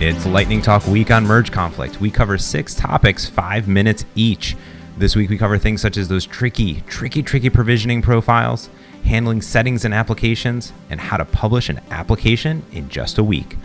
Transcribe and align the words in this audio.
It's 0.00 0.26
Lightning 0.26 0.62
Talk 0.62 0.86
Week 0.86 1.10
on 1.10 1.26
Merge 1.26 1.50
Conflict. 1.50 2.00
We 2.00 2.08
cover 2.08 2.38
six 2.38 2.72
topics, 2.72 3.26
five 3.26 3.66
minutes 3.66 4.04
each. 4.14 4.56
This 4.96 5.16
week, 5.16 5.28
we 5.28 5.36
cover 5.36 5.58
things 5.58 5.80
such 5.80 5.96
as 5.96 6.06
those 6.06 6.24
tricky, 6.24 6.82
tricky, 6.82 7.20
tricky 7.20 7.50
provisioning 7.50 8.00
profiles, 8.00 8.70
handling 9.04 9.42
settings 9.42 9.84
and 9.84 9.92
applications, 9.92 10.72
and 10.88 11.00
how 11.00 11.16
to 11.16 11.24
publish 11.24 11.68
an 11.68 11.80
application 11.90 12.62
in 12.70 12.88
just 12.88 13.18
a 13.18 13.24
week. 13.24 13.56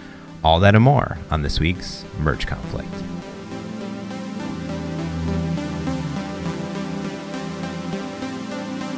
All 0.44 0.60
that 0.62 0.74
and 0.74 0.84
more 0.84 1.20
on 1.30 1.44
this 1.44 1.60
week's 1.60 2.04
Merge 2.18 2.48
Conflict. 2.48 2.90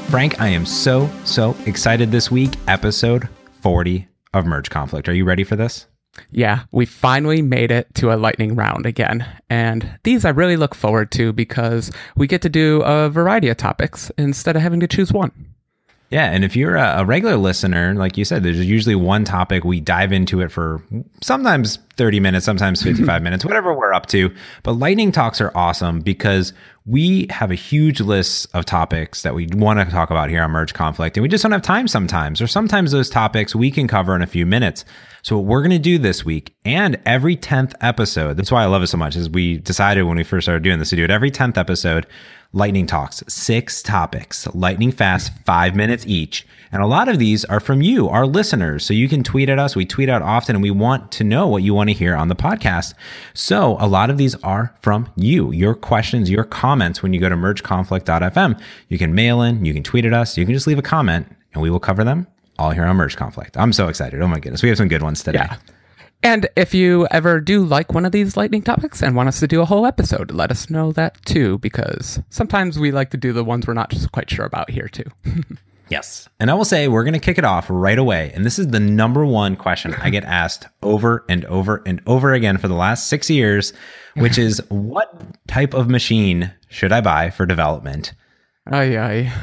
Frank, 0.10 0.40
I 0.40 0.48
am 0.48 0.66
so, 0.66 1.10
so 1.26 1.54
excited 1.66 2.12
this 2.12 2.32
week. 2.32 2.54
Episode 2.70 3.28
40 3.60 4.08
of 4.34 4.46
Merge 4.46 4.70
Conflict. 4.70 5.10
Are 5.10 5.14
you 5.14 5.26
ready 5.26 5.44
for 5.44 5.58
this? 5.58 5.88
Yeah, 6.32 6.64
we 6.72 6.86
finally 6.86 7.42
made 7.42 7.72
it 7.72 7.94
to 7.96 8.14
a 8.14 8.16
lightning 8.16 8.56
round 8.56 8.86
again. 8.86 9.26
And 9.50 10.00
these 10.04 10.26
I 10.26 10.30
really 10.30 10.58
look 10.58 10.76
forward 10.76 11.12
to 11.14 11.34
because 11.34 11.92
we 12.16 12.28
get 12.28 12.42
to 12.44 12.50
do 12.50 12.82
a 12.84 13.10
variety 13.10 13.50
of 13.50 13.58
topics 13.58 14.12
instead 14.18 14.56
of 14.56 14.62
having 14.62 14.80
to 14.80 14.88
choose 14.88 15.12
one. 15.12 15.32
Yeah, 16.12 16.32
and 16.32 16.46
if 16.46 16.56
you're 16.56 16.76
a, 16.76 17.04
regular 17.04 17.36
listener, 17.36 17.96
like 17.96 18.16
you 18.16 18.26
said, 18.26 18.44
there's 18.44 18.64
usually 18.64 18.96
one 18.96 19.24
topic. 19.26 19.64
We 19.64 19.80
dive 19.80 20.12
into 20.12 20.40
it 20.42 20.52
for 20.52 20.82
sometimes 21.22 21.80
30 21.98 22.20
minutes, 22.20 22.46
sometimes 22.46 22.84
55 22.84 23.22
minutes, 23.24 23.44
whatever 23.44 23.74
we're 23.74 23.94
up 23.94 24.06
to. 24.08 24.34
But 24.62 24.74
lightning 24.74 25.12
talks 25.12 25.42
are 25.42 25.52
awesome 25.56 26.02
because 26.02 26.54
we 26.88 27.26
have 27.32 27.50
a 27.50 27.56
huge 27.56 28.00
list 28.00 28.48
of 28.54 28.64
topics 28.64 29.24
that 29.24 29.34
we 29.34 29.48
want 29.54 29.80
to 29.80 29.86
talk 29.86 30.12
about 30.12 30.30
here 30.30 30.44
on 30.44 30.52
Merge 30.52 30.74
Conflict, 30.74 31.18
and 31.18 31.24
we 31.24 31.28
just 31.28 31.42
don't 31.42 31.52
have 31.52 31.64
time 31.64 31.88
sometimes, 31.88 32.42
or 32.42 32.48
sometimes 32.48 32.92
those 32.92 33.10
topics 33.10 33.56
we 33.56 33.72
can 33.72 33.88
cover 33.88 34.16
in 34.16 34.22
a 34.22 34.28
few 34.28 34.46
minutes. 34.46 34.86
So 35.24 35.36
what 35.36 35.46
we're 35.46 35.62
going 35.62 35.72
to 35.72 35.80
do 35.80 35.98
this 35.98 36.24
week 36.24 36.56
and 36.64 37.02
every 37.04 37.36
10th 37.36 37.74
episode, 37.82 38.38
that's 38.38 38.52
why 38.52 38.62
I 38.62 38.68
love 38.68 38.84
it 38.84 38.88
so 38.88 38.98
much, 38.98 39.16
is 39.16 39.28
we 39.28 39.58
decided 39.58 40.04
when 40.04 40.18
we 40.18 40.24
first 40.24 40.46
started 40.46 40.62
doing 40.62 40.78
this 40.78 40.92
to 40.92 40.96
do 40.96 41.04
it 41.04 41.10
every 41.10 41.32
10th 41.32 41.58
episode, 41.58 42.06
lightning 42.54 42.86
talks, 42.86 43.24
six 43.28 43.82
topics, 43.82 44.48
lightning 44.54 44.92
fast, 44.92 45.32
five 45.44 45.76
minutes 45.76 46.06
each. 46.06 46.46
And 46.72 46.84
a 46.84 46.88
lot 46.88 47.10
of 47.10 47.20
these 47.20 47.44
are 47.46 47.60
from 47.60 47.82
you, 47.82 48.08
our 48.10 48.28
listeners. 48.28 48.86
So 48.86 48.94
you 48.94 49.10
can 49.10 49.24
tweet 49.24 49.50
at 49.50 49.58
us. 49.58 49.76
We 49.76 49.86
tweet 49.86 50.10
out 50.10 50.22
often 50.22 50.56
and 50.56 50.64
we 50.64 50.72
want 50.72 51.12
to 51.14 51.24
know 51.24 51.48
what 51.48 51.64
you 51.64 51.74
want 51.74 51.90
to 51.90 51.94
hear 51.94 52.16
on 52.16 52.28
the 52.28 52.36
podcast. 52.36 52.94
So 53.34 53.78
a 53.80 53.88
lot 53.88 54.10
of 54.10 54.18
these 54.18 54.36
are 54.36 54.76
from 54.82 55.12
you, 55.16 55.52
your 55.52 55.74
questions, 55.74 56.30
your 56.30 56.44
comments 56.44 56.75
when 57.02 57.14
you 57.14 57.20
go 57.20 57.30
to 57.30 57.36
mergeconflict.fm. 57.36 58.62
You 58.90 58.98
can 58.98 59.14
mail 59.16 59.42
in, 59.42 59.66
you 59.66 59.74
can 59.74 59.84
tweet 59.84 60.06
at 60.06 60.14
us, 60.14 60.38
you 60.38 60.46
can 60.46 60.54
just 60.54 60.68
leave 60.68 60.80
a 60.80 60.84
comment 60.84 61.28
and 61.54 61.62
we 61.62 61.70
will 61.70 61.80
cover 61.80 62.04
them 62.04 62.28
all 62.58 62.72
here 62.72 62.86
on 62.86 62.96
Merge 62.96 63.16
Conflict. 63.16 63.58
I'm 63.58 63.74
so 63.74 63.88
excited. 63.88 64.22
Oh 64.22 64.28
my 64.28 64.40
goodness. 64.40 64.64
We 64.64 64.70
have 64.70 64.78
some 64.78 64.88
good 64.88 65.04
ones 65.04 65.24
today. 65.24 65.40
Yeah. 65.40 65.58
And 66.24 66.48
if 66.56 66.74
you 66.74 67.08
ever 67.12 67.40
do 67.40 67.64
like 67.64 67.94
one 67.94 68.06
of 68.06 68.12
these 68.12 68.36
lightning 68.36 68.62
topics 68.62 69.04
and 69.04 69.16
want 69.16 69.28
us 69.28 69.40
to 69.42 69.48
do 69.48 69.62
a 69.62 69.66
whole 69.66 69.86
episode, 69.86 70.32
let 70.32 70.50
us 70.50 70.70
know 70.70 70.92
that 70.94 71.24
too, 71.26 71.60
because 71.60 72.20
sometimes 72.30 72.80
we 72.80 72.92
like 72.92 73.12
to 73.12 73.18
do 73.18 73.32
the 73.32 73.44
ones 73.44 73.68
we're 73.68 73.74
not 73.74 73.92
just 73.92 74.12
quite 74.12 74.30
sure 74.30 74.46
about 74.46 74.70
here 74.70 74.88
too. 74.88 75.04
yes. 75.90 76.28
And 76.40 76.52
I 76.52 76.54
will 76.54 76.66
say 76.66 76.88
we're 76.88 77.04
going 77.04 77.14
to 77.14 77.20
kick 77.20 77.38
it 77.38 77.46
off 77.46 77.68
right 77.70 77.98
away. 77.98 78.32
And 78.34 78.46
this 78.46 78.60
is 78.60 78.68
the 78.68 78.80
number 78.80 79.26
one 79.26 79.56
question 79.56 79.94
I 79.96 80.10
get 80.10 80.24
asked 80.26 80.68
over 80.84 81.26
and 81.30 81.46
over 81.46 81.82
and 81.86 82.02
over 82.08 82.34
again 82.34 82.58
for 82.58 82.68
the 82.68 82.76
last 82.76 83.08
six 83.08 83.30
years, 83.30 83.74
which 84.16 84.38
is 84.38 84.62
what 84.70 85.14
type 85.48 85.74
of 85.74 85.90
machine 85.90 86.54
should 86.70 86.92
I 86.92 87.02
buy 87.02 87.30
for 87.30 87.46
development? 87.46 88.14
Aye, 88.72 88.98
aye. 88.98 89.34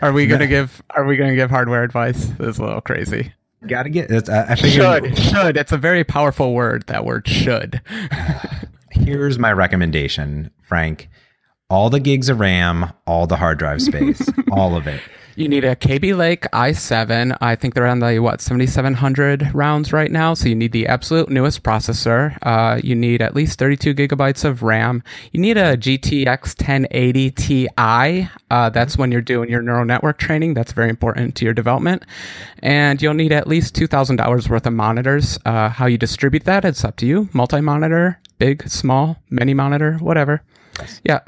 Are 0.00 0.12
we 0.12 0.26
gonna 0.26 0.46
give 0.48 0.82
Are 0.90 1.04
we 1.04 1.16
gonna 1.16 1.34
give 1.34 1.50
hardware 1.50 1.82
advice? 1.82 2.26
This 2.38 2.48
is 2.54 2.58
a 2.58 2.64
little 2.64 2.80
crazy. 2.80 3.32
Got 3.66 3.84
to 3.84 3.90
get. 3.90 4.10
I, 4.28 4.52
I 4.52 4.54
figured, 4.56 5.16
should 5.16 5.18
should. 5.18 5.56
It's 5.56 5.72
a 5.72 5.78
very 5.78 6.04
powerful 6.04 6.52
word. 6.52 6.84
That 6.86 7.04
word 7.04 7.26
should. 7.26 7.80
Here's 8.90 9.38
my 9.38 9.52
recommendation, 9.52 10.50
Frank. 10.62 11.08
All 11.70 11.88
the 11.88 11.98
gigs 12.00 12.28
of 12.28 12.40
RAM, 12.40 12.92
all 13.06 13.26
the 13.26 13.36
hard 13.36 13.58
drive 13.58 13.80
space, 13.80 14.28
all 14.52 14.76
of 14.76 14.86
it. 14.86 15.00
You 15.36 15.48
need 15.48 15.64
a 15.64 15.74
Kaby 15.74 16.14
Lake 16.14 16.42
i7. 16.52 17.36
I 17.40 17.56
think 17.56 17.74
they're 17.74 17.88
on 17.88 17.98
the 17.98 18.20
what 18.20 18.40
7700 18.40 19.52
rounds 19.52 19.92
right 19.92 20.10
now. 20.10 20.32
So 20.32 20.48
you 20.48 20.54
need 20.54 20.70
the 20.70 20.86
absolute 20.86 21.28
newest 21.28 21.64
processor. 21.64 22.38
Uh, 22.42 22.80
you 22.84 22.94
need 22.94 23.20
at 23.20 23.34
least 23.34 23.58
32 23.58 23.94
gigabytes 23.94 24.44
of 24.44 24.62
RAM. 24.62 25.02
You 25.32 25.40
need 25.40 25.56
a 25.56 25.76
GTX 25.76 26.56
1080 26.60 27.30
Ti. 27.32 28.28
Uh, 28.48 28.70
that's 28.70 28.96
when 28.96 29.10
you're 29.10 29.20
doing 29.20 29.50
your 29.50 29.60
neural 29.60 29.84
network 29.84 30.18
training. 30.18 30.54
That's 30.54 30.70
very 30.70 30.88
important 30.88 31.34
to 31.36 31.44
your 31.44 31.54
development. 31.54 32.04
And 32.60 33.02
you'll 33.02 33.14
need 33.14 33.32
at 33.32 33.48
least 33.48 33.74
two 33.74 33.88
thousand 33.88 34.16
dollars 34.16 34.48
worth 34.48 34.66
of 34.66 34.72
monitors. 34.72 35.36
Uh, 35.44 35.68
how 35.68 35.86
you 35.86 35.98
distribute 35.98 36.44
that, 36.44 36.64
it's 36.64 36.84
up 36.84 36.94
to 36.98 37.06
you. 37.06 37.28
Multi 37.32 37.60
monitor, 37.60 38.20
big, 38.38 38.68
small, 38.68 39.16
many 39.30 39.52
monitor, 39.52 39.94
whatever. 39.94 40.42
Yeah 41.02 41.20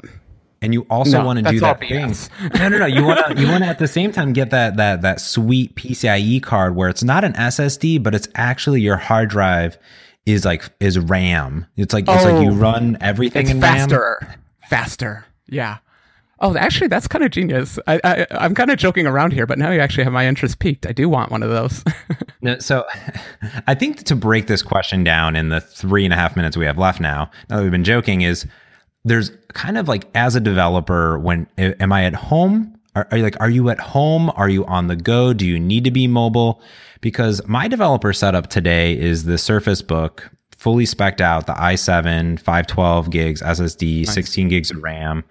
and 0.61 0.73
you 0.73 0.81
also 0.89 1.19
no, 1.19 1.25
want 1.25 1.39
to 1.39 1.51
do 1.51 1.59
that 1.59 1.79
thing. 1.79 2.13
no, 2.55 2.69
no, 2.69 2.77
no. 2.79 2.85
You 2.85 3.05
want 3.05 3.37
to 3.37 3.41
you 3.41 3.47
want 3.47 3.63
to 3.63 3.69
at 3.69 3.79
the 3.79 3.87
same 3.87 4.11
time 4.11 4.33
get 4.33 4.49
that 4.51 4.77
that 4.77 5.01
that 5.01 5.21
sweet 5.21 5.75
PCIe 5.75 6.41
card 6.41 6.75
where 6.75 6.89
it's 6.89 7.03
not 7.03 7.23
an 7.23 7.33
SSD, 7.33 8.01
but 8.01 8.15
it's 8.15 8.27
actually 8.35 8.81
your 8.81 8.97
hard 8.97 9.29
drive 9.29 9.77
is 10.25 10.45
like 10.45 10.69
is 10.79 10.99
RAM. 10.99 11.65
It's 11.77 11.93
like 11.93 12.05
oh, 12.07 12.13
it's 12.13 12.25
like 12.25 12.43
you 12.43 12.51
oh, 12.51 12.55
run 12.55 12.97
everything 13.01 13.47
in 13.47 13.61
faster, 13.61 14.19
RAM. 14.21 14.39
faster. 14.69 15.25
Yeah. 15.47 15.77
Oh, 16.39 16.55
actually, 16.55 16.87
that's 16.87 17.07
kind 17.07 17.23
of 17.23 17.31
genius. 17.31 17.79
I, 17.87 17.99
I 18.03 18.27
I'm 18.31 18.53
kind 18.53 18.69
of 18.69 18.77
joking 18.77 19.07
around 19.07 19.33
here, 19.33 19.47
but 19.47 19.57
now 19.57 19.71
you 19.71 19.79
actually 19.79 20.03
have 20.03 20.13
my 20.13 20.27
interest 20.27 20.59
piqued. 20.59 20.85
I 20.85 20.91
do 20.91 21.09
want 21.09 21.31
one 21.31 21.41
of 21.41 21.49
those. 21.49 21.83
no, 22.41 22.59
so, 22.59 22.85
I 23.67 23.73
think 23.73 24.03
to 24.03 24.15
break 24.15 24.45
this 24.45 24.61
question 24.61 25.03
down 25.03 25.35
in 25.35 25.49
the 25.49 25.59
three 25.59 26.05
and 26.05 26.13
a 26.13 26.17
half 26.17 26.35
minutes 26.35 26.55
we 26.55 26.65
have 26.65 26.77
left 26.77 26.99
now, 26.99 27.31
now 27.49 27.57
that 27.57 27.63
we've 27.63 27.71
been 27.71 27.83
joking, 27.83 28.21
is 28.21 28.45
there's 29.05 29.31
kind 29.53 29.77
of 29.77 29.87
like 29.87 30.07
as 30.15 30.35
a 30.35 30.39
developer, 30.39 31.17
when 31.19 31.47
am 31.57 31.91
I 31.91 32.03
at 32.03 32.13
home? 32.13 32.77
Are, 32.95 33.07
are, 33.11 33.17
you 33.17 33.23
like, 33.23 33.39
are 33.39 33.49
you 33.49 33.69
at 33.69 33.79
home? 33.79 34.31
Are 34.35 34.49
you 34.49 34.65
on 34.65 34.87
the 34.87 34.95
go? 34.95 35.33
Do 35.33 35.45
you 35.45 35.59
need 35.59 35.83
to 35.83 35.91
be 35.91 36.07
mobile? 36.07 36.61
Because 37.01 37.45
my 37.47 37.67
developer 37.67 38.11
setup 38.11 38.47
today 38.47 38.97
is 38.97 39.25
the 39.25 39.37
Surface 39.37 39.81
Book, 39.81 40.31
fully 40.57 40.85
specced 40.85 41.21
out, 41.21 41.45
the 41.45 41.53
i7, 41.53 42.39
512 42.39 43.09
gigs 43.11 43.41
SSD, 43.41 44.05
nice. 44.05 44.13
16 44.13 44.49
gigs 44.49 44.71
of 44.71 44.81
RAM. 44.81 45.23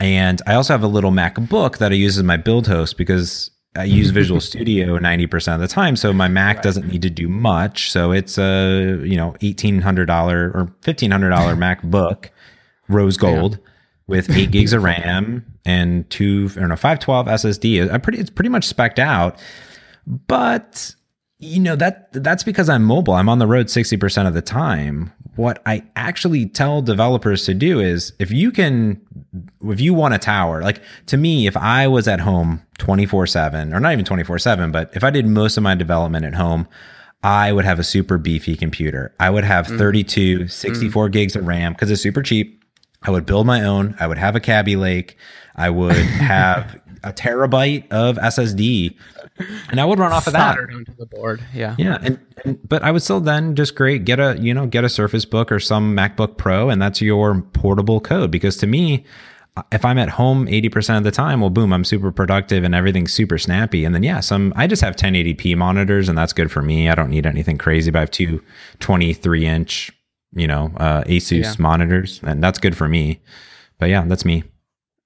And 0.00 0.42
I 0.46 0.54
also 0.54 0.72
have 0.72 0.82
a 0.82 0.88
little 0.88 1.10
MacBook 1.10 1.78
that 1.78 1.92
I 1.92 1.94
use 1.94 2.18
as 2.18 2.24
my 2.24 2.36
build 2.36 2.66
host 2.66 2.96
because 2.96 3.50
I 3.76 3.84
use 3.84 4.10
Visual 4.12 4.40
Studio 4.40 4.98
90% 4.98 5.54
of 5.54 5.60
the 5.60 5.68
time. 5.68 5.96
So 5.96 6.12
my 6.12 6.28
Mac 6.28 6.56
right. 6.56 6.62
doesn't 6.62 6.88
need 6.88 7.02
to 7.02 7.10
do 7.10 7.28
much. 7.28 7.90
So 7.90 8.12
it's 8.12 8.38
a, 8.38 9.00
you 9.04 9.16
know, 9.16 9.32
$1,800 9.40 10.54
or 10.54 10.72
$1,500 10.82 11.80
MacBook 11.90 12.30
rose 12.88 13.16
gold 13.16 13.54
yeah. 13.54 13.70
with 14.06 14.30
eight 14.30 14.50
gigs 14.52 14.72
of 14.72 14.82
RAM 14.82 15.44
and 15.64 16.08
two, 16.10 16.50
I 16.56 16.60
don't 16.60 16.68
know, 16.68 16.76
512 16.76 17.26
SSD. 17.26 17.90
I 17.90 17.98
pretty, 17.98 18.18
it's 18.18 18.30
pretty 18.30 18.50
much 18.50 18.64
specked 18.64 18.98
out. 18.98 19.40
But 20.06 20.94
you 21.40 21.60
know 21.60 21.76
that 21.76 22.12
that's 22.12 22.42
because 22.42 22.68
I'm 22.68 22.82
mobile. 22.82 23.14
I'm 23.14 23.28
on 23.28 23.38
the 23.38 23.46
road 23.46 23.66
60% 23.66 24.26
of 24.26 24.34
the 24.34 24.42
time. 24.42 25.12
What 25.36 25.62
I 25.66 25.84
actually 25.94 26.46
tell 26.46 26.82
developers 26.82 27.44
to 27.44 27.54
do 27.54 27.78
is 27.78 28.12
if 28.18 28.32
you 28.32 28.50
can 28.50 29.00
if 29.62 29.80
you 29.80 29.94
want 29.94 30.14
a 30.14 30.18
tower, 30.18 30.62
like 30.62 30.82
to 31.06 31.16
me 31.16 31.46
if 31.46 31.56
I 31.56 31.86
was 31.86 32.08
at 32.08 32.18
home 32.20 32.62
24/7 32.78 33.72
or 33.72 33.78
not 33.78 33.92
even 33.92 34.04
24/7, 34.04 34.72
but 34.72 34.90
if 34.94 35.04
I 35.04 35.10
did 35.10 35.26
most 35.26 35.56
of 35.56 35.62
my 35.62 35.76
development 35.76 36.24
at 36.24 36.34
home, 36.34 36.66
I 37.22 37.52
would 37.52 37.64
have 37.64 37.78
a 37.78 37.84
super 37.84 38.18
beefy 38.18 38.56
computer. 38.56 39.14
I 39.20 39.30
would 39.30 39.44
have 39.44 39.68
mm. 39.68 39.78
32, 39.78 40.48
64 40.48 41.08
mm. 41.08 41.12
gigs 41.12 41.36
of 41.36 41.46
RAM 41.46 41.72
because 41.72 41.90
it's 41.90 42.02
super 42.02 42.22
cheap. 42.22 42.64
I 43.02 43.10
would 43.10 43.26
build 43.26 43.46
my 43.46 43.62
own. 43.64 43.94
I 44.00 44.06
would 44.06 44.18
have 44.18 44.36
a 44.36 44.40
Kaby 44.40 44.76
Lake. 44.76 45.16
I 45.54 45.70
would 45.70 45.96
have 45.96 46.80
a 47.04 47.12
terabyte 47.12 47.90
of 47.92 48.16
SSD, 48.16 48.96
and 49.70 49.80
I 49.80 49.84
would 49.84 49.98
run 49.98 50.12
off 50.12 50.26
of 50.26 50.32
that. 50.32 50.58
onto 50.58 50.94
the 50.96 51.06
board. 51.06 51.44
Yeah, 51.54 51.76
yeah. 51.78 51.98
And, 52.02 52.18
and, 52.44 52.68
but 52.68 52.82
I 52.82 52.90
would 52.90 53.02
still 53.02 53.20
then 53.20 53.54
just 53.54 53.74
great 53.74 54.04
get 54.04 54.18
a 54.18 54.36
you 54.40 54.52
know 54.52 54.66
get 54.66 54.84
a 54.84 54.88
Surface 54.88 55.24
Book 55.24 55.52
or 55.52 55.60
some 55.60 55.96
MacBook 55.96 56.36
Pro, 56.36 56.70
and 56.70 56.80
that's 56.82 57.00
your 57.00 57.40
portable 57.52 58.00
code. 58.00 58.30
Because 58.30 58.56
to 58.58 58.66
me, 58.66 59.04
uh, 59.58 59.62
if 59.72 59.84
I'm 59.84 59.98
at 59.98 60.08
home 60.08 60.46
80% 60.46 60.98
of 60.98 61.04
the 61.04 61.10
time, 61.10 61.40
well, 61.40 61.50
boom, 61.50 61.72
I'm 61.72 61.84
super 61.84 62.12
productive 62.12 62.62
and 62.62 62.76
everything's 62.76 63.12
super 63.12 63.38
snappy. 63.38 63.84
And 63.84 63.92
then, 63.92 64.04
yeah, 64.04 64.20
some, 64.20 64.52
I 64.54 64.68
just 64.68 64.82
have 64.82 64.94
1080p 64.94 65.56
monitors 65.56 66.08
and 66.08 66.16
that's 66.16 66.32
good 66.32 66.52
for 66.52 66.62
me. 66.62 66.88
I 66.88 66.94
don't 66.94 67.10
need 67.10 67.26
anything 67.26 67.58
crazy, 67.58 67.90
but 67.90 67.98
I 67.98 68.00
have 68.02 68.10
two 68.12 68.40
23 68.78 69.46
inch 69.46 69.90
you 70.32 70.46
know, 70.46 70.72
uh, 70.76 71.04
Asus 71.04 71.42
yeah. 71.42 71.54
monitors, 71.58 72.20
and 72.22 72.42
that's 72.42 72.58
good 72.58 72.76
for 72.76 72.88
me. 72.88 73.20
But 73.78 73.88
yeah, 73.88 74.04
that's 74.06 74.24
me. 74.24 74.44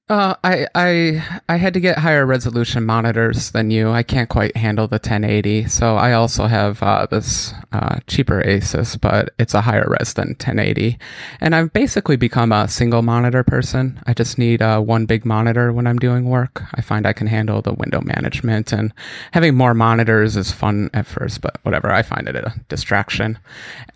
Uh, 0.09 0.35
I 0.43 0.67
I 0.75 1.25
I 1.49 1.57
had 1.57 1.75
to 1.75 1.81
get 1.81 1.97
higher 1.97 2.27
resolution 2.27 2.85
monitors 2.85 3.53
than 3.53 3.71
you. 3.71 3.91
I 3.91 4.03
can't 4.03 4.29
quite 4.29 4.57
handle 4.57 4.89
the 4.89 4.97
1080, 4.97 5.69
so 5.69 5.97
I 5.97 6.13
also 6.13 6.47
have 6.47 6.83
uh, 6.83 7.07
this 7.09 7.55
uh, 7.71 8.01
cheaper 8.09 8.43
Asus, 8.43 9.01
but 9.01 9.33
it's 9.39 9.55
a 9.55 9.61
higher 9.61 9.87
res 9.89 10.13
than 10.15 10.31
1080. 10.31 10.99
And 11.41 11.55
I've 11.55 11.73
basically 11.73 12.17
become 12.17 12.51
a 12.51 12.67
single 12.67 13.03
monitor 13.03 13.45
person. 13.45 14.03
I 14.05 14.13
just 14.13 14.39
need 14.39 14.61
uh, 14.61 14.81
one 14.81 15.07
big 15.07 15.25
monitor 15.25 15.73
when 15.73 15.87
I'm 15.87 16.01
doing 16.01 16.25
work. 16.25 16.63
I 16.75 16.81
find 16.81 17.07
I 17.07 17.13
can 17.13 17.29
handle 17.29 17.63
the 17.63 17.73
window 17.73 18.01
management, 18.01 18.73
and 18.73 18.93
having 19.31 19.55
more 19.55 19.73
monitors 19.73 20.37
is 20.37 20.51
fun 20.51 20.91
at 20.95 21.07
first, 21.07 21.41
but 21.41 21.59
whatever. 21.63 21.93
I 21.93 22.03
find 22.03 22.27
it 22.27 22.35
a 22.35 22.53
distraction. 22.69 23.39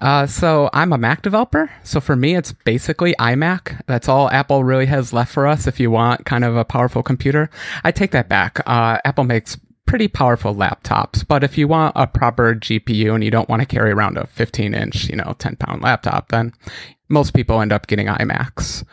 Uh, 0.00 0.26
so 0.26 0.70
I'm 0.72 0.92
a 0.92 0.98
Mac 0.98 1.22
developer, 1.22 1.68
so 1.82 2.00
for 2.00 2.14
me, 2.14 2.36
it's 2.36 2.52
basically 2.52 3.12
iMac. 3.18 3.82
That's 3.86 4.08
all 4.08 4.30
Apple 4.30 4.62
really 4.62 4.86
has 4.86 5.12
left 5.12 5.32
for 5.32 5.48
us. 5.48 5.66
If 5.66 5.80
you 5.80 5.95
want 5.96 6.26
kind 6.26 6.44
of 6.44 6.56
a 6.56 6.64
powerful 6.64 7.02
computer. 7.02 7.50
I 7.82 7.90
take 7.90 8.10
that 8.12 8.28
back. 8.28 8.60
Uh, 8.66 8.98
Apple 9.04 9.25
makes 9.25 9.58
pretty 9.87 10.08
powerful 10.08 10.54
laptops, 10.54 11.26
but 11.26 11.43
if 11.43 11.56
you 11.56 11.66
want 11.66 11.93
a 11.96 12.06
proper 12.06 12.54
GPU 12.54 13.14
and 13.14 13.25
you 13.25 13.31
don't 13.31 13.48
want 13.48 13.62
to 13.62 13.66
carry 13.66 13.90
around 13.90 14.19
a 14.19 14.26
15 14.26 14.75
inch, 14.75 15.08
you 15.08 15.16
know, 15.16 15.34
10 15.38 15.56
pound 15.56 15.82
laptop, 15.82 16.28
then 16.28 16.52
most 17.08 17.34
people 17.34 17.60
end 17.60 17.72
up 17.72 17.87
getting 17.87 18.06
iMacs. 18.06 18.84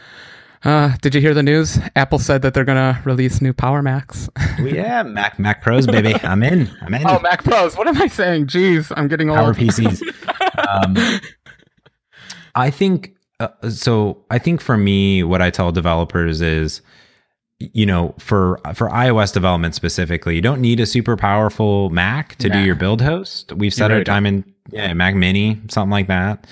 Uh, 0.63 0.95
did 1.01 1.13
you 1.13 1.19
hear 1.19 1.33
the 1.33 1.43
news? 1.43 1.77
Apple 1.95 2.19
said 2.19 2.41
that 2.43 2.53
they're 2.53 2.63
gonna 2.63 3.01
release 3.03 3.41
new 3.41 3.51
Power 3.51 3.81
Macs. 3.81 4.29
yeah, 4.59 5.03
Mac 5.17 5.37
Mac 5.37 5.61
Pros, 5.61 5.85
baby. 5.85 6.15
I'm 6.23 6.41
in. 6.41 6.69
I'm 6.81 6.93
in. 6.93 7.05
Oh, 7.05 7.19
Mac 7.19 7.43
Pros. 7.43 7.75
What 7.75 7.87
am 7.87 8.01
I 8.01 8.07
saying? 8.07 8.47
Jeez, 8.47 8.91
I'm 8.95 9.09
getting 9.09 9.29
old. 9.29 9.39
Power 9.39 9.53
PCs. 9.53 10.01
um, 10.69 11.19
I 12.55 12.69
think 12.69 13.13
uh, 13.41 13.49
so. 13.69 14.23
I 14.31 14.39
think 14.39 14.61
for 14.61 14.77
me, 14.77 15.21
what 15.21 15.41
I 15.41 15.49
tell 15.49 15.73
developers 15.73 16.39
is 16.39 16.81
you 17.73 17.85
know 17.85 18.13
for 18.19 18.59
for 18.73 18.89
ios 18.89 19.33
development 19.33 19.75
specifically 19.75 20.35
you 20.35 20.41
don't 20.41 20.61
need 20.61 20.79
a 20.79 20.85
super 20.85 21.15
powerful 21.15 21.89
mac 21.89 22.35
to 22.37 22.49
nah. 22.49 22.55
do 22.55 22.61
your 22.61 22.75
build 22.75 23.01
host. 23.01 23.53
We've 23.53 23.73
set 23.73 23.91
our 23.91 24.03
time 24.03 24.25
in 24.25 24.43
yeah. 24.71 24.93
mac 24.93 25.15
mini 25.15 25.61
something 25.69 25.91
like 25.91 26.07
that. 26.07 26.47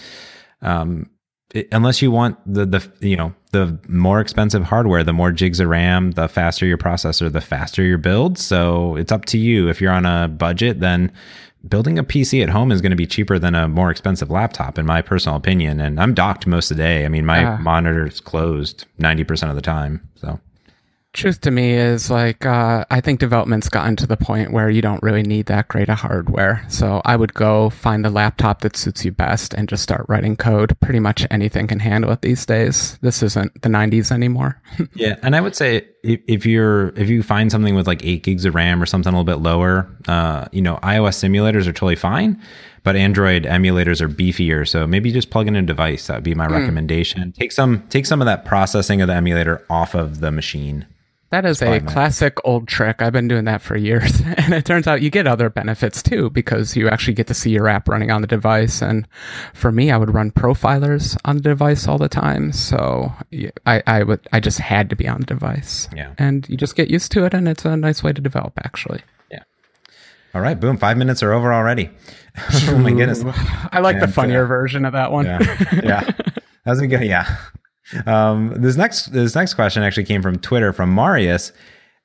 Um 0.62 1.10
it, 1.54 1.68
unless 1.72 2.02
you 2.02 2.12
want 2.12 2.38
the 2.52 2.66
the 2.66 3.08
you 3.08 3.16
know 3.16 3.34
the 3.52 3.78
more 3.88 4.22
expensive 4.22 4.64
hardware 4.64 5.04
the 5.04 5.14
more 5.14 5.32
gigs 5.32 5.60
of 5.60 5.68
ram 5.68 6.12
the 6.12 6.28
faster 6.28 6.66
your 6.66 6.78
processor 6.78 7.32
the 7.32 7.42
faster 7.42 7.84
your 7.84 7.98
build. 7.98 8.38
So 8.38 8.96
it's 8.96 9.12
up 9.12 9.26
to 9.26 9.38
you. 9.38 9.70
If 9.70 9.82
you're 9.82 9.92
on 9.92 10.06
a 10.06 10.28
budget 10.28 10.80
then 10.80 11.12
building 11.68 12.00
a 12.00 12.04
pc 12.04 12.42
at 12.42 12.50
home 12.50 12.72
is 12.72 12.82
going 12.82 12.92
to 12.92 12.96
be 12.96 13.06
cheaper 13.06 13.38
than 13.38 13.54
a 13.54 13.68
more 13.68 13.92
expensive 13.92 14.32
laptop 14.32 14.80
in 14.80 14.86
my 14.86 15.02
personal 15.02 15.36
opinion. 15.36 15.80
And 15.80 16.00
i'm 16.00 16.14
docked 16.14 16.48
most 16.48 16.72
of 16.72 16.78
the 16.78 16.84
day. 16.84 17.06
I 17.06 17.10
mean 17.10 17.26
my 17.26 17.46
uh, 17.46 17.58
monitor's 17.58 18.20
closed 18.20 18.86
90% 19.00 19.50
of 19.50 19.56
the 19.56 19.62
time 19.62 20.08
so 20.16 20.40
truth 21.14 21.42
to 21.42 21.52
me 21.52 21.74
is 21.74 22.10
like 22.10 22.46
uh, 22.46 22.86
I 22.90 23.02
think 23.02 23.20
development's 23.20 23.70
gotten 23.70 23.96
to 23.98 24.08
the 24.08 24.18
point 24.18 24.52
where 24.52 24.70
you 24.70 24.82
don't 24.82 25.02
really 25.04 25.24
need 25.24 25.48
that 25.48 25.68
great 25.68 25.90
of 25.90 26.00
hardware. 26.00 26.64
So 26.70 27.02
I 27.06 27.16
would 27.16 27.34
go 27.34 27.70
find 27.70 28.06
the 28.06 28.10
laptop 28.10 28.62
that 28.62 28.78
suits 28.78 29.04
you 29.04 29.12
best 29.12 29.54
and 29.54 29.68
just 29.68 29.84
start 29.84 30.06
writing 30.08 30.36
code. 30.36 30.78
Pretty 30.80 31.00
much 31.00 31.26
anything 31.30 31.68
can 31.68 31.80
handle 31.80 32.12
it 32.12 32.22
these 32.22 32.46
days. 32.46 32.98
This 33.02 33.22
isn't 33.24 33.62
the 33.62 33.70
90s 33.70 34.12
anymore. 34.12 34.62
yeah, 34.94 35.16
and 35.22 35.36
I 35.36 35.42
would 35.42 35.56
say 35.56 35.88
if 36.04 36.46
you're 36.46 36.90
if 36.90 37.10
you 37.10 37.24
find 37.24 37.52
something 37.52 37.76
with 37.76 37.88
like 37.88 38.04
eight 38.06 38.24
gigs 38.24 38.46
of 38.46 38.56
RAM 38.56 38.82
or 38.82 38.86
something 38.86 39.14
a 39.14 39.18
little 39.18 39.26
bit 39.26 39.44
lower, 39.44 39.90
uh, 40.08 40.48
you 40.52 40.62
know, 40.62 40.78
iOS 40.78 41.20
simulators 41.20 41.68
are 41.68 41.74
totally 41.74 41.96
fine. 41.96 42.42
But 42.84 42.96
Android 42.96 43.44
emulators 43.44 44.02
are 44.02 44.10
beefier, 44.10 44.68
so 44.68 44.88
maybe 44.88 45.12
just 45.12 45.30
plug 45.30 45.48
in 45.48 45.56
a 45.56 45.62
device. 45.62 46.08
That 46.08 46.16
would 46.16 46.24
be 46.24 46.34
my 46.34 46.48
mm. 46.48 46.52
recommendation. 46.52 47.32
Take 47.34 47.52
some 47.52 47.88
take 47.90 48.08
some 48.08 48.22
of 48.22 48.26
that 48.26 48.44
processing 48.44 49.02
of 49.02 49.08
the 49.08 49.14
emulator 49.14 49.64
off 49.70 49.94
of 49.94 50.20
the 50.20 50.32
machine. 50.32 50.88
That 51.32 51.46
is 51.46 51.62
a 51.62 51.80
classic 51.80 52.38
old 52.44 52.68
trick. 52.68 53.02
I've 53.02 53.14
been 53.14 53.30
doing 53.30 53.46
that 53.46 53.62
for 53.62 53.78
years. 53.78 54.22
And 54.42 54.54
it 54.54 54.66
turns 54.66 54.88
out 54.88 55.02
you 55.02 55.10
get 55.10 55.28
other 55.28 55.50
benefits 55.50 56.02
too 56.02 56.30
because 56.32 56.76
you 56.76 56.90
actually 56.90 57.14
get 57.14 57.28
to 57.28 57.34
see 57.34 57.52
your 57.52 57.68
app 57.68 57.88
running 57.88 58.12
on 58.12 58.22
the 58.22 58.28
device. 58.28 58.82
And 58.82 59.08
for 59.54 59.72
me, 59.72 59.92
I 59.92 59.98
would 59.98 60.14
run 60.14 60.32
profilers 60.32 61.16
on 61.24 61.38
the 61.38 61.44
device 61.44 61.88
all 61.88 61.98
the 61.98 62.10
time. 62.10 62.52
So 62.52 63.14
I, 63.66 63.84
I 63.88 64.04
would, 64.04 64.28
I 64.34 64.40
just 64.40 64.60
had 64.60 64.90
to 64.90 64.96
be 64.96 65.08
on 65.08 65.22
the 65.22 65.26
device. 65.26 65.88
Yeah. 65.96 66.14
And 66.18 66.50
you 66.50 66.58
just 66.58 66.76
get 66.76 66.90
used 66.90 67.12
to 67.14 67.24
it. 67.26 67.34
And 67.34 67.48
it's 67.48 67.64
a 67.64 67.78
nice 67.78 68.04
way 68.04 68.12
to 68.14 68.22
develop 68.22 68.54
actually. 68.64 69.02
Yeah. 69.30 69.44
All 70.34 70.42
right. 70.42 70.60
Boom. 70.60 70.78
Five 70.78 70.98
minutes 70.98 71.24
are 71.24 71.32
over 71.32 71.54
already. 71.54 71.92
oh 72.68 72.78
my 72.78 72.92
goodness. 72.92 73.24
I 73.72 73.80
like 73.80 73.96
and, 73.96 74.04
the 74.04 74.08
funnier 74.08 74.46
uh, 74.46 74.48
version 74.48 74.86
of 74.86 74.94
that 74.94 75.12
one. 75.12 75.26
Yeah. 75.26 75.82
yeah. 75.84 76.12
That 76.64 76.72
was 76.74 76.82
good. 76.82 77.04
Yeah. 77.04 77.38
Um, 78.06 78.54
this 78.58 78.76
next 78.76 79.08
this 79.08 79.36
next 79.36 79.54
question 79.56 79.84
actually 79.84 80.06
came 80.06 80.22
from 80.22 80.38
Twitter 80.40 80.74
from 80.74 80.94
Marius. 80.94 81.52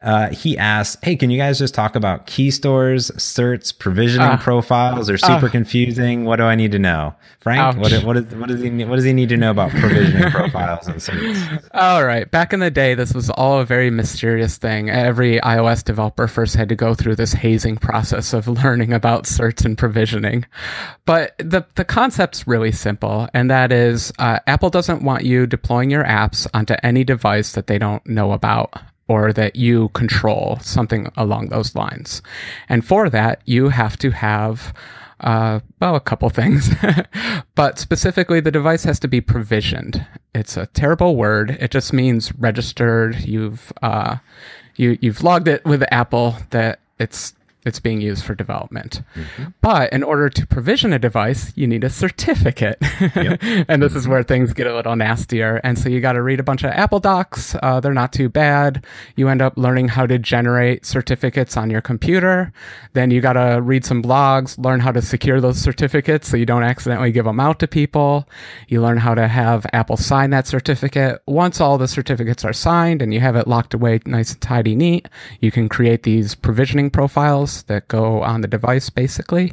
Uh, 0.02 0.28
he 0.28 0.58
asked, 0.58 1.02
"Hey, 1.02 1.16
can 1.16 1.30
you 1.30 1.38
guys 1.38 1.58
just 1.58 1.74
talk 1.74 1.96
about 1.96 2.26
key 2.26 2.50
stores, 2.50 3.10
certs, 3.12 3.76
provisioning 3.76 4.28
uh, 4.28 4.36
profiles? 4.36 5.08
Are 5.08 5.16
super 5.16 5.46
uh, 5.46 5.48
confusing. 5.50 6.26
What 6.26 6.36
do 6.36 6.42
I 6.42 6.54
need 6.54 6.72
to 6.72 6.78
know, 6.78 7.14
Frank? 7.40 7.78
What, 7.78 8.04
what, 8.04 8.16
is, 8.18 8.34
what 8.34 8.48
does 8.48 8.60
he 8.60 8.84
what 8.84 8.96
does 8.96 9.06
he 9.06 9.14
need 9.14 9.30
to 9.30 9.38
know 9.38 9.50
about 9.50 9.70
provisioning 9.70 10.30
profiles 10.30 10.86
and 10.86 10.96
certs?" 10.96 11.68
All 11.72 12.04
right, 12.04 12.30
back 12.30 12.52
in 12.52 12.60
the 12.60 12.70
day, 12.70 12.94
this 12.94 13.14
was 13.14 13.30
all 13.30 13.58
a 13.58 13.64
very 13.64 13.88
mysterious 13.88 14.58
thing. 14.58 14.90
Every 14.90 15.40
iOS 15.40 15.82
developer 15.82 16.28
first 16.28 16.56
had 16.56 16.68
to 16.68 16.76
go 16.76 16.94
through 16.94 17.16
this 17.16 17.32
hazing 17.32 17.78
process 17.78 18.34
of 18.34 18.46
learning 18.64 18.92
about 18.92 19.24
certs 19.24 19.64
and 19.64 19.78
provisioning. 19.78 20.44
But 21.06 21.36
the 21.38 21.64
the 21.76 21.86
concept's 21.86 22.46
really 22.46 22.72
simple, 22.72 23.30
and 23.32 23.50
that 23.50 23.72
is, 23.72 24.12
uh, 24.18 24.40
Apple 24.46 24.68
doesn't 24.68 25.02
want 25.02 25.24
you 25.24 25.46
deploying 25.46 25.90
your 25.90 26.04
apps 26.04 26.46
onto 26.52 26.74
any 26.82 27.02
device 27.02 27.52
that 27.52 27.66
they 27.66 27.78
don't 27.78 28.06
know 28.06 28.32
about 28.32 28.74
or 29.08 29.32
that 29.32 29.56
you 29.56 29.88
control, 29.90 30.58
something 30.62 31.10
along 31.16 31.48
those 31.48 31.74
lines. 31.74 32.22
And 32.68 32.84
for 32.84 33.08
that, 33.10 33.40
you 33.44 33.68
have 33.68 33.96
to 33.98 34.10
have, 34.10 34.74
uh, 35.20 35.60
well, 35.80 35.94
a 35.94 36.00
couple 36.00 36.28
things, 36.30 36.70
but 37.54 37.78
specifically, 37.78 38.40
the 38.40 38.50
device 38.50 38.84
has 38.84 38.98
to 39.00 39.08
be 39.08 39.20
provisioned. 39.20 40.04
It's 40.34 40.56
a 40.56 40.66
terrible 40.66 41.16
word. 41.16 41.56
It 41.60 41.70
just 41.70 41.92
means 41.92 42.34
registered. 42.34 43.20
You've, 43.20 43.72
uh, 43.82 44.16
you, 44.74 44.98
you've 45.00 45.22
logged 45.22 45.48
it 45.48 45.64
with 45.64 45.84
Apple 45.92 46.36
that 46.50 46.80
it's 46.98 47.34
it's 47.66 47.80
being 47.80 48.00
used 48.00 48.24
for 48.24 48.34
development. 48.34 49.02
Mm-hmm. 49.16 49.50
But 49.60 49.92
in 49.92 50.04
order 50.04 50.28
to 50.28 50.46
provision 50.46 50.92
a 50.92 51.00
device, 51.00 51.52
you 51.56 51.66
need 51.66 51.82
a 51.82 51.90
certificate. 51.90 52.78
Yep. 53.00 53.40
and 53.68 53.82
this 53.82 53.90
mm-hmm. 53.90 53.98
is 53.98 54.08
where 54.08 54.22
things 54.22 54.52
get 54.52 54.68
a 54.68 54.74
little 54.74 54.94
nastier. 54.94 55.60
And 55.64 55.76
so 55.76 55.88
you 55.88 56.00
got 56.00 56.12
to 56.12 56.22
read 56.22 56.38
a 56.38 56.44
bunch 56.44 56.62
of 56.62 56.70
Apple 56.70 57.00
docs. 57.00 57.56
Uh, 57.62 57.80
they're 57.80 57.92
not 57.92 58.12
too 58.12 58.28
bad. 58.28 58.86
You 59.16 59.28
end 59.28 59.42
up 59.42 59.56
learning 59.56 59.88
how 59.88 60.06
to 60.06 60.16
generate 60.16 60.86
certificates 60.86 61.56
on 61.56 61.68
your 61.68 61.80
computer. 61.80 62.52
Then 62.92 63.10
you 63.10 63.20
got 63.20 63.32
to 63.32 63.60
read 63.60 63.84
some 63.84 64.00
blogs, 64.00 64.56
learn 64.64 64.78
how 64.78 64.92
to 64.92 65.02
secure 65.02 65.40
those 65.40 65.58
certificates 65.58 66.28
so 66.28 66.36
you 66.36 66.46
don't 66.46 66.62
accidentally 66.62 67.10
give 67.10 67.24
them 67.24 67.40
out 67.40 67.58
to 67.58 67.66
people. 67.66 68.28
You 68.68 68.80
learn 68.80 68.98
how 68.98 69.16
to 69.16 69.26
have 69.26 69.66
Apple 69.72 69.96
sign 69.96 70.30
that 70.30 70.46
certificate. 70.46 71.20
Once 71.26 71.60
all 71.60 71.78
the 71.78 71.88
certificates 71.88 72.44
are 72.44 72.52
signed 72.52 73.02
and 73.02 73.12
you 73.12 73.18
have 73.18 73.34
it 73.34 73.48
locked 73.48 73.74
away 73.74 73.98
nice 74.06 74.32
and 74.32 74.40
tidy, 74.40 74.76
neat, 74.76 75.08
you 75.40 75.50
can 75.50 75.68
create 75.68 76.04
these 76.04 76.36
provisioning 76.36 76.90
profiles 76.90 77.55
that 77.64 77.88
go 77.88 78.22
on 78.22 78.40
the 78.40 78.48
device 78.48 78.90
basically, 78.90 79.52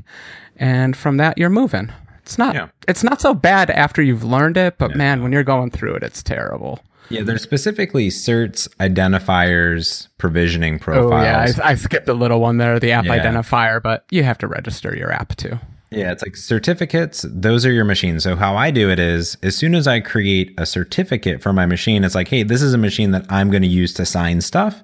and 0.58 0.96
from 0.96 1.18
that 1.18 1.38
you're 1.38 1.50
moving. 1.50 1.92
It's 2.24 2.38
not 2.38 2.56
yeah. 2.56 2.70
it's 2.88 3.04
not 3.04 3.20
so 3.20 3.34
bad 3.34 3.70
after 3.70 4.02
you've 4.02 4.24
learned 4.24 4.58
it, 4.58 4.78
but 4.78 4.92
yeah. 4.92 4.98
man, 4.98 5.24
when 5.24 5.32
you're 5.32 5.44
going 5.44 5.72
through 5.72 5.96
it, 5.96 6.04
it's 6.04 6.24
terrible. 6.24 6.80
Yeah, 7.10 7.22
there's 7.22 7.44
specifically 7.44 8.08
certs, 8.10 8.68
identifiers, 8.78 10.08
provisioning 10.18 10.80
profiles. 10.80 11.12
Oh, 11.12 11.62
yeah, 11.62 11.66
I, 11.66 11.72
I 11.72 11.76
skipped 11.76 12.08
a 12.08 12.14
little 12.14 12.40
one 12.40 12.58
there, 12.58 12.80
the 12.80 12.94
app 12.94 13.06
yeah. 13.06 13.20
identifier, 13.20 13.84
but 13.84 14.06
you 14.10 14.24
have 14.24 14.38
to 14.40 14.48
register 14.48 14.96
your 14.96 15.12
app 15.12 15.36
too. 15.36 15.60
Yeah, 15.92 16.12
it's 16.12 16.24
like 16.24 16.36
certificates, 16.36 17.24
those 17.30 17.66
are 17.66 17.72
your 17.72 17.86
machines. 17.86 18.24
So, 18.24 18.36
how 18.36 18.56
I 18.56 18.72
do 18.72 18.90
it 18.90 19.00
is 19.00 19.38
as 19.44 19.56
soon 19.56 19.76
as 19.76 19.88
I 19.88 20.00
create 20.00 20.54
a 20.58 20.66
certificate 20.66 21.42
for 21.42 21.54
my 21.54 21.66
machine, 21.66 22.04
it's 22.04 22.16
like, 22.16 22.30
hey, 22.30 22.44
this 22.44 22.62
is 22.62 22.74
a 22.74 22.78
machine 22.78 23.12
that 23.12 23.26
I'm 23.30 23.52
going 23.52 23.62
to 23.62 23.68
use 23.68 23.94
to 23.96 24.06
sign 24.06 24.42
stuff. 24.42 24.82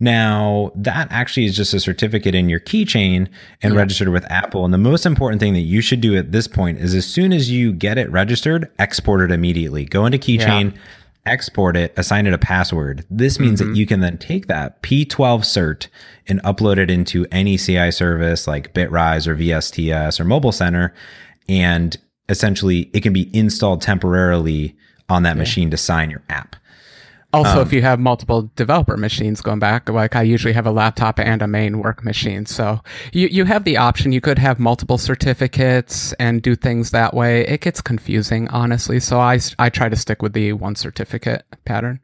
Now, 0.00 0.72
that 0.74 1.08
actually 1.10 1.46
is 1.46 1.56
just 1.56 1.72
a 1.74 1.80
certificate 1.80 2.34
in 2.34 2.48
your 2.48 2.60
keychain 2.60 3.28
and 3.62 3.74
yeah. 3.74 3.78
registered 3.78 4.08
with 4.08 4.30
Apple. 4.30 4.64
And 4.64 4.74
the 4.74 4.78
most 4.78 5.06
important 5.06 5.40
thing 5.40 5.52
that 5.54 5.60
you 5.60 5.80
should 5.80 6.00
do 6.00 6.16
at 6.16 6.32
this 6.32 6.48
point 6.48 6.78
is 6.78 6.94
as 6.94 7.06
soon 7.06 7.32
as 7.32 7.50
you 7.50 7.72
get 7.72 7.98
it 7.98 8.10
registered, 8.10 8.70
export 8.78 9.20
it 9.20 9.30
immediately. 9.30 9.84
Go 9.84 10.04
into 10.04 10.18
keychain, 10.18 10.72
yeah. 10.72 10.80
export 11.26 11.76
it, 11.76 11.94
assign 11.96 12.26
it 12.26 12.34
a 12.34 12.38
password. 12.38 13.06
This 13.08 13.38
means 13.38 13.60
mm-hmm. 13.60 13.72
that 13.72 13.78
you 13.78 13.86
can 13.86 14.00
then 14.00 14.18
take 14.18 14.48
that 14.48 14.82
P12 14.82 15.40
cert 15.40 15.88
and 16.26 16.42
upload 16.42 16.78
it 16.78 16.90
into 16.90 17.26
any 17.30 17.56
CI 17.56 17.90
service 17.90 18.46
like 18.46 18.74
Bitrise 18.74 19.26
or 19.26 19.36
VSTS 19.36 20.18
or 20.18 20.24
Mobile 20.24 20.52
Center. 20.52 20.92
And 21.48 21.96
essentially, 22.28 22.90
it 22.92 23.02
can 23.02 23.12
be 23.12 23.34
installed 23.36 23.80
temporarily 23.80 24.76
on 25.08 25.22
that 25.22 25.36
yeah. 25.36 25.40
machine 25.40 25.70
to 25.70 25.76
sign 25.76 26.10
your 26.10 26.22
app. 26.28 26.56
Also, 27.34 27.60
um, 27.60 27.66
if 27.66 27.72
you 27.72 27.82
have 27.82 27.98
multiple 27.98 28.48
developer 28.54 28.96
machines 28.96 29.40
going 29.40 29.58
back, 29.58 29.88
like 29.88 30.14
I 30.14 30.22
usually 30.22 30.54
have 30.54 30.66
a 30.66 30.70
laptop 30.70 31.18
and 31.18 31.42
a 31.42 31.48
main 31.48 31.80
work 31.80 32.04
machine. 32.04 32.46
So 32.46 32.80
you, 33.12 33.26
you 33.26 33.44
have 33.44 33.64
the 33.64 33.76
option. 33.76 34.12
You 34.12 34.20
could 34.20 34.38
have 34.38 34.60
multiple 34.60 34.98
certificates 34.98 36.12
and 36.14 36.40
do 36.42 36.54
things 36.54 36.92
that 36.92 37.12
way. 37.12 37.44
It 37.48 37.60
gets 37.60 37.80
confusing, 37.80 38.48
honestly. 38.48 39.00
So 39.00 39.18
I, 39.18 39.40
I 39.58 39.68
try 39.68 39.88
to 39.88 39.96
stick 39.96 40.22
with 40.22 40.32
the 40.32 40.52
one 40.52 40.76
certificate 40.76 41.44
pattern. 41.64 41.98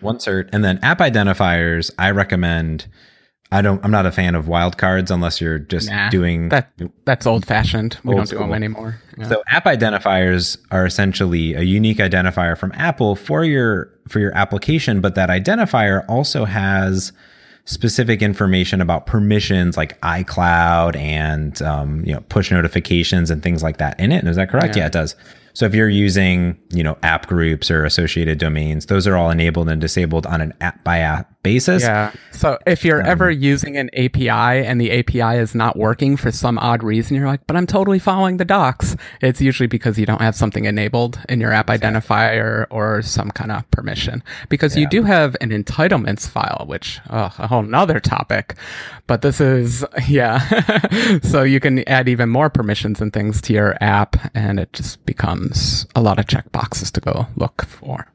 One 0.00 0.18
cert. 0.18 0.50
And 0.52 0.62
then 0.62 0.78
app 0.82 0.98
identifiers, 0.98 1.90
I 1.98 2.10
recommend 2.10 2.86
I 3.52 3.62
don't 3.62 3.84
I'm 3.84 3.90
not 3.90 4.06
a 4.06 4.10
fan 4.10 4.34
of 4.34 4.46
wildcards 4.46 5.10
unless 5.10 5.40
you're 5.40 5.58
just 5.58 5.88
Nah, 5.88 6.08
doing 6.10 6.48
That 6.48 6.72
that's 7.04 7.26
old 7.26 7.46
fashioned. 7.46 7.98
We 8.02 8.10
Old 8.10 8.18
don't 8.18 8.30
do 8.30 8.38
them 8.38 8.52
anymore. 8.52 9.00
Yeah. 9.16 9.28
So 9.28 9.42
app 9.48 9.64
identifiers 9.64 10.58
are 10.70 10.84
essentially 10.86 11.54
a 11.54 11.62
unique 11.62 11.98
identifier 11.98 12.56
from 12.58 12.72
Apple 12.72 13.14
for 13.14 13.44
your 13.44 13.90
for 14.08 14.18
your 14.18 14.34
application, 14.36 15.00
but 15.00 15.14
that 15.14 15.28
identifier 15.28 16.04
also 16.08 16.44
has 16.44 17.12
specific 17.66 18.20
information 18.20 18.80
about 18.80 19.06
permissions 19.06 19.76
like 19.76 19.98
iCloud 20.02 20.96
and 20.96 21.62
um, 21.62 22.04
you 22.04 22.12
know 22.12 22.20
push 22.28 22.50
notifications 22.50 23.30
and 23.30 23.42
things 23.42 23.62
like 23.62 23.78
that 23.78 23.98
in 24.00 24.12
it. 24.12 24.26
Is 24.26 24.36
that 24.36 24.50
correct? 24.50 24.76
Yeah. 24.76 24.82
yeah, 24.82 24.86
it 24.86 24.92
does. 24.92 25.14
So 25.54 25.66
if 25.66 25.74
you're 25.74 25.88
using, 25.88 26.58
you 26.70 26.82
know, 26.82 26.98
app 27.04 27.28
groups 27.28 27.70
or 27.70 27.84
associated 27.84 28.38
domains, 28.38 28.86
those 28.86 29.06
are 29.06 29.16
all 29.16 29.30
enabled 29.30 29.68
and 29.68 29.80
disabled 29.80 30.26
on 30.26 30.40
an 30.40 30.52
app 30.60 30.82
by 30.82 30.98
app 30.98 31.30
basis. 31.44 31.82
Yeah. 31.82 32.12
So 32.32 32.58
if 32.66 32.84
you're 32.84 33.00
um, 33.00 33.06
ever 33.06 33.30
using 33.30 33.76
an 33.76 33.88
API 33.94 34.28
and 34.28 34.80
the 34.80 34.90
API 34.90 35.38
is 35.38 35.54
not 35.54 35.76
working 35.76 36.16
for 36.16 36.32
some 36.32 36.58
odd 36.58 36.82
reason, 36.82 37.16
you're 37.16 37.28
like, 37.28 37.46
but 37.46 37.54
I'm 37.54 37.68
totally 37.68 38.00
following 38.00 38.38
the 38.38 38.44
docs. 38.44 38.96
It's 39.20 39.40
usually 39.40 39.68
because 39.68 39.96
you 39.96 40.06
don't 40.06 40.20
have 40.20 40.34
something 40.34 40.64
enabled 40.64 41.20
in 41.28 41.40
your 41.40 41.52
app 41.52 41.68
identifier 41.68 42.66
or 42.70 43.02
some 43.02 43.30
kind 43.30 43.52
of 43.52 43.70
permission. 43.70 44.24
Because 44.48 44.76
you 44.76 44.88
do 44.88 45.04
have 45.04 45.36
an 45.40 45.50
entitlements 45.50 46.28
file, 46.28 46.64
which, 46.66 46.98
oh, 47.10 47.32
a 47.38 47.46
whole 47.46 47.62
nother 47.62 48.00
topic. 48.00 48.54
But 49.06 49.22
this 49.22 49.40
is, 49.40 49.84
yeah. 50.08 51.18
so 51.22 51.42
you 51.42 51.60
can 51.60 51.86
add 51.88 52.08
even 52.08 52.28
more 52.28 52.50
permissions 52.50 53.00
and 53.00 53.12
things 53.12 53.40
to 53.42 53.52
your 53.52 53.76
app, 53.80 54.16
and 54.34 54.58
it 54.58 54.72
just 54.72 55.04
becomes 55.04 55.43
a 55.94 56.02
lot 56.02 56.18
of 56.18 56.26
checkboxes 56.26 56.90
to 56.92 57.00
go 57.00 57.26
look 57.36 57.64
for. 57.66 58.06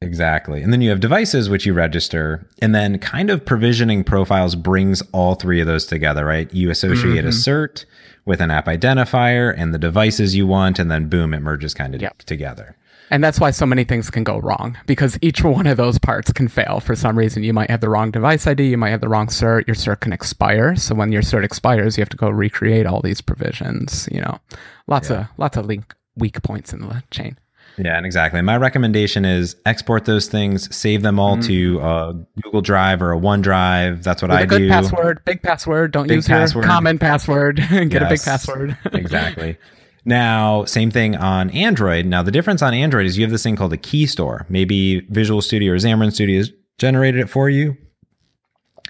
Exactly. 0.00 0.62
And 0.62 0.72
then 0.72 0.80
you 0.80 0.90
have 0.90 1.00
devices, 1.00 1.48
which 1.50 1.66
you 1.66 1.72
register. 1.74 2.48
And 2.62 2.74
then 2.74 2.98
kind 2.98 3.30
of 3.30 3.44
provisioning 3.44 4.04
profiles 4.04 4.54
brings 4.54 5.02
all 5.12 5.34
three 5.34 5.60
of 5.60 5.66
those 5.66 5.86
together, 5.86 6.24
right? 6.24 6.52
You 6.54 6.70
associate 6.70 7.24
mm-hmm. 7.24 7.28
a 7.28 7.30
cert 7.30 7.84
with 8.24 8.40
an 8.40 8.50
app 8.50 8.66
identifier 8.66 9.52
and 9.56 9.74
the 9.74 9.78
devices 9.78 10.36
you 10.36 10.46
want. 10.46 10.78
And 10.78 10.90
then 10.90 11.08
boom, 11.08 11.34
it 11.34 11.40
merges 11.40 11.74
kind 11.74 11.94
of 11.94 12.02
Yep. 12.02 12.18
together. 12.18 12.76
And 13.10 13.24
that's 13.24 13.40
why 13.40 13.50
so 13.50 13.64
many 13.64 13.84
things 13.84 14.10
can 14.10 14.22
go 14.22 14.38
wrong 14.38 14.76
because 14.86 15.18
each 15.22 15.42
one 15.42 15.66
of 15.66 15.78
those 15.78 15.98
parts 15.98 16.30
can 16.30 16.46
fail 16.46 16.78
for 16.78 16.94
some 16.94 17.16
reason. 17.16 17.42
You 17.42 17.54
might 17.54 17.70
have 17.70 17.80
the 17.80 17.88
wrong 17.88 18.10
device 18.10 18.46
ID, 18.46 18.68
you 18.68 18.76
might 18.76 18.90
have 18.90 19.00
the 19.00 19.08
wrong 19.08 19.28
cert, 19.28 19.66
your 19.66 19.74
cert 19.74 20.00
can 20.00 20.12
expire. 20.12 20.76
So 20.76 20.94
when 20.94 21.10
your 21.10 21.22
cert 21.22 21.42
expires, 21.42 21.96
you 21.96 22.02
have 22.02 22.10
to 22.10 22.18
go 22.18 22.28
recreate 22.28 22.86
all 22.86 23.00
these 23.00 23.22
provisions, 23.22 24.08
you 24.12 24.20
know. 24.20 24.38
Lots 24.86 25.10
of 25.10 25.26
lots 25.38 25.56
of 25.56 25.66
link 25.66 25.94
weak 26.18 26.42
points 26.42 26.72
in 26.72 26.80
the 26.80 27.02
chain. 27.10 27.38
Yeah, 27.76 27.96
and 27.96 28.04
exactly. 28.04 28.42
My 28.42 28.56
recommendation 28.56 29.24
is 29.24 29.54
export 29.64 30.04
those 30.04 30.26
things, 30.26 30.74
save 30.74 31.02
them 31.02 31.20
all 31.20 31.38
to 31.42 31.78
a 31.78 32.26
Google 32.42 32.60
Drive 32.60 33.00
or 33.00 33.12
a 33.12 33.18
OneDrive. 33.18 34.02
That's 34.02 34.20
what 34.20 34.32
With 34.32 34.40
I 34.40 34.42
a 34.42 34.46
good 34.46 34.58
do. 34.58 34.68
password, 34.68 35.24
big 35.24 35.42
password, 35.42 35.92
don't 35.92 36.08
Big 36.08 36.16
use 36.16 36.26
password. 36.26 36.64
your 36.64 36.72
common 36.72 36.98
password. 36.98 37.56
Get 37.70 38.02
a 38.02 38.08
big 38.08 38.20
password. 38.20 38.76
exactly. 38.92 39.56
Now, 40.04 40.64
same 40.64 40.90
thing 40.90 41.14
on 41.16 41.50
Android. 41.50 42.04
Now, 42.06 42.22
the 42.24 42.32
difference 42.32 42.62
on 42.62 42.74
Android 42.74 43.06
is 43.06 43.16
you 43.16 43.22
have 43.24 43.30
this 43.30 43.44
thing 43.44 43.54
called 43.54 43.72
a 43.72 43.76
key 43.76 44.06
store. 44.06 44.44
Maybe 44.48 45.00
Visual 45.10 45.40
Studio 45.40 45.72
or 45.72 45.76
Xamarin 45.76 46.12
Studio 46.12 46.38
has 46.38 46.50
generated 46.78 47.20
it 47.20 47.28
for 47.30 47.48
you. 47.48 47.76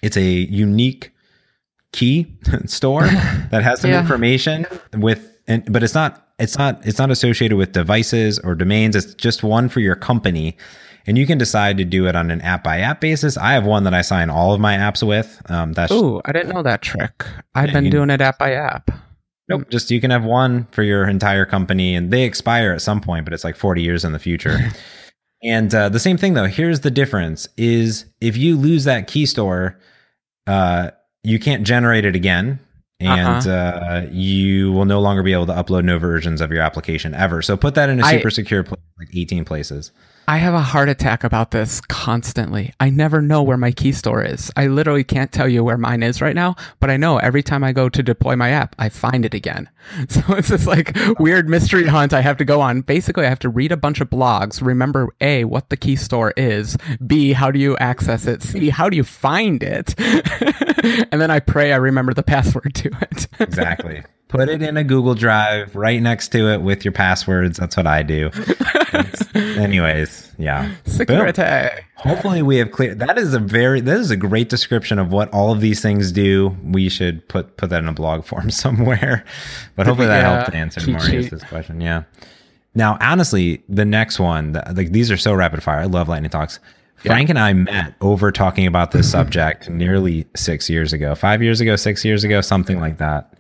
It's 0.03 0.17
a 0.17 0.23
unique 0.23 1.13
key 1.93 2.39
store 2.67 3.03
that 3.07 3.63
has 3.63 3.81
some 3.83 3.91
Yeah. 3.91 4.01
information 4.01 4.65
with, 4.97 5.28
and, 5.49 5.71
but 5.73 5.83
it's 5.83 5.95
not, 5.95 6.29
it's 6.39 6.57
not, 6.57 6.87
it's 6.87 6.99
not 6.99 7.11
associated 7.11 7.57
with 7.57 7.73
devices 7.73 8.39
or 8.39 8.55
domains. 8.55 8.95
It's 8.95 9.15
just 9.15 9.43
one 9.43 9.69
for 9.69 9.81
your 9.81 9.97
company. 9.97 10.57
And 11.07 11.17
you 11.17 11.27
can 11.27 11.39
decide 11.39 11.79
to 11.79 11.85
do 11.85 12.07
it 12.07 12.15
on 12.15 12.31
an 12.31 12.41
app 12.43 12.63
by 12.63 12.81
app 12.81 13.01
basis. 13.01 13.37
I 13.39 13.53
have 13.55 13.65
one 13.65 13.85
that 13.85 13.95
I 13.95 14.03
sign 14.03 14.29
all 14.29 14.53
of 14.53 14.61
my 14.61 14.77
apps 14.77 15.05
with. 15.05 15.41
Um, 15.51 15.73
that's 15.73 15.91
Ooh, 15.91 16.21
I 16.27 16.33
didn't 16.33 16.55
know 16.55 16.63
that 16.63 16.83
trick. 16.83 17.25
I've 17.55 17.69
Yeah, 17.69 17.81
been 17.81 17.91
doing 17.91 18.11
it 18.11 18.21
app 18.21 18.39
by 18.39 18.53
app. 18.53 18.91
Nope. 19.49 19.71
Just 19.71 19.91
you 19.91 20.01
can 20.01 20.11
have 20.11 20.25
one 20.25 20.67
for 20.71 20.83
your 20.83 21.09
entire 21.09 21.47
company 21.47 21.95
and 21.95 22.11
they 22.13 22.25
expire 22.25 22.73
at 22.73 22.83
some 22.83 23.01
point, 23.01 23.25
but 23.25 23.33
it's 23.33 23.45
like 23.45 23.57
40 23.57 23.81
years 23.81 24.05
in 24.05 24.13
the 24.13 24.19
future. 24.19 24.59
and 25.43 25.75
uh, 25.75 25.89
the 25.89 25.99
same 25.99 26.19
thing 26.19 26.35
though, 26.35 26.45
here's 26.45 26.81
the 26.81 26.91
difference 26.91 27.49
is 27.57 28.05
if 28.21 28.37
you 28.37 28.59
lose 28.59 28.85
that 28.85 29.07
key 29.07 29.25
store, 29.25 29.79
uh, 30.47 30.91
you 31.23 31.39
can't 31.39 31.65
generate 31.67 32.05
it 32.05 32.15
again. 32.15 32.61
And 33.01 33.47
Uh-huh. 33.47 33.51
uh, 33.51 34.07
you 34.11 34.73
will 34.73 34.85
no 34.85 35.01
longer 35.01 35.23
be 35.23 35.33
able 35.33 35.47
to 35.47 35.53
upload 35.53 35.85
no 35.85 35.99
versions 35.99 36.41
of 36.41 36.51
your 36.51 36.63
application 36.63 37.15
ever. 37.15 37.43
So 37.43 37.57
put 37.57 37.75
that 37.77 37.89
in 37.91 38.01
a 38.01 38.03
super 38.19 38.31
secure 38.31 38.65
place, 38.65 38.81
like 38.99 39.09
18 39.15 39.45
places. 39.45 39.93
I 40.29 40.37
have 40.37 40.53
a 40.53 40.61
heart 40.61 40.91
attack 40.91 41.25
about 41.25 41.53
this 41.53 41.81
constantly. 41.81 42.75
I 42.79 42.91
never 42.91 43.23
know 43.23 43.43
where 43.43 43.57
my 43.57 43.73
key 43.73 43.93
store 43.93 44.23
is. 44.23 44.53
I 44.57 44.67
literally 44.67 45.03
can't 45.03 45.33
tell 45.33 45.49
you 45.49 45.65
where 45.65 45.79
mine 45.79 46.03
is 46.03 46.21
right 46.21 46.35
now, 46.35 46.55
but 46.81 46.91
I 46.91 46.99
know 46.99 47.17
every 47.17 47.43
time 47.43 47.65
I 47.65 47.73
go 47.73 47.89
to 47.89 48.03
deploy 48.03 48.37
my 48.37 48.51
app, 48.51 48.77
I 48.79 48.91
find 48.91 49.25
it 49.25 49.33
again. 49.33 49.71
So 50.11 50.21
it's 50.35 50.49
this 50.49 50.67
like 50.67 50.95
weird 51.19 51.49
mystery 51.49 51.87
hunt 51.87 52.13
I 52.13 52.21
have 52.21 52.37
to 52.37 52.45
go 52.45 52.61
on. 52.61 52.83
Basically, 52.83 53.25
I 53.25 53.31
have 53.31 53.39
to 53.39 53.49
read 53.49 53.73
a 53.73 53.77
bunch 53.77 54.03
of 54.03 54.11
blogs, 54.11 54.61
remember 54.61 55.09
A, 55.23 55.45
what 55.45 55.71
the 55.71 55.79
key 55.79 55.97
store 55.97 56.35
is, 56.37 56.77
B, 57.07 57.33
how 57.33 57.51
do 57.51 57.59
you 57.59 57.75
access 57.79 58.27
it, 58.27 58.43
C, 58.43 58.69
how 58.69 58.91
do 58.91 58.99
you 58.99 59.05
find 59.05 59.63
it? 59.63 59.95
and 61.11 61.23
then 61.23 61.31
I 61.31 61.41
pray 61.41 61.73
I 61.73 61.77
remember 61.77 62.13
the 62.13 62.23
password 62.23 62.75
to 62.75 62.91
it. 63.01 63.29
Exactly. 63.41 64.03
Put 64.29 64.49
it 64.51 64.63
in 64.63 64.77
a 64.77 64.85
Google 64.85 65.15
Drive 65.15 65.75
right 65.75 66.01
next 66.03 66.29
to 66.29 66.49
it 66.53 66.61
with 66.61 66.85
your 66.85 66.93
passwords. 66.93 67.59
That's 67.59 67.77
what 67.77 67.87
I 67.87 68.03
do. 68.03 68.31
Anyways, 69.35 70.33
yeah. 70.39 70.67
Boom. 70.67 70.77
Security. 70.85 71.43
Hopefully 71.97 72.43
we 72.43 72.57
have 72.59 72.71
clear 72.71 72.95
that 72.95 73.19
is 73.19 73.35
a 73.35 73.39
very 73.39 73.81
that 73.81 73.97
is 73.99 74.11
a 74.11 74.17
great 74.17 74.49
description 74.49 74.99
of 74.99 75.13
what 75.13 75.33
all 75.33 75.53
of 75.53 75.61
these 75.61 75.81
things 75.81 76.13
do. 76.13 76.57
We 76.63 76.89
should 76.89 77.27
put 77.29 77.57
put 77.57 77.71
that 77.71 77.83
in 77.83 77.89
a 77.89 77.93
blog 77.93 78.25
form 78.27 78.51
somewhere. 78.51 79.25
But 79.77 79.87
hopefully 79.87 80.09
that 80.09 80.21
Yeah, 80.21 80.37
helped 80.37 80.55
answer 80.55 80.91
Marius's 80.91 81.43
question. 81.45 81.81
Yeah. 81.81 82.05
Now, 82.75 82.97
honestly, 83.01 83.63
the 83.69 83.85
next 83.85 84.21
one, 84.21 84.61
like 84.75 84.93
these 84.93 85.11
are 85.11 85.17
so 85.17 85.35
rapid 85.35 85.63
fire. 85.63 85.81
I 85.81 85.85
love 85.87 86.09
lightning 86.09 86.31
talks. 86.31 86.61
Frank 86.97 87.31
and 87.31 87.39
I 87.39 87.53
met 87.53 87.95
over 88.01 88.33
talking 88.33 88.67
about 88.67 88.91
this 88.91 89.11
subject 89.11 89.71
nearly 89.71 90.27
six 90.35 90.69
years 90.69 90.93
ago, 90.93 91.15
five 91.15 91.43
years 91.43 91.61
ago, 91.61 91.77
six 91.77 92.05
years 92.05 92.25
ago, 92.25 92.41
something 92.41 92.81
like 92.81 92.99
that, 92.99 93.35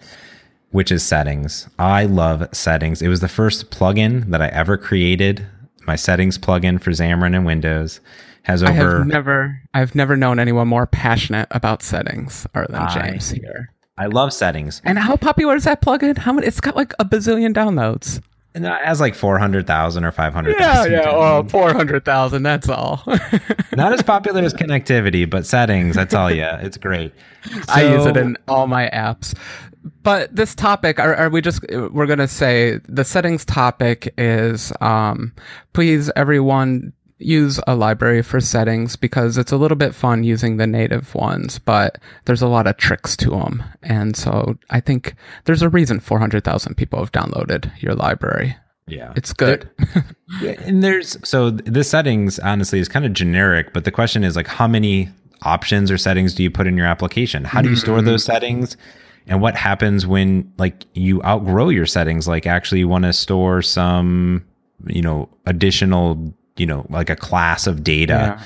which 0.70 0.92
is 0.92 1.02
settings. 1.02 1.68
I 1.78 2.04
love 2.04 2.46
settings. 2.52 3.02
It 3.02 3.08
was 3.08 3.20
the 3.20 3.28
first 3.28 3.70
plugin 3.70 4.30
that 4.30 4.42
I 4.42 4.48
ever 4.48 4.76
created. 4.76 5.46
My 5.86 5.96
settings 5.96 6.36
plugin 6.38 6.80
for 6.82 6.90
Xamarin 6.90 7.34
and 7.34 7.46
Windows 7.46 8.00
has 8.42 8.62
over. 8.62 8.72
I 8.72 8.74
have 8.98 9.06
never 9.06 9.62
I've 9.74 9.94
never 9.94 10.16
known 10.16 10.38
anyone 10.38 10.68
more 10.68 10.86
passionate 10.86 11.48
about 11.50 11.82
settings 11.82 12.46
other 12.54 12.66
than 12.68 12.82
I- 12.82 12.94
James 13.10 13.30
here. 13.30 13.72
I 13.96 14.06
love 14.06 14.32
settings. 14.32 14.80
And 14.84 14.96
how 14.96 15.16
popular 15.16 15.56
is 15.56 15.64
that 15.64 15.82
plugin? 15.82 16.16
How 16.18 16.32
many? 16.32 16.46
It's 16.46 16.60
got 16.60 16.76
like 16.76 16.92
a 17.00 17.04
bazillion 17.04 17.52
downloads. 17.52 18.22
And 18.54 18.64
it 18.64 18.72
has 18.84 19.00
like 19.00 19.14
400,000 19.14 20.04
or 20.04 20.10
500,000. 20.12 20.94
Oh, 21.04 21.44
400,000. 21.48 22.42
That's 22.42 22.68
all. 22.68 23.02
Not 23.76 23.92
as 23.92 24.02
popular 24.02 24.42
as 24.42 24.54
connectivity, 24.54 25.28
but 25.28 25.46
settings, 25.46 25.96
I 25.96 26.04
tell 26.06 26.32
you, 26.34 26.44
it's 26.44 26.76
great. 26.76 27.12
I 27.68 27.82
use 27.94 28.06
it 28.06 28.16
in 28.16 28.36
all 28.48 28.66
my 28.66 28.88
apps. 28.90 29.36
But 30.08 30.34
this 30.34 30.54
topic, 30.54 30.98
are, 30.98 31.14
are 31.14 31.28
we 31.28 31.42
just, 31.42 31.62
we're 31.70 32.06
going 32.06 32.18
to 32.18 32.26
say 32.26 32.80
the 32.88 33.04
settings 33.04 33.44
topic 33.44 34.14
is 34.16 34.72
um, 34.80 35.34
please, 35.74 36.10
everyone, 36.16 36.94
use 37.18 37.60
a 37.66 37.76
library 37.76 38.22
for 38.22 38.40
settings 38.40 38.96
because 38.96 39.36
it's 39.36 39.52
a 39.52 39.58
little 39.58 39.76
bit 39.76 39.94
fun 39.94 40.24
using 40.24 40.56
the 40.56 40.66
native 40.66 41.14
ones, 41.14 41.58
but 41.58 41.98
there's 42.24 42.40
a 42.40 42.48
lot 42.48 42.66
of 42.66 42.78
tricks 42.78 43.18
to 43.18 43.28
them. 43.28 43.62
And 43.82 44.16
so 44.16 44.56
I 44.70 44.80
think 44.80 45.14
there's 45.44 45.60
a 45.60 45.68
reason 45.68 46.00
400,000 46.00 46.74
people 46.74 47.00
have 47.00 47.12
downloaded 47.12 47.70
your 47.82 47.94
library. 47.94 48.56
Yeah. 48.86 49.12
It's 49.14 49.34
good. 49.34 49.68
Yeah, 50.40 50.52
and 50.60 50.82
there's 50.82 51.18
so 51.26 51.50
th- 51.50 51.64
this 51.64 51.90
settings 51.90 52.38
honestly 52.38 52.78
is 52.78 52.88
kind 52.88 53.04
of 53.04 53.12
generic, 53.12 53.74
but 53.74 53.84
the 53.84 53.90
question 53.90 54.24
is 54.24 54.36
like 54.36 54.46
how 54.46 54.66
many 54.66 55.10
options 55.42 55.90
or 55.90 55.98
settings 55.98 56.34
do 56.34 56.42
you 56.42 56.50
put 56.50 56.66
in 56.66 56.78
your 56.78 56.86
application? 56.86 57.44
How 57.44 57.60
do 57.60 57.68
you 57.68 57.76
store 57.76 58.00
those 58.00 58.24
settings? 58.24 58.76
And 59.28 59.40
what 59.40 59.54
happens 59.54 60.06
when 60.06 60.50
like 60.58 60.86
you 60.94 61.22
outgrow 61.22 61.68
your 61.68 61.86
settings? 61.86 62.26
Like 62.26 62.46
actually 62.46 62.80
you 62.80 62.88
want 62.88 63.04
to 63.04 63.12
store 63.12 63.62
some, 63.62 64.44
you 64.86 65.02
know, 65.02 65.28
additional, 65.46 66.34
you 66.56 66.66
know, 66.66 66.86
like 66.88 67.10
a 67.10 67.16
class 67.16 67.66
of 67.66 67.84
data. 67.84 68.40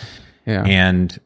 yeah. 0.46 0.64
And 0.64 1.18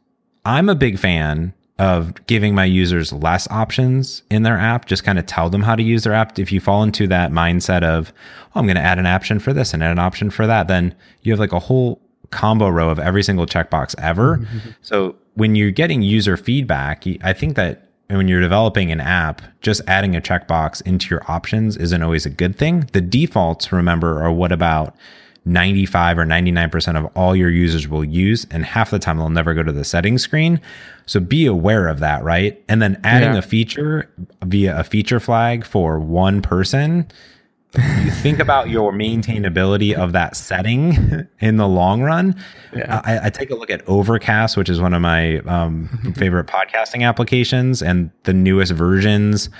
I'm 0.44 0.68
a 0.68 0.74
big 0.74 0.98
fan 0.98 1.54
of 1.78 2.14
giving 2.26 2.54
my 2.54 2.64
users 2.64 3.12
less 3.12 3.50
options 3.50 4.22
in 4.30 4.44
their 4.44 4.56
app, 4.56 4.86
just 4.86 5.04
kind 5.04 5.18
of 5.18 5.26
tell 5.26 5.50
them 5.50 5.62
how 5.62 5.74
to 5.74 5.82
use 5.82 6.04
their 6.04 6.14
app. 6.14 6.38
If 6.38 6.50
you 6.50 6.60
fall 6.60 6.82
into 6.82 7.06
that 7.08 7.32
mindset 7.32 7.82
of, 7.82 8.12
oh, 8.54 8.60
I'm 8.60 8.66
going 8.66 8.76
to 8.76 8.82
add 8.82 8.98
an 8.98 9.06
option 9.06 9.38
for 9.38 9.52
this 9.52 9.74
and 9.74 9.82
add 9.82 9.90
an 9.90 9.98
option 9.98 10.30
for 10.30 10.46
that, 10.46 10.68
then 10.68 10.94
you 11.22 11.32
have 11.32 11.40
like 11.40 11.52
a 11.52 11.58
whole 11.58 12.00
combo 12.30 12.68
row 12.68 12.88
of 12.88 12.98
every 12.98 13.22
single 13.22 13.46
checkbox 13.46 13.94
ever. 13.98 14.38
Mm-hmm. 14.38 14.70
So 14.80 15.16
when 15.34 15.54
you're 15.54 15.70
getting 15.70 16.02
user 16.02 16.36
feedback, 16.36 17.04
i 17.22 17.32
think 17.32 17.56
that 17.56 17.85
when 18.08 18.28
you're 18.28 18.40
developing 18.40 18.92
an 18.92 19.00
app, 19.00 19.42
just 19.60 19.80
adding 19.86 20.14
a 20.14 20.20
checkbox 20.20 20.80
into 20.86 21.08
your 21.10 21.28
options 21.30 21.76
isn't 21.76 22.02
always 22.02 22.24
a 22.26 22.30
good 22.30 22.56
thing. 22.56 22.88
The 22.92 23.00
defaults, 23.00 23.72
remember, 23.72 24.22
are 24.22 24.32
what 24.32 24.52
about 24.52 24.94
95 25.44 26.18
or 26.18 26.24
99% 26.26 26.96
of 26.96 27.06
all 27.16 27.34
your 27.36 27.50
users 27.50 27.86
will 27.88 28.04
use, 28.04 28.46
and 28.50 28.64
half 28.64 28.90
the 28.90 28.98
time 28.98 29.18
they'll 29.18 29.28
never 29.30 29.54
go 29.54 29.62
to 29.62 29.72
the 29.72 29.84
settings 29.84 30.22
screen. 30.22 30.60
So 31.06 31.20
be 31.20 31.46
aware 31.46 31.86
of 31.88 32.00
that, 32.00 32.24
right? 32.24 32.60
And 32.68 32.82
then 32.82 33.00
adding 33.04 33.32
Yeah. 33.34 33.38
a 33.38 33.42
feature 33.42 34.08
via 34.44 34.76
a 34.78 34.82
feature 34.84 35.20
flag 35.20 35.64
for 35.64 36.00
one 36.00 36.42
person, 36.42 37.06
you 37.74 38.10
think 38.10 38.38
about 38.38 38.70
your 38.70 38.92
maintainability 38.92 39.92
of 39.92 40.12
that 40.12 40.36
setting 40.36 41.26
in 41.40 41.56
the 41.56 41.68
long 41.68 42.02
run. 42.02 42.34
Yeah. 42.74 43.02
I, 43.04 43.26
I 43.26 43.30
take 43.30 43.50
a 43.50 43.54
look 43.54 43.70
at 43.70 43.86
Overcast, 43.86 44.56
which 44.56 44.68
is 44.70 44.80
one 44.80 44.94
of 44.94 45.02
my 45.02 45.38
um, 45.40 45.88
favorite 46.16 46.46
podcasting 46.46 47.02
applications, 47.06 47.82
and 47.82 48.10
the 48.24 48.32
newest 48.32 48.72
versions 48.72 49.50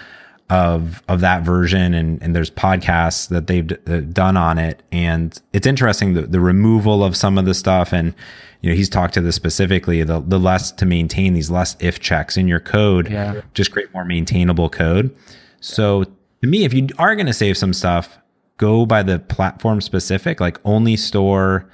of 0.49 1.03
of 1.09 1.21
that 1.23 1.43
version 1.43 1.93
and 1.93 2.23
and 2.23 2.35
there's 2.37 2.53
podcasts 2.53 3.29
that 3.31 3.49
they've 3.49 3.67
d- 3.67 3.77
uh, 3.89 3.97
done 4.13 4.37
on 4.37 4.59
it 4.59 4.81
and 4.93 5.43
it's 5.53 5.67
interesting 5.67 6.15
the, 6.15 6.23
the 6.23 6.39
removal 6.39 7.03
of 7.03 7.17
some 7.17 7.37
of 7.37 7.47
the 7.47 7.53
stuff 7.53 7.93
and 7.93 8.15
you 8.61 8.71
know 8.71 8.77
he's 8.77 8.89
talked 8.89 9.13
to 9.13 9.21
this 9.21 9.35
specifically 9.35 10.05
the 10.05 10.21
the 10.21 10.39
less 10.39 10.71
to 10.71 10.87
maintain 10.87 11.33
these 11.35 11.51
less 11.51 11.75
if 11.81 11.99
checks 11.99 12.37
in 12.37 12.47
your 12.47 12.61
code 12.61 13.11
Yeah. 13.11 13.41
just 13.55 13.73
create 13.73 13.93
more 13.93 14.05
maintainable 14.05 14.69
code 14.69 15.13
so 15.59 16.05
to 16.47 16.51
me 16.51 16.65
if 16.65 16.73
you 16.73 16.89
are 16.99 17.15
going 17.15 17.27
to 17.27 17.33
save 17.33 17.57
some 17.57 17.73
stuff 17.73 18.19
go 18.57 18.87
by 18.87 19.03
the 19.03 19.19
platform 19.19 19.81
specific 19.81 20.41
like 20.41 20.59
only 20.65 20.97
store 20.97 21.69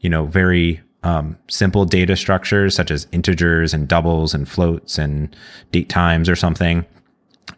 you 0.00 0.10
know 0.10 0.26
very 0.26 0.80
um, 1.02 1.38
simple 1.48 1.84
data 1.84 2.16
structures 2.16 2.74
such 2.74 2.90
as 2.90 3.06
integers 3.12 3.74
and 3.74 3.88
doubles 3.88 4.32
and 4.32 4.48
floats 4.48 4.98
and 4.98 5.36
date 5.70 5.88
times 5.88 6.28
or 6.28 6.36
something 6.36 6.84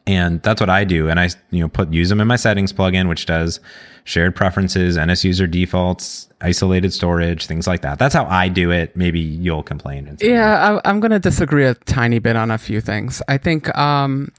and 0.06 0.40
that's 0.42 0.60
what 0.60 0.70
I 0.70 0.84
do. 0.84 1.08
And 1.08 1.18
I, 1.18 1.30
you 1.50 1.60
know, 1.60 1.68
put 1.68 1.92
use 1.92 2.08
them 2.08 2.20
in 2.20 2.28
my 2.28 2.36
settings 2.36 2.72
plugin, 2.72 3.08
which 3.08 3.26
does 3.26 3.60
shared 4.04 4.36
preferences, 4.36 4.96
NS 4.96 5.24
user 5.24 5.46
defaults, 5.46 6.28
isolated 6.40 6.92
storage, 6.92 7.46
things 7.46 7.66
like 7.66 7.82
that. 7.82 7.98
That's 7.98 8.14
how 8.14 8.24
I 8.26 8.48
do 8.48 8.70
it. 8.70 8.96
Maybe 8.96 9.18
you'll 9.18 9.64
complain. 9.64 10.16
Yeah, 10.20 10.80
I, 10.84 10.88
I'm 10.88 11.00
going 11.00 11.10
to 11.10 11.18
disagree 11.18 11.64
a 11.64 11.74
tiny 11.74 12.20
bit 12.20 12.36
on 12.36 12.52
a 12.52 12.58
few 12.58 12.80
things. 12.80 13.20
I 13.26 13.38
think 13.38 13.76
um, 13.76 14.30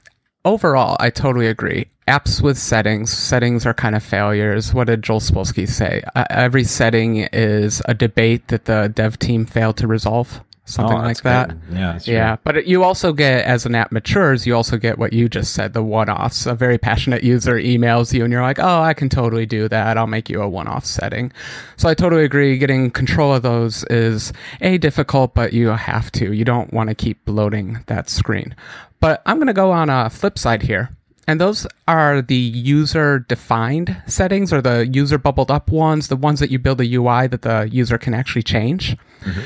overall, 0.44 0.96
I 1.00 1.10
totally 1.10 1.48
agree. 1.48 1.86
Apps 2.08 2.40
with 2.40 2.56
settings, 2.56 3.12
settings 3.12 3.66
are 3.66 3.74
kind 3.74 3.94
of 3.94 4.02
failures. 4.02 4.72
What 4.72 4.86
did 4.86 5.02
Joel 5.02 5.20
Spolsky 5.20 5.68
say? 5.68 6.02
Uh, 6.16 6.24
every 6.30 6.64
setting 6.64 7.18
is 7.34 7.82
a 7.84 7.92
debate 7.92 8.48
that 8.48 8.64
the 8.64 8.90
dev 8.94 9.18
team 9.18 9.44
failed 9.44 9.76
to 9.76 9.86
resolve, 9.86 10.40
something 10.64 10.96
Oh, 10.96 11.02
like 11.02 11.20
that. 11.22 11.48
good. 11.50 11.60
Yeah. 11.76 11.92
that's 11.92 12.04
true. 12.06 12.14
Yeah, 12.14 12.36
but 12.44 12.66
you 12.66 12.82
also 12.82 13.12
get, 13.12 13.44
as 13.44 13.66
an 13.66 13.74
app 13.74 13.92
matures, 13.92 14.46
you 14.46 14.56
also 14.56 14.78
get 14.78 14.96
what 14.98 15.12
you 15.12 15.28
just 15.28 15.52
said, 15.52 15.74
the 15.74 15.82
one-offs. 15.82 16.46
A 16.46 16.54
very 16.54 16.78
passionate 16.78 17.22
user 17.22 17.56
emails 17.56 18.14
you 18.14 18.24
and 18.24 18.32
you're 18.32 18.40
like, 18.40 18.58
oh, 18.58 18.80
I 18.80 18.94
can 18.94 19.10
totally 19.10 19.44
do 19.44 19.68
that. 19.68 19.98
I'll 19.98 20.06
make 20.06 20.30
you 20.30 20.40
a 20.40 20.48
one-off 20.48 20.86
setting. 20.86 21.30
So 21.76 21.90
I 21.90 21.94
totally 21.94 22.24
agree. 22.24 22.56
Getting 22.56 22.90
control 22.90 23.34
of 23.34 23.42
those 23.42 23.84
is 23.90 24.32
A, 24.62 24.78
difficult, 24.78 25.34
but 25.34 25.52
you 25.52 25.68
have 25.68 26.10
to. 26.12 26.32
You 26.32 26.46
don't 26.46 26.72
want 26.72 26.88
to 26.88 26.94
keep 26.94 27.22
bloating 27.26 27.84
that 27.86 28.08
screen. 28.08 28.56
But 29.00 29.20
I'm 29.26 29.36
going 29.36 29.46
to 29.48 29.52
go 29.52 29.70
on 29.72 29.90
a 29.90 30.08
flip 30.08 30.38
side 30.38 30.62
here. 30.62 30.88
And 31.28 31.38
those 31.38 31.66
are 31.86 32.22
the 32.22 32.34
user 32.34 33.18
defined 33.18 33.94
settings 34.06 34.50
or 34.50 34.62
the 34.62 34.86
user 34.86 35.18
bubbled 35.18 35.50
up 35.50 35.70
ones, 35.70 36.08
the 36.08 36.16
ones 36.16 36.40
that 36.40 36.50
you 36.50 36.58
build 36.58 36.80
a 36.80 36.94
UI 36.94 37.26
that 37.26 37.42
the 37.42 37.68
user 37.70 37.98
can 37.98 38.14
actually 38.14 38.42
change. 38.42 38.96
Mm-hmm. 39.20 39.42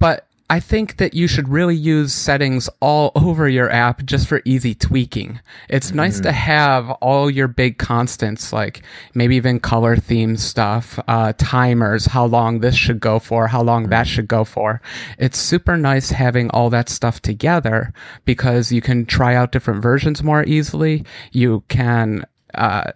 But 0.00 0.25
I 0.48 0.60
think 0.60 0.98
that 0.98 1.14
you 1.14 1.26
should 1.26 1.48
really 1.48 1.74
use 1.74 2.12
settings 2.14 2.68
all 2.80 3.10
over 3.16 3.48
your 3.48 3.68
app 3.70 4.04
just 4.04 4.28
for 4.28 4.42
easy 4.44 4.74
tweaking. 4.74 5.40
It's 5.68 5.92
nice 5.92 6.20
to 6.20 6.30
have 6.32 6.90
all 7.02 7.28
your 7.28 7.48
big 7.48 7.78
constants, 7.78 8.52
like 8.52 8.82
maybe 9.14 9.34
even 9.36 9.58
color 9.58 9.96
theme 9.96 10.36
stuff, 10.36 11.00
uh, 11.08 11.32
timers, 11.36 12.06
how 12.06 12.26
long 12.26 12.60
this 12.60 12.76
should 12.76 13.00
go 13.00 13.18
for, 13.18 13.48
how 13.48 13.62
long 13.62 13.88
that 13.88 14.06
should 14.06 14.28
go 14.28 14.44
for. 14.44 14.80
It's 15.18 15.38
super 15.38 15.76
nice 15.76 16.10
having 16.10 16.48
all 16.50 16.70
that 16.70 16.88
stuff 16.88 17.20
together 17.20 17.92
because 18.24 18.70
you 18.70 18.80
can 18.80 19.04
try 19.04 19.34
out 19.34 19.50
different 19.50 19.82
versions 19.82 20.22
more 20.22 20.44
easily. 20.44 21.04
You 21.32 21.64
can 21.68 22.24
uh, 22.56 22.92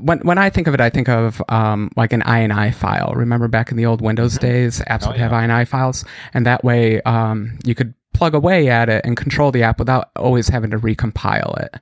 when 0.00 0.18
when 0.20 0.38
I 0.38 0.50
think 0.50 0.66
of 0.66 0.74
it, 0.74 0.80
I 0.80 0.90
think 0.90 1.08
of 1.08 1.42
um, 1.48 1.90
like 1.96 2.12
an 2.12 2.22
INI 2.22 2.74
file. 2.74 3.12
Remember 3.14 3.48
back 3.48 3.70
in 3.70 3.76
the 3.76 3.86
old 3.86 4.00
Windows 4.00 4.38
days, 4.38 4.80
apps 4.88 5.06
would 5.06 5.16
have 5.16 5.32
INI 5.32 5.66
files, 5.66 6.04
and 6.34 6.46
that 6.46 6.64
way 6.64 7.00
um, 7.02 7.58
you 7.64 7.74
could 7.74 7.94
plug 8.14 8.34
away 8.34 8.68
at 8.68 8.88
it 8.88 9.04
and 9.04 9.16
control 9.16 9.52
the 9.52 9.62
app 9.62 9.78
without 9.78 10.10
always 10.16 10.48
having 10.48 10.70
to 10.70 10.78
recompile 10.78 11.56
it. 11.62 11.76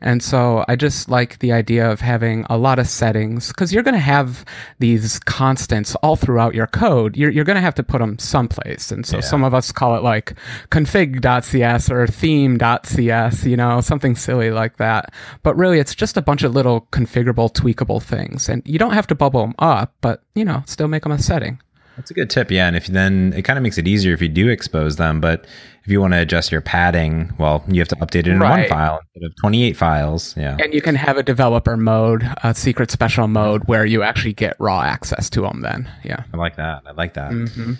And 0.00 0.22
so 0.22 0.64
I 0.66 0.74
just 0.74 1.10
like 1.10 1.38
the 1.40 1.52
idea 1.52 1.90
of 1.90 2.00
having 2.00 2.46
a 2.48 2.56
lot 2.56 2.78
of 2.78 2.86
settings 2.86 3.48
because 3.48 3.74
you're 3.74 3.82
going 3.82 3.94
to 3.94 4.00
have 4.00 4.44
these 4.78 5.18
constants 5.20 5.94
all 5.96 6.16
throughout 6.16 6.54
your 6.54 6.66
code. 6.66 7.16
You're, 7.16 7.30
you're 7.30 7.44
going 7.44 7.56
to 7.56 7.60
have 7.62 7.74
to 7.74 7.82
put 7.82 7.98
them 7.98 8.18
someplace. 8.18 8.90
And 8.90 9.04
so 9.04 9.20
some 9.20 9.44
of 9.44 9.52
us 9.52 9.70
call 9.70 9.94
it 9.96 10.02
like 10.02 10.34
config.cs 10.70 11.90
or 11.90 12.06
theme.cs, 12.06 13.44
you 13.44 13.56
know, 13.56 13.80
something 13.82 14.16
silly 14.16 14.50
like 14.50 14.78
that. 14.78 15.12
But 15.42 15.56
really, 15.56 15.78
it's 15.78 15.94
just 15.94 16.16
a 16.16 16.22
bunch 16.22 16.42
of 16.42 16.54
little 16.54 16.88
configurable, 16.92 17.52
tweakable 17.52 18.02
things. 18.02 18.48
And 18.48 18.62
you 18.64 18.78
don't 18.78 18.94
have 18.94 19.06
to 19.08 19.14
bubble 19.14 19.42
them 19.42 19.54
up, 19.58 19.92
but, 20.00 20.22
you 20.34 20.44
know, 20.44 20.62
still 20.66 20.88
make 20.88 21.02
them 21.02 21.12
a 21.12 21.18
setting. 21.18 21.60
That's 21.96 22.10
a 22.10 22.14
good 22.14 22.30
tip. 22.30 22.50
Yeah. 22.50 22.66
And 22.66 22.76
if 22.76 22.86
then 22.86 23.32
it 23.36 23.42
kind 23.42 23.58
of 23.58 23.62
makes 23.62 23.78
it 23.78 23.86
easier 23.86 24.14
if 24.14 24.22
you 24.22 24.28
do 24.28 24.48
expose 24.48 24.96
them. 24.96 25.20
But 25.20 25.46
if 25.84 25.90
you 25.90 26.00
want 26.00 26.14
to 26.14 26.20
adjust 26.20 26.52
your 26.52 26.60
padding, 26.60 27.32
well, 27.38 27.64
you 27.68 27.80
have 27.80 27.88
to 27.88 27.96
update 27.96 28.20
it 28.20 28.28
in 28.28 28.38
one 28.38 28.68
file 28.68 29.00
instead 29.14 29.26
of 29.26 29.36
28 29.36 29.76
files. 29.76 30.36
Yeah. 30.36 30.56
And 30.60 30.72
you 30.72 30.80
can 30.80 30.94
have 30.94 31.16
a 31.16 31.22
developer 31.22 31.76
mode, 31.76 32.28
a 32.42 32.54
secret 32.54 32.90
special 32.90 33.28
mode 33.28 33.64
where 33.64 33.84
you 33.84 34.02
actually 34.02 34.32
get 34.32 34.56
raw 34.58 34.82
access 34.82 35.28
to 35.30 35.42
them 35.42 35.60
then. 35.62 35.90
Yeah. 36.04 36.24
I 36.32 36.36
like 36.36 36.56
that. 36.56 36.82
I 36.86 36.92
like 36.92 37.14
that. 37.14 37.32
Mm-hmm. 37.32 37.74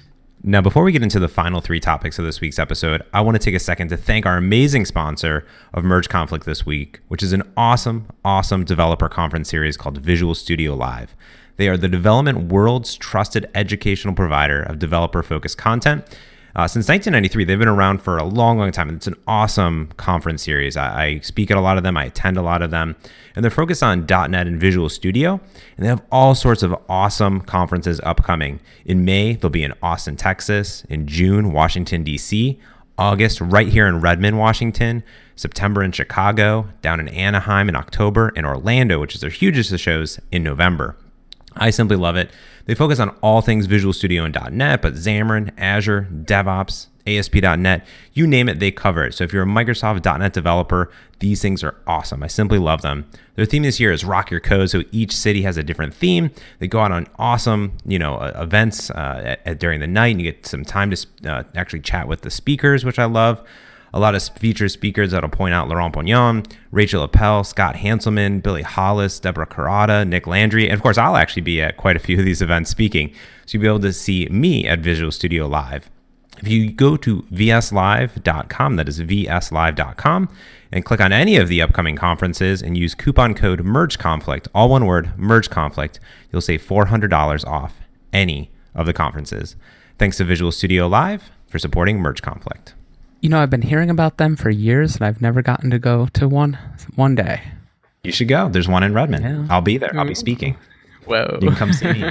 Now, 0.44 0.60
before 0.60 0.82
we 0.82 0.90
get 0.90 1.04
into 1.04 1.20
the 1.20 1.28
final 1.28 1.60
three 1.60 1.78
topics 1.78 2.18
of 2.18 2.24
this 2.24 2.40
week's 2.40 2.58
episode, 2.58 3.04
I 3.14 3.20
want 3.20 3.36
to 3.36 3.38
take 3.38 3.54
a 3.54 3.60
second 3.60 3.90
to 3.90 3.96
thank 3.96 4.26
our 4.26 4.36
amazing 4.36 4.86
sponsor 4.86 5.46
of 5.72 5.84
Merge 5.84 6.08
Conflict 6.08 6.46
this 6.46 6.66
week, 6.66 6.98
which 7.06 7.22
is 7.22 7.32
an 7.32 7.44
awesome, 7.56 8.08
awesome 8.24 8.64
developer 8.64 9.08
conference 9.08 9.48
series 9.48 9.76
called 9.76 9.98
Visual 9.98 10.34
Studio 10.34 10.74
Live. 10.74 11.14
They 11.56 11.68
are 11.68 11.76
the 11.76 11.88
development 11.88 12.52
world's 12.52 12.94
trusted 12.94 13.48
educational 13.54 14.14
provider 14.14 14.62
of 14.62 14.78
developer 14.78 15.22
focused 15.22 15.58
content. 15.58 16.04
Uh, 16.54 16.68
since 16.68 16.86
1993, 16.86 17.44
they've 17.44 17.58
been 17.58 17.66
around 17.66 18.02
for 18.02 18.18
a 18.18 18.24
long, 18.24 18.58
long 18.58 18.70
time. 18.72 18.90
It's 18.90 19.06
an 19.06 19.16
awesome 19.26 19.90
conference 19.96 20.42
series. 20.42 20.76
I, 20.76 21.04
I 21.04 21.18
speak 21.20 21.50
at 21.50 21.56
a 21.56 21.60
lot 21.62 21.78
of 21.78 21.82
them, 21.82 21.96
I 21.96 22.04
attend 22.04 22.36
a 22.36 22.42
lot 22.42 22.60
of 22.60 22.70
them, 22.70 22.94
and 23.34 23.42
they're 23.42 23.50
focused 23.50 23.82
on 23.82 24.04
.NET 24.04 24.46
and 24.46 24.60
Visual 24.60 24.90
Studio. 24.90 25.40
And 25.76 25.84
they 25.84 25.88
have 25.88 26.02
all 26.12 26.34
sorts 26.34 26.62
of 26.62 26.74
awesome 26.90 27.40
conferences 27.40 28.00
upcoming. 28.04 28.60
In 28.84 29.04
May, 29.06 29.34
they'll 29.34 29.50
be 29.50 29.64
in 29.64 29.72
Austin, 29.82 30.16
Texas. 30.16 30.84
In 30.90 31.06
June, 31.06 31.52
Washington 31.52 32.04
D.C. 32.04 32.60
August, 32.98 33.40
right 33.40 33.68
here 33.68 33.86
in 33.86 34.00
Redmond, 34.00 34.38
Washington. 34.38 35.02
September 35.34 35.82
in 35.82 35.92
Chicago. 35.92 36.68
Down 36.82 37.00
in 37.00 37.08
Anaheim 37.08 37.70
in 37.70 37.76
October. 37.76 38.30
And 38.36 38.44
Orlando, 38.44 39.00
which 39.00 39.14
is 39.14 39.22
their 39.22 39.30
hugest 39.30 39.72
of 39.72 39.80
shows, 39.80 40.20
in 40.30 40.42
November. 40.42 40.96
I 41.56 41.70
simply 41.70 41.96
love 41.96 42.16
it. 42.16 42.30
They 42.66 42.74
focus 42.74 42.98
on 43.00 43.10
all 43.22 43.40
things 43.40 43.66
Visual 43.66 43.92
Studio 43.92 44.24
and 44.24 44.36
.NET, 44.52 44.82
but 44.82 44.94
Xamarin, 44.94 45.52
Azure, 45.58 46.08
DevOps, 46.12 46.86
ASP.NET, 47.06 47.84
you 48.12 48.26
name 48.26 48.48
it, 48.48 48.60
they 48.60 48.70
cover 48.70 49.04
it. 49.04 49.14
So 49.14 49.24
if 49.24 49.32
you're 49.32 49.42
a 49.42 49.46
Microsoft 49.46 50.04
.NET 50.18 50.32
developer, 50.32 50.90
these 51.18 51.42
things 51.42 51.64
are 51.64 51.74
awesome. 51.86 52.22
I 52.22 52.28
simply 52.28 52.58
love 52.58 52.82
them. 52.82 53.06
Their 53.34 53.44
theme 53.44 53.62
this 53.62 53.80
year 53.80 53.90
is 53.92 54.04
Rock 54.04 54.30
Your 54.30 54.40
Code. 54.40 54.70
So 54.70 54.82
each 54.92 55.14
city 55.16 55.42
has 55.42 55.56
a 55.56 55.62
different 55.62 55.94
theme. 55.94 56.30
They 56.60 56.68
go 56.68 56.80
out 56.80 56.92
on 56.92 57.06
awesome, 57.16 57.72
you 57.84 57.98
know, 57.98 58.16
uh, 58.16 58.32
events 58.40 58.90
uh, 58.90 59.22
at, 59.24 59.40
at- 59.46 59.58
during 59.58 59.80
the 59.80 59.86
night, 59.86 60.08
and 60.08 60.20
you 60.20 60.30
get 60.30 60.46
some 60.46 60.64
time 60.64 60.90
to 60.90 61.06
uh, 61.26 61.42
actually 61.56 61.80
chat 61.80 62.06
with 62.06 62.20
the 62.22 62.30
speakers, 62.30 62.84
which 62.84 62.98
I 62.98 63.06
love 63.06 63.42
a 63.94 64.00
lot 64.00 64.14
of 64.14 64.22
featured 64.38 64.70
speakers 64.70 65.10
that'll 65.10 65.28
point 65.28 65.54
out 65.54 65.68
Laurent 65.68 65.94
Bugnion, 65.94 66.50
Rachel 66.70 67.04
Appel, 67.04 67.44
Scott 67.44 67.76
Hanselman, 67.76 68.42
Billy 68.42 68.62
Hollis, 68.62 69.20
Deborah 69.20 69.46
Kurata, 69.46 70.06
Nick 70.06 70.26
Landry, 70.26 70.64
and 70.64 70.74
of 70.74 70.82
course, 70.82 70.98
I'll 70.98 71.16
actually 71.16 71.42
be 71.42 71.60
at 71.60 71.76
quite 71.76 71.96
a 71.96 72.00
few 72.00 72.18
of 72.18 72.24
these 72.24 72.42
events 72.42 72.70
speaking. 72.70 73.12
So 73.46 73.58
you'll 73.58 73.62
be 73.62 73.68
able 73.68 73.80
to 73.80 73.92
see 73.92 74.26
me 74.30 74.66
at 74.66 74.80
Visual 74.80 75.10
Studio 75.10 75.46
Live. 75.46 75.90
If 76.38 76.48
you 76.48 76.72
go 76.72 76.96
to 76.96 77.22
vslive.com, 77.22 78.76
that 78.76 78.88
is 78.88 79.00
vslive.com, 79.00 80.28
and 80.72 80.84
click 80.84 81.00
on 81.00 81.12
any 81.12 81.36
of 81.36 81.48
the 81.48 81.62
upcoming 81.62 81.96
conferences 81.96 82.62
and 82.62 82.76
use 82.76 82.94
coupon 82.94 83.34
code 83.34 83.62
Merge 83.62 83.98
Conflict, 83.98 84.48
all 84.54 84.70
one 84.70 84.86
word, 84.86 85.16
Merge 85.18 85.50
Conflict, 85.50 86.00
you'll 86.32 86.40
save 86.40 86.62
$400 86.66 87.46
off 87.46 87.80
any 88.12 88.50
of 88.74 88.86
the 88.86 88.92
conferences. 88.92 89.54
Thanks 89.98 90.16
to 90.16 90.24
Visual 90.24 90.50
Studio 90.50 90.88
Live 90.88 91.30
for 91.46 91.58
supporting 91.58 92.00
Merge 92.00 92.22
Conflict. 92.22 92.74
You 93.22 93.28
know, 93.28 93.40
I've 93.40 93.50
been 93.50 93.62
hearing 93.62 93.88
about 93.88 94.18
them 94.18 94.34
for 94.34 94.50
years 94.50 94.96
and 94.96 95.04
I've 95.04 95.22
never 95.22 95.42
gotten 95.42 95.70
to 95.70 95.78
go 95.78 96.06
to 96.14 96.28
one 96.28 96.58
one 96.96 97.14
day. 97.14 97.40
You 98.02 98.10
should 98.10 98.26
go. 98.26 98.48
There's 98.48 98.66
one 98.66 98.82
in 98.82 98.94
Redmond. 98.94 99.24
Yeah. 99.24 99.46
I'll 99.48 99.60
be 99.60 99.78
there. 99.78 99.96
I'll 99.96 100.04
be 100.04 100.14
speaking. 100.16 100.56
Whoa. 101.04 101.38
You 101.40 101.50
can 101.50 101.56
come 101.56 101.72
see 101.72 101.92
me. 101.92 102.10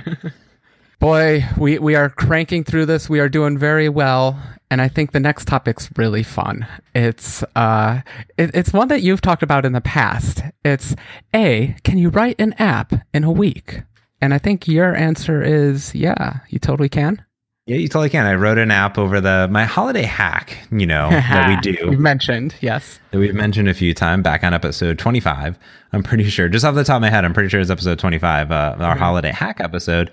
Boy, 0.99 1.45
we, 1.57 1.79
we 1.79 1.95
are 1.95 2.09
cranking 2.09 2.63
through 2.63 2.85
this. 2.85 3.09
We 3.09 3.19
are 3.19 3.27
doing 3.27 3.57
very 3.57 3.89
well. 3.89 4.41
And 4.69 4.81
I 4.81 4.87
think 4.87 5.11
the 5.11 5.19
next 5.19 5.49
topic's 5.49 5.89
really 5.97 6.23
fun. 6.23 6.65
It's 6.95 7.43
uh 7.57 8.01
it, 8.37 8.51
it's 8.53 8.71
one 8.71 8.87
that 8.87 9.01
you've 9.01 9.19
talked 9.19 9.43
about 9.43 9.65
in 9.65 9.73
the 9.73 9.81
past. 9.81 10.43
It's 10.63 10.95
A, 11.35 11.75
can 11.83 11.97
you 11.97 12.07
write 12.07 12.39
an 12.39 12.53
app 12.53 12.93
in 13.13 13.25
a 13.25 13.31
week? 13.31 13.81
And 14.21 14.33
I 14.33 14.37
think 14.37 14.65
your 14.65 14.95
answer 14.95 15.43
is 15.43 15.93
yeah, 15.93 16.37
you 16.47 16.57
totally 16.57 16.87
can. 16.87 17.25
Yeah, 17.67 17.77
you 17.77 17.87
totally 17.87 18.09
can. 18.09 18.25
I 18.25 18.33
wrote 18.33 18.57
an 18.57 18.71
app 18.71 18.97
over 18.97 19.21
the 19.21 19.47
my 19.51 19.65
holiday 19.65 20.01
hack, 20.01 20.57
you 20.71 20.87
know, 20.87 21.09
that 21.11 21.47
we 21.47 21.73
do. 21.73 21.89
We've 21.89 21.99
mentioned, 21.99 22.55
yes. 22.59 22.99
That 23.11 23.19
we've 23.19 23.35
mentioned 23.35 23.69
a 23.69 23.73
few 23.73 23.93
times 23.93 24.23
back 24.23 24.43
on 24.43 24.53
episode 24.53 24.97
25. 24.97 25.59
I'm 25.93 26.01
pretty 26.01 26.27
sure, 26.29 26.49
just 26.49 26.65
off 26.65 26.73
the 26.73 26.83
top 26.83 26.95
of 26.95 27.01
my 27.01 27.11
head, 27.11 27.23
I'm 27.23 27.33
pretty 27.33 27.49
sure 27.49 27.59
it's 27.59 27.69
episode 27.69 27.99
25, 27.99 28.51
uh, 28.51 28.53
our 28.55 28.75
mm-hmm. 28.75 28.99
holiday 28.99 29.31
hack 29.31 29.59
episode. 29.59 30.11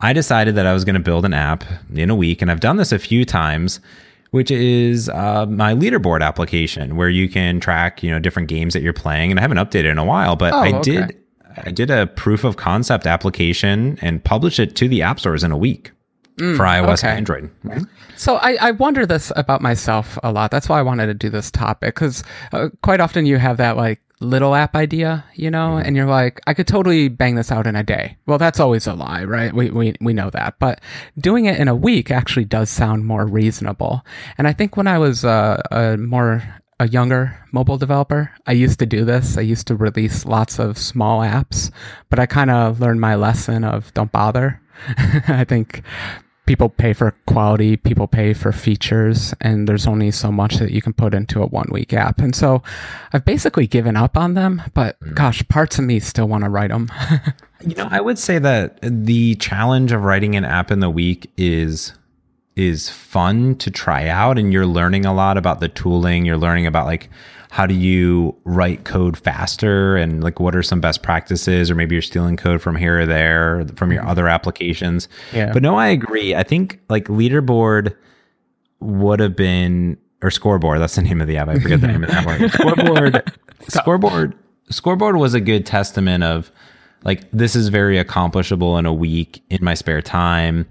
I 0.00 0.12
decided 0.12 0.56
that 0.56 0.66
I 0.66 0.72
was 0.72 0.84
going 0.84 0.94
to 0.94 1.00
build 1.00 1.24
an 1.24 1.34
app 1.34 1.64
in 1.94 2.10
a 2.10 2.16
week, 2.16 2.42
and 2.42 2.50
I've 2.50 2.60
done 2.60 2.78
this 2.78 2.90
a 2.90 2.98
few 2.98 3.24
times, 3.24 3.80
which 4.32 4.50
is 4.50 5.08
uh, 5.08 5.46
my 5.46 5.74
leaderboard 5.74 6.22
application 6.22 6.96
where 6.96 7.08
you 7.08 7.28
can 7.28 7.60
track, 7.60 8.02
you 8.02 8.10
know, 8.10 8.18
different 8.18 8.48
games 8.48 8.74
that 8.74 8.82
you're 8.82 8.92
playing. 8.92 9.30
And 9.30 9.38
I 9.38 9.42
haven't 9.42 9.58
updated 9.58 9.92
in 9.92 9.98
a 9.98 10.04
while, 10.04 10.34
but 10.34 10.52
oh, 10.52 10.58
I 10.58 10.72
okay. 10.74 10.82
did. 10.82 11.18
I 11.64 11.72
did 11.72 11.90
a 11.90 12.06
proof 12.06 12.44
of 12.44 12.56
concept 12.56 13.04
application 13.04 13.98
and 14.00 14.22
published 14.22 14.60
it 14.60 14.76
to 14.76 14.86
the 14.86 15.02
app 15.02 15.18
stores 15.18 15.42
in 15.42 15.50
a 15.50 15.56
week 15.56 15.90
mm, 16.38 16.56
for 16.56 16.64
iOS 16.64 17.00
okay. 17.00 17.08
and 17.08 17.18
Android. 17.18 17.50
Mm-hmm. 17.64 17.84
So 18.16 18.36
I, 18.36 18.56
I, 18.60 18.70
wonder 18.72 19.06
this 19.06 19.30
about 19.36 19.60
myself 19.60 20.18
a 20.22 20.32
lot. 20.32 20.50
That's 20.50 20.68
why 20.68 20.78
I 20.78 20.82
wanted 20.82 21.06
to 21.06 21.14
do 21.14 21.30
this 21.30 21.50
topic 21.50 21.94
because 21.94 22.24
uh, 22.52 22.70
quite 22.82 23.00
often 23.00 23.26
you 23.26 23.36
have 23.38 23.58
that 23.58 23.76
like 23.76 24.00
little 24.20 24.54
app 24.54 24.74
idea, 24.74 25.24
you 25.34 25.50
know, 25.50 25.70
mm-hmm. 25.70 25.86
and 25.86 25.96
you're 25.96 26.06
like, 26.06 26.40
I 26.46 26.54
could 26.54 26.66
totally 26.66 27.08
bang 27.08 27.36
this 27.36 27.52
out 27.52 27.66
in 27.66 27.76
a 27.76 27.82
day. 27.82 28.16
Well, 28.26 28.38
that's 28.38 28.60
always 28.60 28.86
a 28.86 28.94
lie, 28.94 29.24
right? 29.24 29.52
We, 29.52 29.70
we, 29.70 29.94
we 30.00 30.12
know 30.12 30.30
that. 30.30 30.58
But 30.58 30.80
doing 31.18 31.44
it 31.44 31.58
in 31.60 31.68
a 31.68 31.74
week 31.74 32.10
actually 32.10 32.44
does 32.44 32.70
sound 32.70 33.04
more 33.04 33.26
reasonable. 33.26 34.04
And 34.36 34.48
I 34.48 34.52
think 34.52 34.76
when 34.76 34.88
I 34.88 34.98
was 34.98 35.24
uh, 35.24 35.62
a 35.70 35.96
more 35.96 36.42
a 36.80 36.88
younger 36.88 37.36
mobile 37.52 37.76
developer, 37.76 38.30
I 38.46 38.52
used 38.52 38.78
to 38.78 38.86
do 38.86 39.04
this. 39.04 39.36
I 39.36 39.40
used 39.40 39.66
to 39.66 39.74
release 39.74 40.24
lots 40.24 40.60
of 40.60 40.78
small 40.78 41.20
apps, 41.20 41.72
but 42.08 42.18
I 42.18 42.26
kind 42.26 42.50
of 42.50 42.80
learned 42.80 43.00
my 43.00 43.16
lesson 43.16 43.64
of 43.64 43.92
don't 43.94 44.12
bother. 44.12 44.60
I 45.28 45.44
think 45.44 45.82
people 46.48 46.70
pay 46.70 46.94
for 46.94 47.14
quality, 47.26 47.76
people 47.76 48.08
pay 48.08 48.32
for 48.32 48.52
features, 48.52 49.34
and 49.42 49.68
there's 49.68 49.86
only 49.86 50.10
so 50.10 50.32
much 50.32 50.56
that 50.56 50.70
you 50.70 50.80
can 50.80 50.94
put 50.94 51.12
into 51.12 51.42
a 51.42 51.46
one 51.46 51.68
week 51.70 51.92
app. 51.92 52.20
And 52.20 52.34
so 52.34 52.62
I've 53.12 53.26
basically 53.26 53.66
given 53.66 53.96
up 53.96 54.16
on 54.16 54.32
them, 54.32 54.62
but 54.72 54.98
mm. 55.00 55.14
gosh, 55.14 55.46
parts 55.48 55.78
of 55.78 55.84
me 55.84 56.00
still 56.00 56.26
want 56.26 56.44
to 56.44 56.50
write 56.50 56.70
them. 56.70 56.90
you 57.60 57.74
know, 57.74 57.86
I 57.90 58.00
would 58.00 58.18
say 58.18 58.38
that 58.38 58.78
the 58.80 59.34
challenge 59.34 59.92
of 59.92 60.02
writing 60.04 60.36
an 60.36 60.46
app 60.46 60.70
in 60.70 60.80
the 60.80 60.90
week 60.90 61.30
is 61.36 61.92
is 62.56 62.88
fun 62.88 63.54
to 63.56 63.70
try 63.70 64.08
out 64.08 64.36
and 64.36 64.52
you're 64.52 64.66
learning 64.66 65.04
a 65.04 65.14
lot 65.14 65.36
about 65.36 65.60
the 65.60 65.68
tooling, 65.68 66.24
you're 66.24 66.38
learning 66.38 66.66
about 66.66 66.86
like 66.86 67.10
how 67.58 67.66
do 67.66 67.74
you 67.74 68.36
write 68.44 68.84
code 68.84 69.18
faster? 69.18 69.96
And 69.96 70.22
like 70.22 70.38
what 70.38 70.54
are 70.54 70.62
some 70.62 70.80
best 70.80 71.02
practices? 71.02 71.72
Or 71.72 71.74
maybe 71.74 71.96
you're 71.96 72.02
stealing 72.02 72.36
code 72.36 72.62
from 72.62 72.76
here 72.76 73.00
or 73.00 73.04
there 73.04 73.66
from 73.74 73.90
your 73.90 74.02
mm-hmm. 74.02 74.10
other 74.10 74.28
applications. 74.28 75.08
Yeah. 75.32 75.52
but 75.52 75.60
no 75.60 75.74
i 75.74 75.88
agree. 75.88 76.36
I 76.36 76.44
think 76.44 76.80
like 76.88 77.06
leaderboard 77.06 77.96
would 78.78 79.18
have 79.18 79.34
been 79.34 79.98
or 80.22 80.30
scoreboard 80.30 80.80
that's 80.80 80.94
the 80.94 81.02
name 81.02 81.20
of 81.20 81.26
the 81.26 81.36
app. 81.36 81.48
I 81.48 81.58
forget 81.58 81.80
the 81.80 81.88
name 81.88 82.04
of 82.04 82.10
that 82.10 82.24
one. 82.24 82.48
Scoreboard 82.50 83.32
scoreboard 83.68 84.34
scoreboard 84.70 85.16
was 85.16 85.34
a 85.34 85.40
good 85.40 85.66
testament 85.66 86.22
of 86.22 86.52
like 87.02 87.28
this 87.32 87.56
is 87.56 87.70
very 87.70 87.98
accomplishable 87.98 88.78
in 88.78 88.86
a 88.86 88.94
week 88.94 89.42
in 89.50 89.64
my 89.64 89.74
spare 89.74 90.00
time 90.00 90.64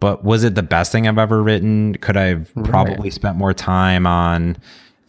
but 0.00 0.24
was 0.24 0.42
it 0.42 0.56
the 0.56 0.62
best 0.64 0.90
thing 0.90 1.06
i've 1.06 1.18
ever 1.18 1.40
written? 1.40 1.94
Could 1.98 2.16
i've 2.16 2.50
right. 2.56 2.68
probably 2.68 3.10
spent 3.10 3.36
more 3.36 3.54
time 3.54 4.08
on 4.08 4.56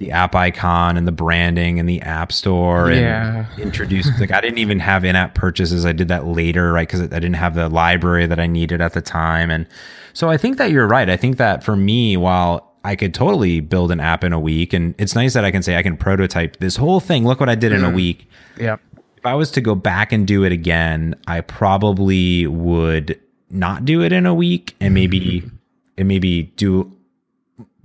the 0.04 0.12
app 0.12 0.36
icon 0.36 0.98
and 0.98 1.08
the 1.08 1.12
branding 1.12 1.80
and 1.80 1.88
the 1.88 2.02
app 2.02 2.32
store 2.32 2.92
yeah. 2.92 3.46
and 3.50 3.60
introduce 3.60 4.08
like 4.20 4.32
I 4.32 4.42
didn't 4.42 4.58
even 4.58 4.80
have 4.80 5.06
in-app 5.06 5.34
purchases. 5.34 5.86
I 5.86 5.94
did 5.94 6.10
that 6.10 6.28
later, 6.28 6.74
right? 6.74 6.88
Because 6.88 7.02
I 7.02 7.08
didn't 7.08 7.36
have 7.36 7.56
the 7.56 7.70
library 7.70 8.26
that 8.28 8.40
I 8.40 8.48
needed 8.48 8.82
at 8.82 8.94
the 8.94 9.02
time. 9.02 9.50
And 9.50 9.66
so 10.12 10.30
I 10.30 10.36
think 10.36 10.58
that 10.58 10.72
you're 10.72 10.88
right. 10.88 11.10
I 11.10 11.16
think 11.16 11.38
that 11.38 11.64
for 11.64 11.76
me, 11.78 12.18
while 12.18 12.74
I 12.84 12.98
could 12.98 13.14
totally 13.14 13.62
build 13.62 13.92
an 13.92 14.02
app 14.02 14.26
in 14.26 14.34
a 14.34 14.40
week, 14.40 14.74
and 14.74 14.94
it's 14.98 15.16
nice 15.16 15.34
that 15.36 15.46
I 15.46 15.52
can 15.52 15.64
say 15.64 15.78
I 15.78 15.84
can 15.84 15.96
prototype 15.96 16.58
this 16.58 16.76
whole 16.76 17.00
thing. 17.00 17.26
Look 17.26 17.40
what 17.40 17.48
I 17.48 17.56
did 17.56 17.72
mm. 17.72 17.76
in 17.76 17.86
a 17.86 17.90
mm. 17.90 17.96
week. 17.96 18.28
Yeah. 18.60 18.76
If 19.18 19.26
I 19.26 19.36
was 19.36 19.52
to 19.52 19.62
go 19.62 19.74
back 19.74 20.12
and 20.12 20.28
do 20.28 20.44
it 20.44 20.52
again, 20.52 21.16
I 21.28 21.40
probably 21.40 22.46
would 22.48 23.18
not 23.50 23.86
do 23.86 24.04
it 24.04 24.12
in 24.12 24.26
a 24.26 24.34
week 24.34 24.76
and 24.82 24.94
maybe 24.94 25.42
mm-hmm. 25.42 25.56
and 25.98 26.08
maybe 26.10 26.44
do 26.58 26.92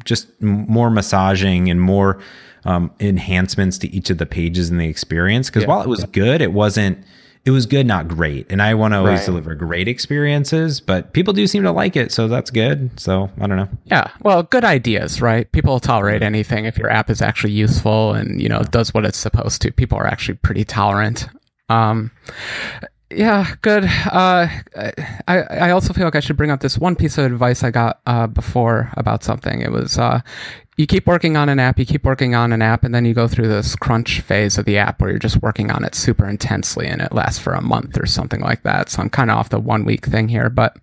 just 0.09 0.43
more 0.43 0.91
massaging 0.91 1.71
and 1.71 1.81
more 1.81 2.19
um, 2.65 2.91
enhancements 2.99 3.79
to 3.79 3.89
each 3.95 4.11
of 4.11 4.19
the 4.19 4.27
pages 4.27 4.71
in 4.71 4.79
the 4.79 4.89
experience. 4.89 5.49
Because 5.49 5.63
yeah. 5.63 5.69
while 5.69 5.83
it 5.83 5.89
was 5.89 6.05
good, 6.07 6.41
it 6.41 6.53
wasn't. 6.53 6.99
It 7.45 7.51
was 7.53 7.65
good, 7.65 7.87
not 7.87 8.09
great. 8.09 8.47
And 8.51 8.61
I 8.61 8.75
want 8.75 8.93
to 8.93 8.99
always 8.99 9.21
right. 9.21 9.27
deliver 9.27 9.55
great 9.55 9.89
experiences, 9.89 10.81
but 10.81 11.15
people 11.15 11.33
do 11.33 11.47
seem 11.47 11.63
to 11.63 11.71
like 11.71 11.97
it, 11.97 12.13
so 12.13 12.29
that's 12.29 12.51
good. 12.51 12.91
So 13.01 13.31
I 13.41 13.47
don't 13.47 13.57
know. 13.57 13.69
Yeah, 13.87 14.11
well, 14.21 14.43
good 14.43 14.65
ideas, 14.65 15.23
right? 15.23 15.51
People 15.53 15.81
tolerate 15.81 16.23
anything 16.23 16.67
if 16.67 16.77
your 16.77 16.91
app 16.91 17.09
is 17.09 17.23
actually 17.23 17.53
useful 17.53 18.13
and 18.13 18.43
you 18.43 18.51
know 18.51 18.63
does 18.65 18.93
what 18.93 19.07
it's 19.07 19.17
supposed 19.17 19.63
to. 19.63 19.73
People 19.73 19.97
are 19.97 20.07
actually 20.07 20.35
pretty 20.35 20.65
tolerant. 20.65 21.29
Um, 21.71 22.11
yeah, 23.11 23.55
good. 23.63 23.85
Uh, 23.85 24.49
I 25.27 25.43
I 25.43 25.71
also 25.71 25.93
feel 25.93 26.05
like 26.05 26.17
I 26.17 26.21
should 26.21 26.37
bring 26.37 26.51
up 26.51 26.61
this 26.61 26.79
one 26.79 26.95
piece 26.95 27.17
of 27.19 27.25
advice 27.25 27.65
I 27.65 27.71
got 27.71 28.01
uh, 28.07 28.27
before 28.27 28.91
about 28.97 29.25
something. 29.25 29.61
It 29.61 29.73
was 29.73 29.99
uh, 29.99 30.21
you 30.77 30.87
keep 30.87 31.07
working 31.07 31.37
on 31.37 31.49
an 31.49 31.59
app, 31.59 31.79
you 31.79 31.87
keep 31.87 32.05
working 32.05 32.35
on 32.35 32.53
an 32.53 32.63
app, 32.63 32.85
and 32.85 32.95
then 32.95 33.05
you 33.05 33.15
go 33.15 33.27
through 33.27 33.49
this 33.49 33.75
crunch 33.77 34.21
phase 34.21 34.59
of 34.59 34.65
the 34.65 34.79
app 34.79 35.01
where 35.01 35.11
you're 35.11 35.19
just 35.19 35.43
working 35.43 35.71
on 35.71 35.85
it 35.85 35.95
super 35.95 36.29
intensely, 36.29 36.87
and 36.87 37.01
it 37.01 37.13
lasts 37.13 37.39
for 37.39 37.55
a 37.55 37.63
month 37.63 37.99
or 37.99 38.07
something 38.07 38.41
like 38.41 38.63
that. 38.63 38.91
So 38.91 39.03
I'm 39.03 39.11
kind 39.11 39.31
of 39.31 39.39
off 39.39 39.49
the 39.49 39.59
one 39.59 39.85
week 39.85 40.07
thing 40.07 40.29
here, 40.29 40.51
but 40.51 40.77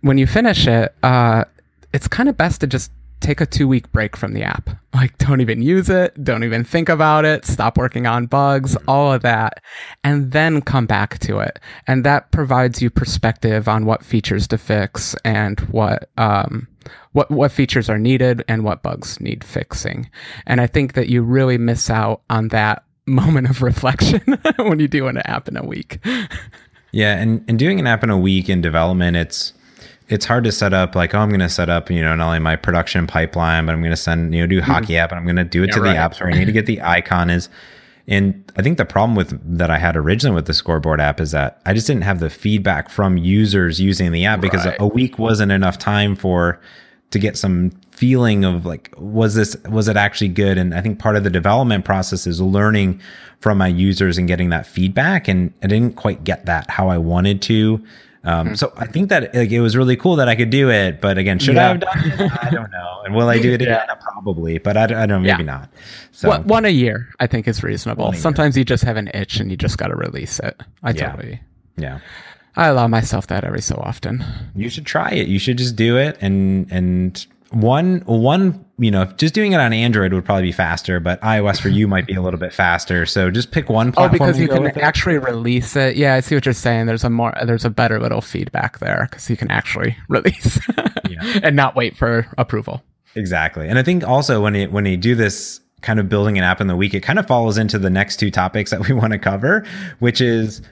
when 0.00 0.18
you 0.18 0.26
finish 0.26 0.66
it, 0.66 0.94
uh, 1.02 1.44
it's 1.92 2.08
kind 2.08 2.28
of 2.28 2.36
best 2.36 2.60
to 2.60 2.66
just 2.66 2.90
take 3.20 3.40
a 3.40 3.46
two 3.46 3.66
week 3.66 3.90
break 3.92 4.16
from 4.16 4.32
the 4.32 4.42
app. 4.42 4.70
Like, 4.94 5.16
don't 5.18 5.40
even 5.40 5.62
use 5.62 5.88
it, 5.88 6.22
don't 6.22 6.44
even 6.44 6.64
think 6.64 6.88
about 6.88 7.24
it, 7.24 7.44
stop 7.44 7.76
working 7.76 8.06
on 8.06 8.26
bugs, 8.26 8.76
all 8.88 9.12
of 9.12 9.22
that, 9.22 9.62
and 10.04 10.32
then 10.32 10.62
come 10.62 10.86
back 10.86 11.18
to 11.20 11.38
it. 11.38 11.58
And 11.86 12.04
that 12.04 12.30
provides 12.30 12.80
you 12.80 12.90
perspective 12.90 13.68
on 13.68 13.84
what 13.84 14.04
features 14.04 14.46
to 14.48 14.58
fix 14.58 15.14
and 15.24 15.60
what, 15.60 16.10
um, 16.16 16.68
what, 17.12 17.30
what 17.30 17.52
features 17.52 17.90
are 17.90 17.98
needed 17.98 18.44
and 18.48 18.64
what 18.64 18.82
bugs 18.82 19.20
need 19.20 19.44
fixing. 19.44 20.08
And 20.46 20.60
I 20.60 20.66
think 20.66 20.94
that 20.94 21.08
you 21.08 21.22
really 21.22 21.58
miss 21.58 21.90
out 21.90 22.22
on 22.30 22.48
that 22.48 22.84
moment 23.06 23.48
of 23.48 23.62
reflection 23.62 24.20
when 24.58 24.80
you 24.80 24.88
do 24.88 25.06
an 25.08 25.18
app 25.18 25.48
in 25.48 25.56
a 25.56 25.64
week. 25.64 25.98
Yeah, 26.92 27.18
and, 27.18 27.44
and 27.46 27.58
doing 27.58 27.78
an 27.78 27.86
app 27.86 28.02
in 28.04 28.08
a 28.08 28.16
week 28.16 28.48
in 28.48 28.62
development, 28.62 29.18
it's 29.18 29.52
it's 30.08 30.24
hard 30.24 30.44
to 30.44 30.52
set 30.52 30.72
up 30.72 30.94
like 30.94 31.14
oh 31.14 31.18
i'm 31.18 31.28
going 31.28 31.40
to 31.40 31.48
set 31.48 31.68
up 31.68 31.90
you 31.90 32.00
know 32.00 32.14
not 32.14 32.26
only 32.26 32.38
my 32.38 32.56
production 32.56 33.06
pipeline 33.06 33.66
but 33.66 33.72
i'm 33.72 33.80
going 33.80 33.90
to 33.90 33.96
send 33.96 34.34
you 34.34 34.40
know 34.40 34.46
do 34.46 34.60
hockey 34.60 34.94
mm-hmm. 34.94 35.04
app 35.04 35.10
and 35.10 35.18
i'm 35.18 35.24
going 35.24 35.36
to 35.36 35.44
do 35.44 35.62
it 35.62 35.68
yeah, 35.68 35.74
to 35.74 35.80
right. 35.80 35.92
the 35.92 35.98
apps 35.98 36.20
where 36.20 36.30
i 36.30 36.32
need 36.32 36.44
to 36.44 36.52
get 36.52 36.66
the 36.66 36.80
icon 36.82 37.30
is 37.30 37.48
and 38.08 38.52
i 38.56 38.62
think 38.62 38.78
the 38.78 38.84
problem 38.84 39.16
with 39.16 39.38
that 39.58 39.70
i 39.70 39.78
had 39.78 39.96
originally 39.96 40.34
with 40.34 40.46
the 40.46 40.54
scoreboard 40.54 41.00
app 41.00 41.20
is 41.20 41.32
that 41.32 41.60
i 41.66 41.72
just 41.72 41.86
didn't 41.86 42.04
have 42.04 42.20
the 42.20 42.30
feedback 42.30 42.88
from 42.88 43.16
users 43.16 43.80
using 43.80 44.12
the 44.12 44.24
app 44.24 44.40
because 44.40 44.66
a 44.78 44.86
week 44.86 45.18
wasn't 45.18 45.50
enough 45.50 45.78
time 45.78 46.14
for 46.14 46.60
to 47.10 47.18
get 47.18 47.36
some 47.36 47.70
feeling 47.90 48.44
of 48.44 48.66
like 48.66 48.92
was 48.98 49.34
this 49.34 49.56
was 49.68 49.88
it 49.88 49.96
actually 49.96 50.28
good 50.28 50.58
and 50.58 50.74
i 50.74 50.80
think 50.80 50.98
part 50.98 51.16
of 51.16 51.24
the 51.24 51.30
development 51.30 51.84
process 51.84 52.26
is 52.26 52.40
learning 52.40 53.00
from 53.40 53.58
my 53.58 53.66
users 53.66 54.18
and 54.18 54.28
getting 54.28 54.50
that 54.50 54.66
feedback 54.66 55.26
and 55.26 55.52
i 55.62 55.66
didn't 55.66 55.96
quite 55.96 56.22
get 56.22 56.44
that 56.44 56.68
how 56.70 56.88
i 56.88 56.98
wanted 56.98 57.40
to 57.40 57.82
um, 58.26 58.46
mm-hmm. 58.46 58.54
So 58.56 58.72
I 58.76 58.86
think 58.86 59.08
that 59.10 59.32
like 59.34 59.52
it 59.52 59.60
was 59.60 59.76
really 59.76 59.96
cool 59.96 60.16
that 60.16 60.28
I 60.28 60.34
could 60.34 60.50
do 60.50 60.68
it, 60.68 61.00
but 61.00 61.16
again, 61.16 61.38
should 61.38 61.54
yeah. 61.54 61.64
I 61.64 61.68
have 61.68 61.80
done 61.80 61.98
it? 62.04 62.32
I 62.42 62.50
don't 62.50 62.72
know. 62.72 63.02
And 63.04 63.14
will 63.14 63.28
I 63.28 63.38
do 63.38 63.52
it 63.52 63.54
again? 63.62 63.84
Yeah. 63.86 63.94
Probably, 63.94 64.58
but 64.58 64.76
I, 64.76 64.82
I 64.82 64.86
don't 64.86 65.08
know, 65.08 65.18
maybe 65.20 65.44
yeah. 65.44 65.58
not. 65.58 65.70
So 66.10 66.30
one, 66.30 66.46
one, 66.48 66.64
a 66.64 66.70
year, 66.70 67.08
I 67.20 67.28
think 67.28 67.46
is 67.46 67.62
reasonable. 67.62 68.12
Sometimes 68.14 68.56
you 68.56 68.64
just 68.64 68.82
have 68.82 68.96
an 68.96 69.10
itch 69.14 69.38
and 69.38 69.48
you 69.48 69.56
just 69.56 69.78
got 69.78 69.88
to 69.88 69.94
release 69.94 70.40
it. 70.40 70.60
I 70.82 70.92
totally, 70.92 71.40
yeah. 71.76 72.00
I 72.56 72.66
allow 72.66 72.88
myself 72.88 73.28
that 73.28 73.44
every 73.44 73.62
so 73.62 73.76
often. 73.76 74.24
You 74.56 74.70
should 74.70 74.86
try 74.86 75.12
it. 75.12 75.28
You 75.28 75.38
should 75.38 75.58
just 75.58 75.76
do 75.76 75.96
it 75.96 76.18
and 76.20 76.66
and 76.72 77.24
one 77.50 78.02
one 78.06 78.65
you 78.78 78.90
know 78.90 79.06
just 79.16 79.34
doing 79.34 79.52
it 79.52 79.60
on 79.60 79.72
android 79.72 80.12
would 80.12 80.24
probably 80.24 80.42
be 80.42 80.52
faster 80.52 81.00
but 81.00 81.20
ios 81.22 81.60
for 81.60 81.70
you 81.70 81.88
might 81.88 82.06
be 82.06 82.14
a 82.14 82.22
little 82.22 82.38
bit 82.38 82.52
faster. 82.52 83.06
So 83.06 83.30
just 83.30 83.50
pick 83.50 83.68
one 83.68 83.88
oh, 83.88 83.92
platform 83.92 84.22
oh 84.22 84.26
because 84.26 84.40
you 84.40 84.48
can 84.48 84.66
actually 84.80 85.18
release 85.18 85.76
it. 85.76 85.96
Yeah 85.96 86.14
i 86.14 86.20
see 86.20 86.34
what 86.34 86.44
you're 86.44 86.52
saying. 86.52 86.86
There's 86.86 87.04
a 87.04 87.10
more 87.10 87.32
there's 87.44 87.64
a 87.64 87.70
better 87.70 88.00
little 88.00 88.20
feedback 88.20 88.78
there 88.78 89.08
because 89.10 89.30
you 89.30 89.36
can 89.36 89.50
actually 89.50 89.96
release 90.08 90.60
yeah. 91.08 91.40
and 91.42 91.56
not 91.56 91.76
wait 91.76 91.96
for 91.96 92.26
approval. 92.38 92.82
Exactly. 93.14 93.68
And 93.68 93.78
i 93.78 93.82
think 93.82 94.06
also 94.06 94.42
when 94.42 94.54
you 94.54 94.68
when 94.70 94.86
you 94.86 94.96
do 94.96 95.14
this 95.14 95.60
kind 95.82 96.00
of 96.00 96.08
building 96.08 96.36
an 96.38 96.44
app 96.44 96.60
in 96.60 96.66
the 96.66 96.76
week 96.76 96.94
it 96.94 97.00
kind 97.00 97.18
of 97.18 97.26
follows 97.26 97.58
into 97.58 97.78
the 97.78 97.90
next 97.90 98.16
two 98.16 98.30
topics 98.30 98.70
that 98.70 98.88
we 98.88 98.94
want 98.94 99.12
to 99.12 99.18
cover 99.18 99.64
which 100.00 100.20
is 100.20 100.62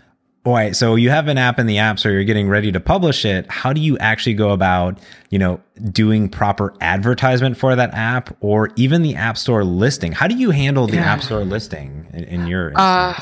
Right. 0.47 0.77
So 0.77 0.95
you 0.95 1.09
have 1.09 1.29
an 1.29 1.39
app 1.39 1.59
in 1.59 1.67
the 1.67 1.79
app 1.79 1.99
store, 1.99 2.13
you're 2.13 2.25
getting 2.25 2.49
ready 2.49 2.71
to 2.71 2.81
publish 2.81 3.25
it. 3.25 3.51
How 3.51 3.73
do 3.73 3.81
you 3.81 3.97
actually 3.99 4.35
go 4.35 4.51
about, 4.51 4.99
you 5.31 5.39
know, 5.39 5.59
doing 5.91 6.29
proper 6.29 6.75
advertisement 6.83 7.57
for 7.57 7.75
that 7.75 7.95
app 7.95 8.37
or 8.41 8.71
even 8.77 9.03
the 9.03 9.15
app 9.15 9.39
store 9.39 9.65
listing? 9.65 10.13
How 10.13 10.29
do 10.29 10.35
you 10.35 10.51
handle 10.51 10.87
the 10.87 10.97
yeah. 10.97 11.13
app 11.13 11.23
store 11.23 11.45
listing 11.45 12.07
in, 12.13 12.25
in 12.25 12.47
your 12.47 12.73
uh, 12.77 13.15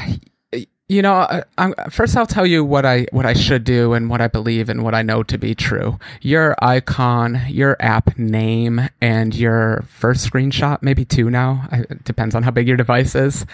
You 0.88 1.00
know, 1.00 1.14
I, 1.14 1.42
I'm, 1.56 1.74
first 1.90 2.16
I'll 2.16 2.26
tell 2.26 2.44
you 2.44 2.64
what 2.64 2.84
I 2.84 3.06
what 3.12 3.24
I 3.24 3.32
should 3.32 3.64
do 3.64 3.94
and 3.94 4.10
what 4.10 4.20
I 4.20 4.28
believe 4.28 4.68
and 4.68 4.82
what 4.82 4.94
I 4.94 5.02
know 5.02 5.22
to 5.22 5.38
be 5.38 5.54
true. 5.54 5.98
Your 6.20 6.54
icon, 6.60 7.40
your 7.48 7.76
app 7.80 8.18
name, 8.18 8.88
and 9.00 9.34
your 9.34 9.84
first 9.88 10.30
screenshot, 10.30 10.82
maybe 10.82 11.04
two 11.04 11.30
now, 11.30 11.66
it 11.72 12.04
depends 12.04 12.34
on 12.34 12.42
how 12.42 12.50
big 12.50 12.68
your 12.68 12.76
device 12.76 13.14
is. 13.14 13.46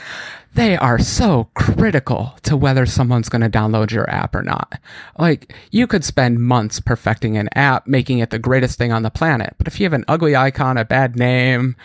They 0.54 0.76
are 0.78 0.98
so 0.98 1.50
critical 1.54 2.34
to 2.42 2.56
whether 2.56 2.86
someone's 2.86 3.28
going 3.28 3.42
to 3.42 3.50
download 3.50 3.92
your 3.92 4.08
app 4.10 4.34
or 4.34 4.42
not. 4.42 4.80
Like 5.18 5.54
you 5.70 5.86
could 5.86 6.04
spend 6.04 6.40
months 6.40 6.80
perfecting 6.80 7.36
an 7.36 7.50
app, 7.54 7.86
making 7.86 8.18
it 8.18 8.30
the 8.30 8.38
greatest 8.40 8.78
thing 8.78 8.90
on 8.90 9.02
the 9.02 9.10
planet, 9.10 9.54
but 9.58 9.68
if 9.68 9.78
you 9.78 9.84
have 9.84 9.92
an 9.92 10.06
ugly 10.08 10.34
icon, 10.34 10.78
a 10.78 10.84
bad 10.84 11.14
name, 11.16 11.76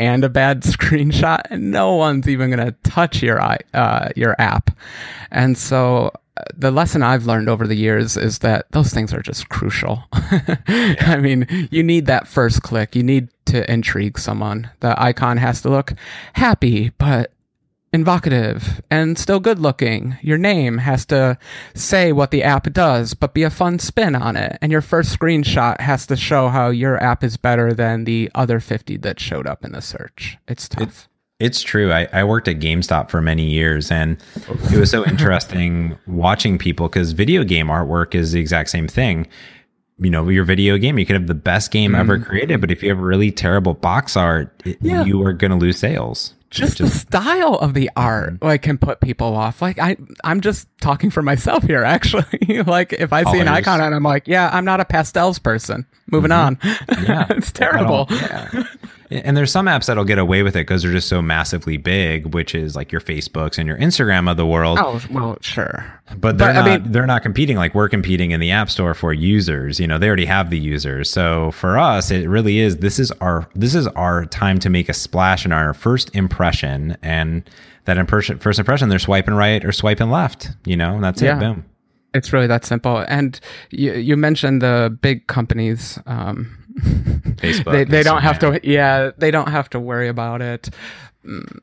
and 0.00 0.24
a 0.24 0.30
bad 0.30 0.62
screenshot, 0.62 1.42
and 1.50 1.70
no 1.70 1.94
one's 1.94 2.26
even 2.26 2.50
going 2.50 2.66
to 2.66 2.72
touch 2.90 3.22
your 3.22 3.40
uh, 3.40 4.08
your 4.16 4.34
app. 4.40 4.70
And 5.30 5.56
so 5.56 6.10
uh, 6.36 6.42
the 6.56 6.70
lesson 6.70 7.02
I've 7.02 7.26
learned 7.26 7.48
over 7.48 7.66
the 7.66 7.76
years 7.76 8.16
is 8.16 8.38
that 8.38 8.66
those 8.72 8.92
things 8.92 9.12
are 9.12 9.20
just 9.20 9.50
crucial. 9.50 10.02
I 10.12 11.18
mean, 11.20 11.46
you 11.70 11.82
need 11.82 12.06
that 12.06 12.26
first 12.26 12.62
click. 12.62 12.96
You 12.96 13.02
need 13.02 13.28
to 13.46 13.70
intrigue 13.70 14.18
someone. 14.18 14.70
The 14.80 15.00
icon 15.00 15.36
has 15.36 15.60
to 15.62 15.68
look 15.68 15.92
happy, 16.32 16.92
but 16.98 17.32
invocative 17.92 18.80
and 18.90 19.18
still 19.18 19.40
good 19.40 19.58
looking. 19.58 20.16
Your 20.22 20.38
name 20.38 20.78
has 20.78 21.04
to 21.06 21.38
say 21.74 22.12
what 22.12 22.30
the 22.30 22.42
app 22.42 22.72
does, 22.72 23.14
but 23.14 23.34
be 23.34 23.42
a 23.42 23.50
fun 23.50 23.78
spin 23.78 24.14
on 24.14 24.36
it. 24.36 24.58
And 24.62 24.70
your 24.70 24.80
first 24.80 25.18
screenshot 25.18 25.80
has 25.80 26.06
to 26.06 26.16
show 26.16 26.48
how 26.48 26.70
your 26.70 27.02
app 27.02 27.24
is 27.24 27.36
better 27.36 27.72
than 27.72 28.04
the 28.04 28.30
other 28.34 28.60
50 28.60 28.98
that 28.98 29.18
showed 29.18 29.46
up 29.46 29.64
in 29.64 29.72
the 29.72 29.82
search. 29.82 30.38
It's 30.46 30.68
tough. 30.68 30.82
It's, 30.82 31.08
it's 31.40 31.62
true. 31.62 31.90
I, 31.90 32.06
I 32.12 32.24
worked 32.24 32.48
at 32.48 32.60
GameStop 32.60 33.08
for 33.08 33.20
many 33.20 33.46
years, 33.46 33.90
and 33.90 34.22
it 34.70 34.78
was 34.78 34.90
so 34.90 35.04
interesting 35.06 35.98
watching 36.06 36.58
people 36.58 36.88
because 36.88 37.12
video 37.12 37.44
game 37.44 37.68
artwork 37.68 38.14
is 38.14 38.32
the 38.32 38.40
exact 38.40 38.70
same 38.70 38.86
thing 38.86 39.26
you 40.02 40.08
know 40.08 40.28
your 40.28 40.44
video 40.44 40.78
game 40.78 40.98
you 40.98 41.04
could 41.04 41.14
have 41.14 41.26
the 41.26 41.34
best 41.34 41.70
game 41.70 41.92
mm-hmm. 41.92 42.00
ever 42.00 42.18
created 42.18 42.60
but 42.60 42.70
if 42.70 42.82
you 42.82 42.88
have 42.88 42.98
really 42.98 43.30
terrible 43.30 43.74
box 43.74 44.16
art 44.16 44.50
it, 44.64 44.78
yeah. 44.80 45.04
you 45.04 45.22
are 45.22 45.34
going 45.34 45.50
to 45.50 45.56
lose 45.56 45.78
sales 45.78 46.34
just, 46.50 46.78
just 46.78 46.92
the 46.92 46.98
style 46.98 47.54
of 47.54 47.74
the 47.74 47.90
art 47.96 48.34
mm-hmm. 48.34 48.44
like 48.44 48.62
can 48.62 48.76
put 48.76 49.00
people 49.00 49.34
off. 49.36 49.62
Like 49.62 49.78
i 49.78 49.96
i'm 50.24 50.40
just 50.40 50.68
talking 50.80 51.10
for 51.10 51.22
myself 51.22 51.62
here 51.64 51.82
actually. 51.84 52.62
Like 52.62 52.92
if 52.92 53.12
i 53.12 53.30
see 53.30 53.38
an 53.38 53.48
icon 53.48 53.80
and 53.80 53.94
i'm 53.94 54.02
like 54.02 54.26
yeah 54.26 54.50
i'm 54.52 54.64
not 54.64 54.80
a 54.80 54.84
pastels 54.84 55.38
person. 55.38 55.86
Moving 56.08 56.30
mm-hmm. 56.30 56.68
on. 56.68 57.04
Yeah 57.04 57.26
it's 57.30 57.52
terrible. 57.52 58.06
Yeah. 58.10 58.64
And 59.10 59.36
there's 59.36 59.50
some 59.50 59.66
apps 59.66 59.86
that'll 59.86 60.04
get 60.04 60.18
away 60.18 60.44
with 60.44 60.54
it 60.54 60.60
because 60.60 60.82
they're 60.82 60.92
just 60.92 61.08
so 61.08 61.20
massively 61.20 61.76
big, 61.76 62.32
which 62.32 62.54
is 62.54 62.76
like 62.76 62.92
your 62.92 63.00
Facebooks 63.00 63.58
and 63.58 63.66
your 63.66 63.76
Instagram 63.76 64.30
of 64.30 64.36
the 64.36 64.46
world. 64.46 64.78
Oh 64.80 65.00
well, 65.10 65.36
sure. 65.40 66.00
But 66.16 66.38
they're 66.38 66.48
but, 66.48 66.52
not. 66.52 66.68
I 66.68 66.78
mean, 66.78 66.92
they're 66.92 67.06
not 67.06 67.22
competing 67.22 67.56
like 67.56 67.74
we're 67.74 67.88
competing 67.88 68.30
in 68.30 68.38
the 68.38 68.52
App 68.52 68.70
Store 68.70 68.94
for 68.94 69.12
users. 69.12 69.80
You 69.80 69.88
know, 69.88 69.98
they 69.98 70.06
already 70.06 70.26
have 70.26 70.50
the 70.50 70.58
users. 70.58 71.10
So 71.10 71.50
for 71.50 71.76
us, 71.76 72.12
it 72.12 72.28
really 72.28 72.60
is. 72.60 72.76
This 72.76 73.00
is 73.00 73.10
our 73.20 73.48
this 73.56 73.74
is 73.74 73.88
our 73.88 74.26
time 74.26 74.60
to 74.60 74.70
make 74.70 74.88
a 74.88 74.94
splash 74.94 75.44
in 75.44 75.50
our 75.50 75.74
first 75.74 76.14
impression, 76.14 76.96
and 77.02 77.42
that 77.86 77.98
impression, 77.98 78.38
first 78.38 78.60
impression, 78.60 78.90
they're 78.90 79.00
swiping 79.00 79.34
right 79.34 79.64
or 79.64 79.72
swiping 79.72 80.10
left. 80.10 80.50
You 80.64 80.76
know, 80.76 80.94
and 80.94 81.02
that's 81.02 81.20
yeah. 81.20 81.36
it. 81.36 81.40
Boom. 81.40 81.64
It's 82.14 82.32
really 82.32 82.46
that 82.46 82.64
simple. 82.64 83.04
And 83.08 83.38
you, 83.70 83.92
you 83.94 84.16
mentioned 84.16 84.62
the 84.62 84.96
big 85.00 85.26
companies. 85.26 85.98
Um, 86.06 86.59
Facebook. 87.36 87.72
they, 87.72 87.84
they 87.84 88.02
don't 88.02 88.22
have 88.22 88.38
to. 88.40 88.60
Yeah, 88.62 89.10
they 89.16 89.30
don't 89.30 89.48
have 89.48 89.70
to 89.70 89.80
worry 89.80 90.08
about 90.08 90.42
it. 90.42 90.70
Mm, 91.24 91.62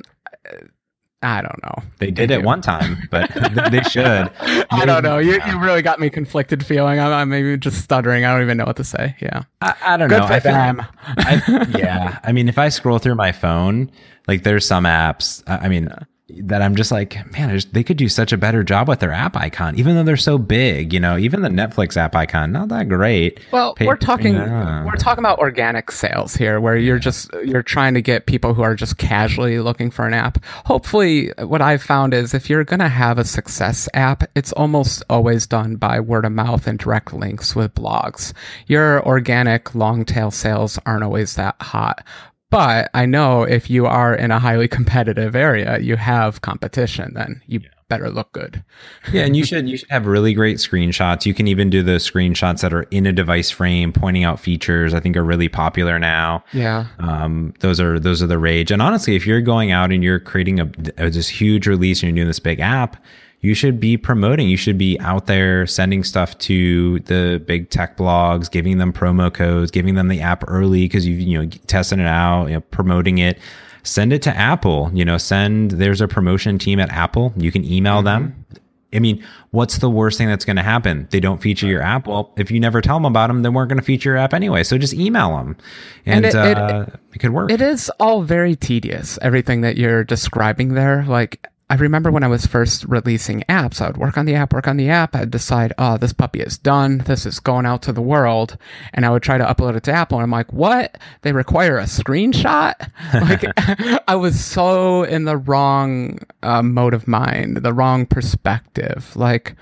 I 1.24 1.42
don't 1.42 1.62
know. 1.64 1.84
They 1.98 2.12
did 2.12 2.30
they 2.30 2.36
it 2.36 2.44
one 2.44 2.62
time, 2.62 3.08
but 3.10 3.30
they 3.72 3.82
should. 3.84 4.32
I 4.70 4.86
don't 4.86 5.04
know. 5.04 5.18
You, 5.18 5.42
you 5.48 5.60
really 5.60 5.82
got 5.82 6.00
me 6.00 6.10
conflicted 6.10 6.66
feeling. 6.66 7.00
I'm, 7.00 7.12
I'm, 7.12 7.30
maybe 7.30 7.58
just 7.58 7.82
stuttering. 7.82 8.24
I 8.24 8.34
don't 8.34 8.44
even 8.44 8.58
know 8.58 8.66
what 8.66 8.78
to 8.78 8.84
say. 8.84 9.16
Yeah. 9.20 9.44
I, 9.62 9.76
I 9.82 9.98
don't 9.98 10.10
Good 10.10 10.20
know. 10.20 10.28
For 10.28 10.34
I 10.34 10.40
them. 10.40 10.86
I, 11.06 11.68
yeah. 11.78 12.20
I 12.24 12.32
mean, 12.32 12.48
if 12.48 12.58
I 12.58 12.70
scroll 12.70 13.00
through 13.00 13.16
my 13.16 13.32
phone, 13.32 13.92
like 14.28 14.44
there's 14.44 14.66
some 14.66 14.84
apps. 14.84 15.44
I 15.48 15.68
mean, 15.70 15.90
that 16.30 16.62
I'm 16.62 16.76
just 16.76 16.92
like, 16.92 17.32
man, 17.32 17.58
they 17.72 17.84
could 17.84 17.96
do 17.96 18.10
such 18.10 18.34
a 18.34 18.38
better 18.38 18.62
job 18.62 18.90
with 18.90 19.00
their 19.00 19.14
app 19.14 19.38
icon, 19.38 19.78
even 19.80 19.96
though 19.96 20.04
they're 20.04 20.18
so 20.18 20.38
big. 20.38 20.92
You 20.92 21.00
know, 21.00 21.18
even 21.18 21.42
the 21.42 21.50
Netflix 21.50 21.96
app 21.96 22.16
icon, 22.16 22.52
not 22.52 22.68
that 22.70 22.90
great. 22.90 23.40
Well, 23.52 23.76
we're 23.80 23.96
talking 23.96 24.36
we're 24.36 24.96
talking 24.98 25.24
about 25.24 25.40
organic 25.40 25.90
sales 25.90 26.36
here, 26.36 26.60
where 26.60 26.76
you're 26.76 27.00
just 27.00 27.32
you're 27.46 27.64
trying 27.64 27.94
to 27.94 28.02
get 28.02 28.26
people 28.26 28.54
who 28.54 28.62
are 28.62 28.76
just 28.76 28.98
casually 28.98 29.60
looking 29.60 29.90
for 29.90 30.06
an 30.06 30.14
app. 30.14 30.44
Hopefully, 30.66 31.32
what 31.40 31.62
I've 31.62 31.84
found 31.84 32.14
is 32.14 32.34
if 32.34 32.50
you're 32.50 32.66
going 32.66 32.80
to 32.80 32.90
have 32.90 33.18
a 33.18 33.26
success 33.26 33.88
app, 33.94 34.24
it's 34.36 34.52
almost 34.54 35.04
always 35.10 35.48
done 35.48 35.78
by 35.78 36.00
word 36.00 36.26
of 36.26 36.34
mouth 36.34 36.68
and 36.68 36.78
direct 36.78 37.14
links 37.14 37.56
with 37.56 37.74
blogs. 37.74 38.34
Your 38.68 39.06
organic 39.06 39.74
long 39.76 40.04
tail 40.04 40.32
sales 40.32 40.78
aren't 40.86 41.04
always 41.04 41.36
that 41.36 41.56
hot. 41.62 42.04
But 42.50 42.90
I 42.94 43.06
know 43.06 43.44
if 43.44 43.70
you 43.70 43.86
are 43.86 44.16
in 44.16 44.32
a 44.32 44.40
highly 44.40 44.68
competitive 44.68 45.36
area, 45.36 45.80
you 45.80 45.98
have 45.98 46.42
competition, 46.42 47.14
then 47.14 47.42
you 47.46 47.60
yeah. 47.62 47.70
better 47.90 48.10
look 48.10 48.32
good. 48.32 48.64
yeah, 49.12 49.24
and 49.24 49.36
you 49.36 49.44
should 49.44 49.68
you 49.68 49.76
should 49.76 49.90
have 49.90 50.06
really 50.06 50.34
great 50.34 50.58
screenshots. 50.58 51.26
You 51.26 51.34
can 51.34 51.48
even 51.48 51.70
do 51.70 51.84
the 51.84 51.98
screenshots 51.98 52.62
that 52.62 52.74
are 52.74 52.84
in 52.84 53.06
a 53.06 53.12
device 53.12 53.52
frame, 53.52 53.92
pointing 53.92 54.24
out 54.24 54.40
features. 54.40 54.94
I 54.94 55.02
think 55.02 55.18
are 55.18 55.24
really 55.24 55.50
popular 55.50 56.00
now. 56.00 56.44
Yeah, 56.54 56.88
um, 57.00 57.54
those 57.60 57.82
are 57.82 58.00
those 58.00 58.24
are 58.24 58.28
the 58.28 58.40
rage. 58.40 58.72
And 58.72 58.82
honestly, 58.82 59.18
if 59.18 59.28
you're 59.28 59.42
going 59.42 59.72
out 59.72 59.92
and 59.92 60.02
you're 60.02 60.20
creating 60.20 60.62
a, 60.62 60.72
a 60.98 61.10
this 61.10 61.28
huge 61.28 61.68
release 61.68 62.02
and 62.02 62.10
you're 62.10 62.16
doing 62.16 62.28
this 62.28 62.40
big 62.40 62.62
app, 62.62 62.96
you 63.42 63.54
should 63.54 63.80
be 63.80 63.98
promoting. 63.98 64.50
You 64.50 64.58
should 64.58 64.78
be 64.78 65.00
out 65.00 65.28
there 65.28 65.68
sending 65.68 66.04
stuff 66.04 66.38
to 66.40 67.00
the 67.02 67.42
big 67.46 67.70
tech 67.70 67.96
blogs, 67.96 68.50
giving 68.50 68.78
them 68.80 68.92
promo 68.92 69.32
codes, 69.32 69.70
giving 69.70 69.96
them 69.96 70.08
the 70.08 70.22
app 70.22 70.44
early 70.48 70.86
because 70.86 71.06
you've 71.06 71.20
you 71.20 71.42
know 71.42 71.50
testing 71.68 72.00
it 72.00 72.08
out, 72.08 72.48
you 72.48 72.56
know, 72.56 72.62
promoting 72.62 73.20
it. 73.20 73.38
Send 73.84 74.12
it 74.12 74.22
to 74.24 74.36
Apple. 74.36 74.90
You 74.94 75.06
know, 75.06 75.18
send. 75.18 75.72
There's 75.72 76.02
a 76.02 76.08
promotion 76.08 76.58
team 76.58 76.80
at 76.80 76.90
Apple. 76.90 77.34
You 77.38 77.52
can 77.52 77.64
email 77.64 77.98
mm-hmm. 77.98 78.06
them. 78.06 78.46
I 78.94 79.00
mean, 79.00 79.24
what's 79.52 79.80
the 79.80 79.90
worst 79.90 80.18
thing 80.18 80.30
that's 80.30 80.46
going 80.46 80.56
to 80.56 80.64
happen? 80.64 81.08
They 81.12 81.20
don't 81.20 81.42
feature 81.42 81.68
your 81.68 81.82
app. 81.82 82.08
Well, 82.08 82.34
if 82.38 82.50
you 82.50 82.60
never 82.60 82.82
tell 82.82 82.96
them 82.96 83.06
about 83.06 83.28
them, 83.28 83.42
they 83.42 83.50
weren't 83.50 83.68
going 83.68 83.80
to 83.80 83.86
feature 83.86 84.12
your 84.12 84.18
app 84.18 84.34
anyway. 84.34 84.64
So 84.64 84.78
just 84.78 84.94
email 84.94 85.36
them, 85.38 85.58
and, 86.06 86.26
and 86.26 86.36
it, 86.36 86.58
uh, 86.58 86.86
it, 86.88 87.00
it 87.14 87.20
could 87.20 87.32
work. 87.32 87.52
It 87.52 87.62
is 87.62 87.92
all 88.00 88.24
very 88.24 88.56
tedious. 88.56 89.20
Everything 89.22 89.62
that 89.62 89.78
you're 89.78 90.04
describing 90.04 90.74
there, 90.74 91.06
like 91.06 91.46
I 91.70 91.76
remember 91.76 92.12
when 92.12 92.24
I 92.24 92.30
was 92.30 92.46
first 92.46 92.86
releasing 92.86 93.42
apps, 93.50 93.82
I 93.82 93.88
would 93.88 93.98
work 93.98 94.18
on 94.18 94.26
the 94.26 94.36
app, 94.36 94.54
work 94.54 94.70
on 94.70 94.78
the 94.78 94.90
app. 94.90 95.14
I'd 95.14 95.32
decide, 95.32 95.74
oh, 95.78 95.98
this 95.98 96.14
puppy 96.14 96.40
is 96.40 96.58
done. 96.58 97.00
This 97.00 97.26
is 97.26 97.42
going 97.42 97.66
out 97.66 97.82
to 97.84 97.92
the 97.92 98.02
world. 98.02 98.58
And 98.94 99.06
I 99.06 99.10
would 99.10 99.22
try 99.22 99.38
to 99.38 99.44
upload 99.44 99.76
it 99.76 99.84
to 99.84 99.92
Apple. 99.92 100.18
And 100.18 100.24
I'm 100.24 100.32
like, 100.32 100.54
what? 100.54 100.98
They 101.24 101.34
require 101.34 101.78
a 101.78 101.84
screenshot? 101.84 102.74
like, 103.14 104.04
I 104.08 104.16
was 104.16 104.44
so 104.44 105.04
in 105.04 105.26
the 105.26 105.36
wrong 105.36 106.20
uh, 106.42 106.64
mode 106.64 106.94
of 106.94 107.06
mind, 107.06 107.58
the 107.58 107.74
wrong 107.74 108.06
perspective. 108.06 109.14
Like, 109.18 109.56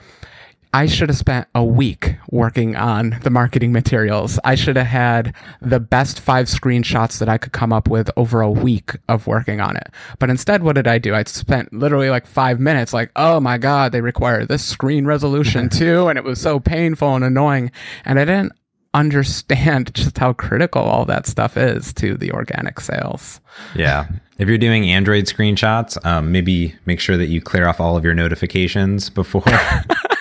I 0.76 0.88
should 0.88 1.08
have 1.08 1.18
spent 1.18 1.48
a 1.56 1.64
week 1.64 2.18
working 2.32 2.76
on 2.76 3.18
the 3.24 3.30
marketing 3.30 3.72
materials. 3.72 4.38
I 4.44 4.56
should 4.56 4.76
have 4.76 4.88
had 4.88 5.34
the 5.62 5.80
best 5.80 6.20
five 6.20 6.48
screenshots 6.48 7.20
that 7.20 7.30
I 7.30 7.38
could 7.38 7.54
come 7.54 7.72
up 7.72 7.88
with 7.88 8.10
over 8.18 8.42
a 8.42 8.52
week 8.52 8.92
of 9.08 9.26
working 9.26 9.62
on 9.62 9.78
it. 9.78 9.88
But 10.20 10.30
instead, 10.30 10.64
what 10.64 10.76
did 10.76 10.86
I 10.86 10.98
do? 10.98 11.16
I 11.16 11.24
spent 11.24 11.72
literally 11.72 12.10
like 12.10 12.28
five 12.28 12.60
minutes, 12.60 12.92
like, 12.92 13.10
oh 13.16 13.40
my 13.40 13.58
God, 13.58 13.94
they 13.94 14.02
require 14.02 14.46
this 14.46 14.66
screen 14.66 15.06
resolution 15.06 15.70
too. 15.70 16.10
And 16.10 16.18
it 16.18 16.26
was 16.26 16.42
so 16.42 16.60
painful 16.60 17.16
and 17.16 17.24
annoying. 17.24 17.72
And 18.04 18.20
I 18.20 18.26
didn't 18.26 18.52
understand 18.94 19.92
just 19.96 20.18
how 20.18 20.34
critical 20.34 20.82
all 20.82 21.06
that 21.06 21.26
stuff 21.26 21.56
is 21.56 21.94
to 21.94 22.18
the 22.18 22.34
organic 22.34 22.82
sales. 22.82 23.40
Yeah. 23.76 24.08
If 24.40 24.50
you're 24.50 24.58
doing 24.58 24.92
Android 24.92 25.24
screenshots, 25.24 26.06
um, 26.06 26.34
maybe 26.34 26.76
make 26.86 27.00
sure 27.00 27.16
that 27.16 27.28
you 27.28 27.40
clear 27.40 27.66
off 27.66 27.80
all 27.80 27.96
of 27.96 28.04
your 28.04 28.14
notifications 28.14 29.10
before. 29.10 29.46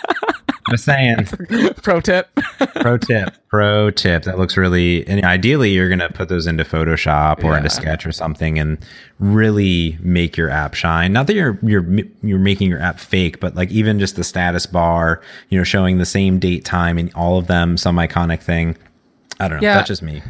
Just 0.75 0.87
saying. 0.87 1.27
Pro 1.83 2.01
tip. 2.01 2.29
Pro 2.75 2.99
tip. 2.99 3.33
Pro 3.49 3.93
tip. 3.93 4.25
That 4.25 4.39
looks 4.39 4.57
really. 4.57 5.07
And 5.07 5.25
ideally, 5.25 5.71
you're 5.71 5.89
going 5.89 6.01
to 6.01 6.09
put 6.09 6.29
those 6.29 6.49
into 6.49 6.65
Photoshop 6.65 7.45
or 7.45 7.53
yeah. 7.53 7.59
into 7.59 7.71
Sketch 7.71 8.05
or 8.05 8.11
something, 8.11 8.59
and 8.59 8.79
really 9.21 9.97
make 10.01 10.37
your 10.37 10.51
app 10.51 10.75
shine. 10.75 11.13
Not 11.13 11.29
that 11.29 11.35
you're 11.35 11.57
you're 11.63 11.87
you're 12.23 12.41
making 12.41 12.71
your 12.71 12.81
app 12.81 12.99
fake, 12.99 13.39
but 13.39 13.55
like 13.55 13.71
even 13.71 14.01
just 14.01 14.17
the 14.17 14.25
status 14.25 14.67
bar, 14.67 15.23
you 15.49 15.59
know, 15.59 15.65
showing 15.65 15.99
the 15.99 16.05
same 16.05 16.41
date, 16.41 16.65
time, 16.65 16.99
and 16.99 17.15
all 17.15 17.39
of 17.39 17.47
them, 17.47 17.77
some 17.77 17.97
iconic 17.97 18.43
thing. 18.43 18.77
I 19.39 19.47
don't 19.47 19.61
know. 19.61 19.69
Yeah. 19.69 19.75
That's 19.77 19.89
just 19.89 20.03
me. 20.03 20.23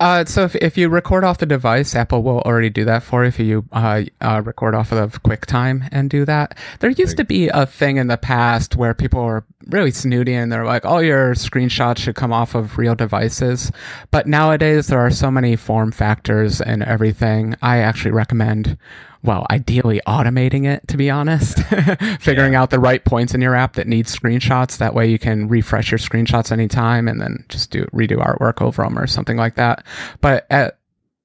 Uh, 0.00 0.24
so 0.24 0.44
if, 0.44 0.54
if 0.56 0.78
you 0.78 0.88
record 0.88 1.24
off 1.24 1.38
the 1.38 1.46
device, 1.46 1.94
Apple 1.94 2.22
will 2.22 2.40
already 2.40 2.70
do 2.70 2.84
that 2.84 3.02
for 3.02 3.24
you 3.24 3.28
if 3.28 3.38
you 3.38 3.64
uh, 3.72 4.02
uh, 4.20 4.42
record 4.44 4.74
off 4.74 4.92
of 4.92 5.22
QuickTime 5.22 5.88
and 5.90 6.08
do 6.08 6.24
that. 6.24 6.56
There 6.78 6.90
used 6.90 7.16
to 7.16 7.24
be 7.24 7.48
a 7.48 7.66
thing 7.66 7.96
in 7.96 8.06
the 8.06 8.16
past 8.16 8.76
where 8.76 8.94
people 8.94 9.24
were 9.24 9.44
really 9.68 9.90
snooty 9.90 10.34
and 10.34 10.50
they're 10.50 10.64
like, 10.64 10.84
all 10.84 11.02
your 11.02 11.34
screenshots 11.34 11.98
should 11.98 12.14
come 12.14 12.32
off 12.32 12.54
of 12.54 12.78
real 12.78 12.94
devices. 12.94 13.70
But 14.10 14.26
nowadays, 14.26 14.86
there 14.86 15.00
are 15.00 15.10
so 15.10 15.30
many 15.30 15.56
form 15.56 15.92
factors 15.92 16.60
and 16.60 16.82
everything. 16.82 17.54
I 17.60 17.78
actually 17.78 18.12
recommend, 18.12 18.78
well, 19.22 19.46
ideally 19.50 20.00
automating 20.06 20.64
it, 20.66 20.86
to 20.88 20.96
be 20.96 21.10
honest, 21.10 21.58
figuring 22.20 22.54
yeah. 22.54 22.62
out 22.62 22.70
the 22.70 22.80
right 22.80 23.04
points 23.04 23.34
in 23.34 23.42
your 23.42 23.54
app 23.54 23.74
that 23.74 23.86
need 23.86 24.06
screenshots. 24.06 24.78
That 24.78 24.94
way 24.94 25.06
you 25.06 25.18
can 25.18 25.48
refresh 25.48 25.90
your 25.90 25.98
screenshots 25.98 26.50
anytime 26.50 27.06
and 27.06 27.20
then 27.20 27.44
just 27.48 27.70
do 27.70 27.84
redo 27.86 28.16
artwork 28.16 28.62
over 28.62 28.82
them 28.82 28.98
or 28.98 29.06
something 29.06 29.36
like 29.36 29.56
that. 29.56 29.84
But 30.20 30.46
at, 30.50 30.77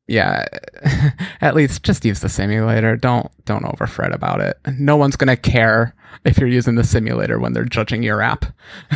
yeah, 0.08 0.46
at 1.42 1.56
least 1.56 1.84
just 1.84 2.06
use 2.06 2.20
the 2.20 2.30
simulator. 2.30 2.96
Don't 2.96 3.30
don't 3.46 3.64
overfret 3.64 4.14
about 4.14 4.42
it. 4.42 4.58
No 4.78 4.98
one's 4.98 5.16
gonna 5.16 5.38
care 5.38 5.96
if 6.26 6.38
you're 6.38 6.50
using 6.50 6.76
the 6.76 6.84
simulator 6.84 7.40
when 7.40 7.54
they're 7.54 7.66
judging 7.66 8.04
your 8.04 8.22
app. 8.22 8.46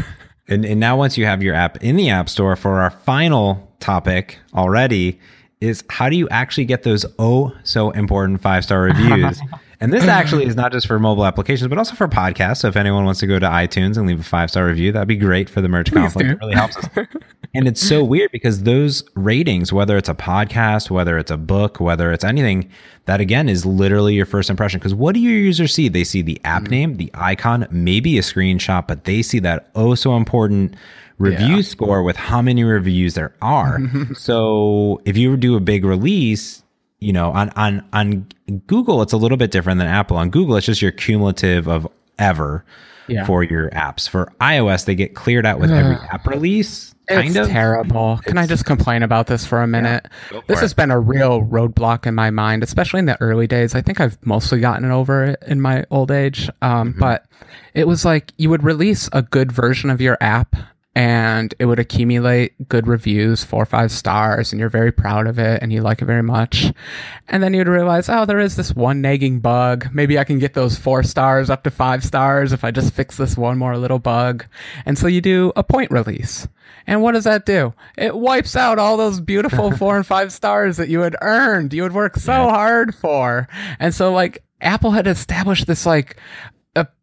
and, 0.48 0.66
and 0.66 0.80
now 0.80 0.98
once 0.98 1.18
you 1.18 1.26
have 1.26 1.42
your 1.42 1.56
app 1.56 1.78
in 1.84 1.96
the 1.96 2.10
app 2.10 2.30
store 2.30 2.56
for 2.56 2.80
our 2.80 2.92
final 2.92 3.72
topic 3.80 4.40
already 4.54 5.20
is 5.60 5.84
how 5.90 6.10
do 6.10 6.16
you 6.16 6.28
actually 6.30 6.66
get 6.66 6.84
those 6.84 7.06
oh 7.20 7.52
so 7.64 7.92
important 7.92 8.42
five 8.42 8.64
star 8.64 8.82
reviews? 8.82 9.42
and 9.80 9.94
this 9.94 10.04
actually 10.08 10.46
is 10.46 10.56
not 10.56 10.72
just 10.72 10.88
for 10.88 11.00
mobile 11.00 11.26
applications, 11.26 11.68
but 11.68 11.78
also 11.78 11.96
for 11.96 12.08
podcasts. 12.08 12.58
So 12.58 12.68
if 12.68 12.76
anyone 12.76 13.06
wants 13.06 13.20
to 13.22 13.28
go 13.28 13.40
to 13.40 13.46
iTunes 13.46 13.98
and 13.98 14.08
leave 14.08 14.20
a 14.20 14.24
five 14.24 14.50
star 14.50 14.66
review, 14.66 14.92
that'd 14.92 15.08
be 15.08 15.16
great 15.16 15.50
for 15.50 15.62
the 15.62 15.70
merge 15.70 15.90
Please 15.90 16.02
conflict. 16.02 16.30
Do. 16.30 16.34
It 16.36 16.40
really 16.40 16.56
helps 16.56 16.78
us. 16.78 16.88
and 17.54 17.68
it's 17.68 17.82
so 17.82 18.04
weird 18.04 18.32
because 18.32 18.64
those 18.64 19.04
ratings, 19.16 19.72
whether 19.72 19.98
it's 19.98 20.10
a 20.10 20.16
podcast, 20.16 20.90
whether 20.90 21.18
it's 21.18 21.32
a 21.32 21.38
book, 21.38 21.80
whether 21.80 22.12
it's 22.12 22.24
anything, 22.24 22.70
that 23.06 23.22
again 23.22 23.50
is 23.50 23.66
literally 23.66 24.16
your 24.16 24.26
first 24.26 24.50
impression. 24.50 24.80
Because 24.80 24.94
what 24.94 25.14
do 25.14 25.20
your 25.20 25.34
users 25.34 25.74
see? 25.74 25.90
They 25.90 26.04
see 26.04 26.22
the 26.22 26.42
app 26.44 26.64
mm-hmm. 26.64 26.72
name, 26.72 26.96
the 26.96 27.12
icon, 27.14 27.68
maybe 27.70 28.18
a 28.18 28.22
screenshot, 28.22 28.88
but 28.88 29.04
they 29.04 29.22
see 29.22 29.40
that 29.40 29.70
oh 29.76 29.96
so 29.96 30.16
important 30.16 30.76
review 31.20 31.58
yeah. 31.58 31.62
score 31.62 32.04
with 32.04 32.16
how 32.16 32.42
many 32.42 32.64
reviews 32.64 33.14
there 33.14 33.34
are. 33.42 33.80
so 34.16 35.02
if 35.06 35.18
you 35.18 35.36
do 35.38 35.56
a 35.56 35.60
big 35.60 35.86
release, 35.86 36.64
you 37.00 37.14
know, 37.14 37.32
on 37.32 37.50
on 37.52 37.88
on 37.94 38.28
Google, 38.68 39.02
it's 39.02 39.14
a 39.14 39.18
little 39.18 39.38
bit 39.38 39.52
different 39.52 39.80
than 39.80 39.88
Apple. 39.88 40.18
On 40.18 40.30
Google, 40.30 40.56
it's 40.56 40.66
just 40.66 40.82
your 40.82 40.92
cumulative 40.92 41.68
of 41.68 41.88
ever 42.18 42.66
yeah. 43.08 43.26
for 43.26 43.44
your 43.44 43.70
apps. 43.72 44.08
For 44.10 44.32
iOS, 44.42 44.86
they 44.86 44.96
get 44.96 45.16
cleared 45.16 45.46
out 45.46 45.60
with 45.60 45.72
every 45.72 45.96
app 45.96 46.26
release. 46.28 46.94
Kind 47.08 47.30
it's 47.30 47.38
of 47.38 47.48
terrible. 47.48 48.20
Can 48.26 48.38
I 48.38 48.46
just 48.46 48.66
complain 48.66 49.02
about 49.02 49.28
this 49.28 49.46
for 49.46 49.62
a 49.62 49.68
minute? 49.68 50.08
Yeah, 50.32 50.42
this 50.48 50.60
has 50.60 50.74
been 50.74 50.92
a 50.92 51.00
real 51.00 51.42
roadblock 51.42 52.06
in 52.06 52.14
my 52.16 52.32
mind, 52.32 52.64
especially 52.64 53.00
in 53.00 53.06
the 53.06 53.20
early 53.22 53.48
days. 53.48 53.76
I 53.76 53.82
think 53.82 54.02
I've 54.02 54.18
mostly 54.26 54.60
gotten 54.60 54.92
over 54.92 55.24
it 55.24 55.44
in 55.48 55.62
my 55.62 55.86
old 55.90 56.12
age. 56.12 56.50
Um, 56.62 56.90
mm-hmm. 56.90 57.00
But 57.00 57.26
it 57.74 57.88
was 57.88 58.04
like 58.04 58.34
you 58.38 58.50
would 58.50 58.64
release 58.64 59.10
a 59.14 59.22
good 59.22 59.54
version 59.54 59.90
of 59.90 60.02
your 60.02 60.18
app 60.20 60.56
and 60.98 61.54
it 61.60 61.66
would 61.66 61.78
accumulate 61.78 62.70
good 62.70 62.88
reviews, 62.88 63.44
four 63.44 63.62
or 63.62 63.68
five 63.68 63.92
stars, 63.92 64.52
and 64.52 64.60
you're 64.60 64.68
very 64.68 64.92
proud 64.92 65.28
of 65.28 65.38
it 65.38 65.62
and 65.62 65.72
you 65.72 65.80
like 65.80 66.02
it 66.02 66.06
very 66.06 66.24
much. 66.24 66.74
And 67.28 67.44
then 67.44 67.54
you'd 67.54 67.68
realize, 67.68 68.10
oh, 68.10 68.26
there 68.26 68.40
is 68.40 68.56
this 68.56 68.74
one 68.74 69.00
nagging 69.00 69.40
bug. 69.40 69.90
Maybe 69.94 70.18
I 70.18 70.24
can 70.24 70.40
get 70.40 70.56
those 70.56 70.76
four 70.76 71.04
stars 71.04 71.52
up 71.52 71.62
to 71.66 71.70
five 71.70 72.04
stars 72.04 72.52
if 72.52 72.64
I 72.64 72.72
just 72.72 72.96
fix 72.96 73.16
this 73.16 73.38
one 73.38 73.60
more 73.60 73.78
little 73.78 74.00
bug. 74.00 74.48
And 74.88 74.98
so 74.98 75.06
you 75.06 75.22
do 75.22 75.54
a 75.56 75.64
point 75.64 75.92
release. 75.92 76.48
And 76.88 77.04
what 77.04 77.12
does 77.12 77.26
that 77.26 77.46
do? 77.46 77.76
It 77.96 78.16
wipes 78.16 78.56
out 78.56 78.80
all 78.80 78.98
those 78.98 79.20
beautiful 79.20 79.72
four 79.78 79.98
and 79.98 80.08
five 80.08 80.34
stars 80.34 80.78
that 80.78 80.90
you 80.90 81.02
had 81.02 81.16
earned, 81.22 81.76
you 81.76 81.84
had 81.84 81.94
worked 81.94 82.22
so 82.22 82.32
yeah. 82.32 82.50
hard 82.50 82.96
for. 82.96 83.48
And 83.78 83.94
so, 83.94 84.12
like, 84.12 84.44
Apple 84.62 84.90
had 84.90 85.06
established 85.06 85.68
this 85.68 85.86
like 85.86 86.18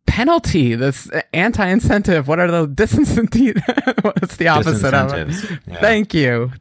penalty, 0.07 0.75
this 0.75 1.11
anti-incentive. 1.33 2.29
What 2.29 2.39
are 2.39 2.51
the 2.51 2.69
disincentive? 2.83 4.05
What's 4.05 4.37
the 4.37 4.49
opposite 4.49 4.95
of 4.95 5.13
it? 5.13 5.61
Yeah. 5.67 5.81
Thank 5.81 6.15
you 6.15 6.53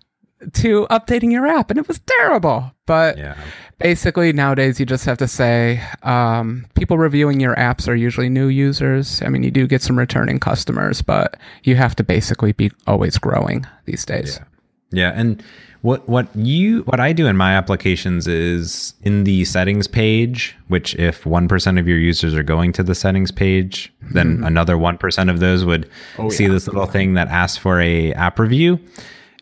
to 0.53 0.87
updating 0.89 1.31
your 1.31 1.47
app, 1.47 1.69
and 1.69 1.79
it 1.79 1.87
was 1.87 1.99
terrible. 2.05 2.71
But 2.85 3.17
yeah. 3.17 3.37
basically, 3.79 4.33
nowadays 4.33 4.79
you 4.79 4.85
just 4.85 5.05
have 5.05 5.17
to 5.19 5.27
say 5.27 5.81
um, 6.03 6.65
people 6.75 6.97
reviewing 6.97 7.39
your 7.39 7.55
apps 7.55 7.87
are 7.87 7.95
usually 7.95 8.29
new 8.29 8.47
users. 8.47 9.21
I 9.21 9.29
mean, 9.29 9.43
you 9.43 9.51
do 9.51 9.67
get 9.67 9.81
some 9.81 9.97
returning 9.97 10.39
customers, 10.39 11.01
but 11.01 11.37
you 11.63 11.75
have 11.75 11.95
to 11.95 12.03
basically 12.03 12.51
be 12.51 12.71
always 12.87 13.17
growing 13.17 13.65
these 13.85 14.05
days. 14.05 14.39
Yeah, 14.39 14.45
yeah. 14.93 15.11
and 15.15 15.43
what 15.83 16.07
what 16.07 16.33
you 16.33 16.83
what 16.83 17.01
I 17.01 17.11
do 17.11 17.27
in 17.27 17.35
my 17.35 17.53
applications 17.53 18.25
is 18.25 18.93
in 19.03 19.25
the 19.25 19.43
settings 19.43 19.85
page, 19.85 20.55
which 20.69 20.95
if 20.95 21.25
one 21.25 21.49
percent 21.49 21.77
of 21.77 21.87
your 21.89 21.97
users 21.97 22.33
are 22.33 22.43
going 22.43 22.71
to 22.73 22.83
the 22.83 22.95
settings 22.95 23.31
page, 23.31 23.93
then 24.13 24.37
mm-hmm. 24.37 24.45
another 24.45 24.77
one 24.77 24.97
percent 24.97 25.29
of 25.29 25.41
those 25.41 25.65
would 25.65 25.89
oh, 26.17 26.29
see 26.29 26.45
yeah. 26.45 26.51
this 26.51 26.67
little 26.67 26.85
thing 26.85 27.15
that 27.15 27.27
asks 27.27 27.57
for 27.57 27.81
a 27.81 28.13
app 28.13 28.39
review. 28.39 28.79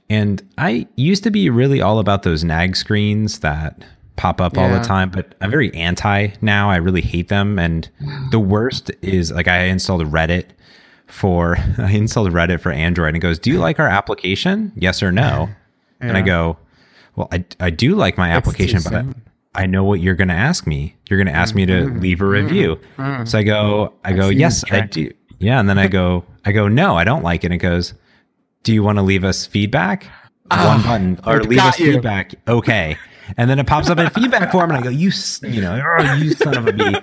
And 0.10 0.42
I 0.58 0.88
used 0.96 1.24
to 1.24 1.32
be 1.32 1.50
really 1.52 1.80
all 1.80 2.00
about 2.00 2.24
those 2.24 2.44
nag 2.44 2.76
screens 2.76 3.40
that 3.40 3.86
pop 4.16 4.42
up 4.42 4.56
yeah. 4.56 4.64
all 4.64 4.70
the 4.70 4.84
time, 4.84 5.12
but 5.12 5.36
I'm 5.42 5.52
very 5.52 5.72
anti 5.76 6.30
now. 6.42 6.72
I 6.72 6.78
really 6.78 7.02
hate 7.02 7.28
them. 7.28 7.60
And 7.60 7.88
the 8.32 8.40
worst 8.40 8.90
is 9.04 9.32
like 9.32 9.48
I 9.48 9.66
installed 9.66 10.02
Reddit 10.12 10.46
for 11.12 11.58
I 11.78 11.92
installed 11.92 12.32
Reddit 12.32 12.62
for 12.62 12.72
Android 12.72 13.10
and 13.10 13.18
it 13.18 13.22
goes, 13.22 13.40
Do 13.40 13.52
you 13.52 13.60
like 13.60 13.80
our 13.80 13.88
application? 13.88 14.72
Yes 14.76 15.04
or 15.04 15.12
no? 15.12 15.50
Yeah. 16.02 16.08
And 16.08 16.18
I 16.18 16.22
go, 16.22 16.58
well, 17.16 17.28
I, 17.32 17.46
I 17.60 17.70
do 17.70 17.96
like 17.96 18.18
my 18.18 18.30
application, 18.30 18.82
but 18.84 18.94
I, 18.94 19.64
I, 19.64 19.66
know 19.66 19.84
what 19.84 20.00
you're 20.00 20.16
going 20.16 20.30
to 20.30 20.34
ask 20.34 20.66
me. 20.66 20.96
You're 21.10 21.20
going 21.20 21.28
to 21.28 21.38
ask 21.38 21.54
me 21.54 21.66
to 21.66 21.74
mm-hmm. 21.74 22.00
leave 22.00 22.22
a 22.22 22.24
mm-hmm. 22.24 22.32
review. 22.32 22.80
Mm-hmm. 22.98 23.26
So 23.26 23.38
I 23.38 23.44
go, 23.44 23.94
I 24.04 24.14
go, 24.14 24.30
yes, 24.30 24.64
I 24.72 24.82
do. 24.82 25.12
Yeah. 25.40 25.60
And 25.60 25.68
then 25.70 25.78
I 25.78 25.88
go, 25.88 26.24
I 26.46 26.52
go, 26.52 26.68
no, 26.68 26.96
I 26.96 27.04
don't 27.04 27.24
like 27.24 27.44
it. 27.44 27.48
And 27.48 27.56
it 27.56 27.58
goes, 27.58 27.94
do 28.64 28.74
you 28.74 28.84
want 28.84 28.98
to 28.98 29.02
leave 29.02 29.24
us 29.24 29.46
feedback? 29.46 30.08
Oh, 30.52 30.68
One 30.68 30.82
button 30.82 31.20
or 31.26 31.44
leave 31.44 31.60
us 31.60 31.80
you. 31.80 31.94
feedback. 31.94 32.34
Okay. 32.48 32.98
And 33.38 33.50
then 33.50 33.60
it 33.60 33.68
pops 33.68 33.90
up 33.90 33.98
in 33.98 34.10
feedback 34.10 34.52
form 34.52 34.72
and 34.72 34.80
I 34.80 34.82
go, 34.82 34.90
you, 34.90 35.12
you 35.44 35.62
know, 35.62 35.82
oh, 36.00 36.14
you 36.16 36.32
son 36.32 36.58
of 36.58 36.68
a 36.68 36.74
bee. 36.74 36.96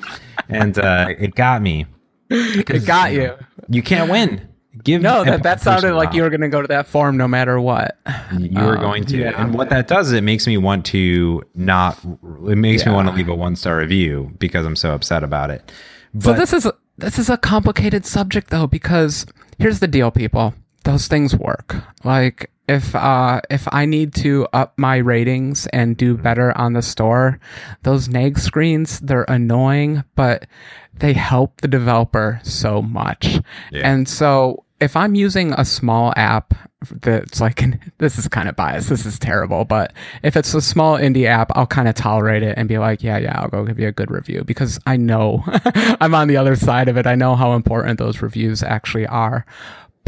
And 0.49 0.79
uh, 0.79 1.09
it 1.19 1.35
got 1.35 1.63
me. 1.63 1.87
It 2.31 2.87
got 2.87 3.13
you. 3.13 3.35
You 3.69 3.83
can't 3.83 4.11
win. 4.11 4.49
Give 4.85 5.03
no, 5.03 5.25
that, 5.25 5.43
that 5.43 5.61
sounded 5.61 5.95
like 5.95 6.13
you 6.13 6.23
were 6.23 6.31
going 6.31 6.43
to 6.43 6.49
go 6.49 6.63
to 6.63 6.69
that 6.69 6.87
forum 6.87 7.17
no 7.17 7.27
matter 7.27 7.61
what. 7.61 7.99
You 8.39 8.61
were 8.61 8.77
um, 8.77 8.83
going 8.83 9.05
to, 9.07 9.19
yeah. 9.19 9.43
and 9.43 9.55
what 9.55 9.71
that 9.71 9.89
does 9.89 10.09
is 10.09 10.13
it 10.13 10.23
makes 10.23 10.47
me 10.47 10.57
want 10.57 10.87
to 10.87 11.43
not. 11.55 11.99
It 12.05 12.57
makes 12.57 12.83
yeah. 12.83 12.91
me 12.91 12.95
want 12.95 13.09
to 13.09 13.15
leave 13.15 13.29
a 13.29 13.35
one 13.35 13.57
star 13.57 13.79
review 13.79 14.33
because 14.39 14.65
I'm 14.65 14.77
so 14.77 14.95
upset 14.95 15.25
about 15.25 15.51
it. 15.51 15.73
But, 16.15 16.23
so 16.23 16.33
this 16.35 16.53
is 16.53 16.71
this 16.97 17.19
is 17.19 17.29
a 17.29 17.37
complicated 17.37 18.07
subject 18.07 18.51
though 18.51 18.67
because 18.67 19.27
here's 19.59 19.81
the 19.81 19.89
deal, 19.89 20.11
people. 20.11 20.55
Those 20.85 21.09
things 21.09 21.35
work. 21.35 21.75
Like 22.05 22.51
if 22.69 22.95
uh 22.95 23.41
if 23.51 23.67
I 23.73 23.87
need 23.87 24.15
to 24.17 24.47
up 24.53 24.75
my 24.77 24.97
ratings 24.97 25.67
and 25.69 25.97
do 25.97 26.15
mm-hmm. 26.15 26.23
better 26.23 26.57
on 26.57 26.75
the 26.75 26.83
store, 26.83 27.41
those 27.83 28.09
nag 28.09 28.39
screens 28.39 29.01
they're 29.01 29.25
annoying, 29.29 30.05
but 30.15 30.47
they 30.95 31.13
help 31.13 31.61
the 31.61 31.69
developer 31.69 32.41
so 32.43 32.83
much. 32.83 33.41
Yeah. 33.71 33.91
And 33.91 34.09
so 34.09 34.65
if 34.81 34.97
I'm 34.97 35.15
using 35.15 35.53
a 35.55 35.65
small 35.65 36.13
app 36.17 36.55
that's 37.01 37.41
like, 37.41 37.63
this 37.99 38.19
is 38.19 38.29
kind 38.29 38.49
of 38.49 38.57
biased, 38.57 38.89
this 38.89 39.07
is 39.07 39.19
terrible, 39.19 39.65
but 39.65 39.93
if 40.23 40.37
it's 40.37 40.55
a 40.55 40.61
small 40.61 40.97
indie 40.97 41.27
app, 41.27 41.51
I'll 41.57 41.67
kind 41.67 41.89
of 41.89 41.95
tolerate 41.95 42.43
it 42.43 42.57
and 42.57 42.69
be 42.69 42.79
like, 42.79 43.03
yeah, 43.03 43.19
yeah, 43.19 43.41
I'll 43.41 43.49
go 43.49 43.65
give 43.65 43.79
you 43.79 43.89
a 43.89 43.93
good 43.93 44.11
review 44.11 44.45
because 44.45 44.79
I 44.87 44.97
know 44.97 45.43
I'm 46.01 46.15
on 46.15 46.29
the 46.29 46.37
other 46.37 46.57
side 46.57 46.89
of 46.89 46.97
it. 46.97 47.07
I 47.07 47.15
know 47.15 47.35
how 47.35 47.55
important 47.55 47.99
those 47.99 48.23
reviews 48.23 48.63
actually 48.63 49.07
are. 49.07 49.45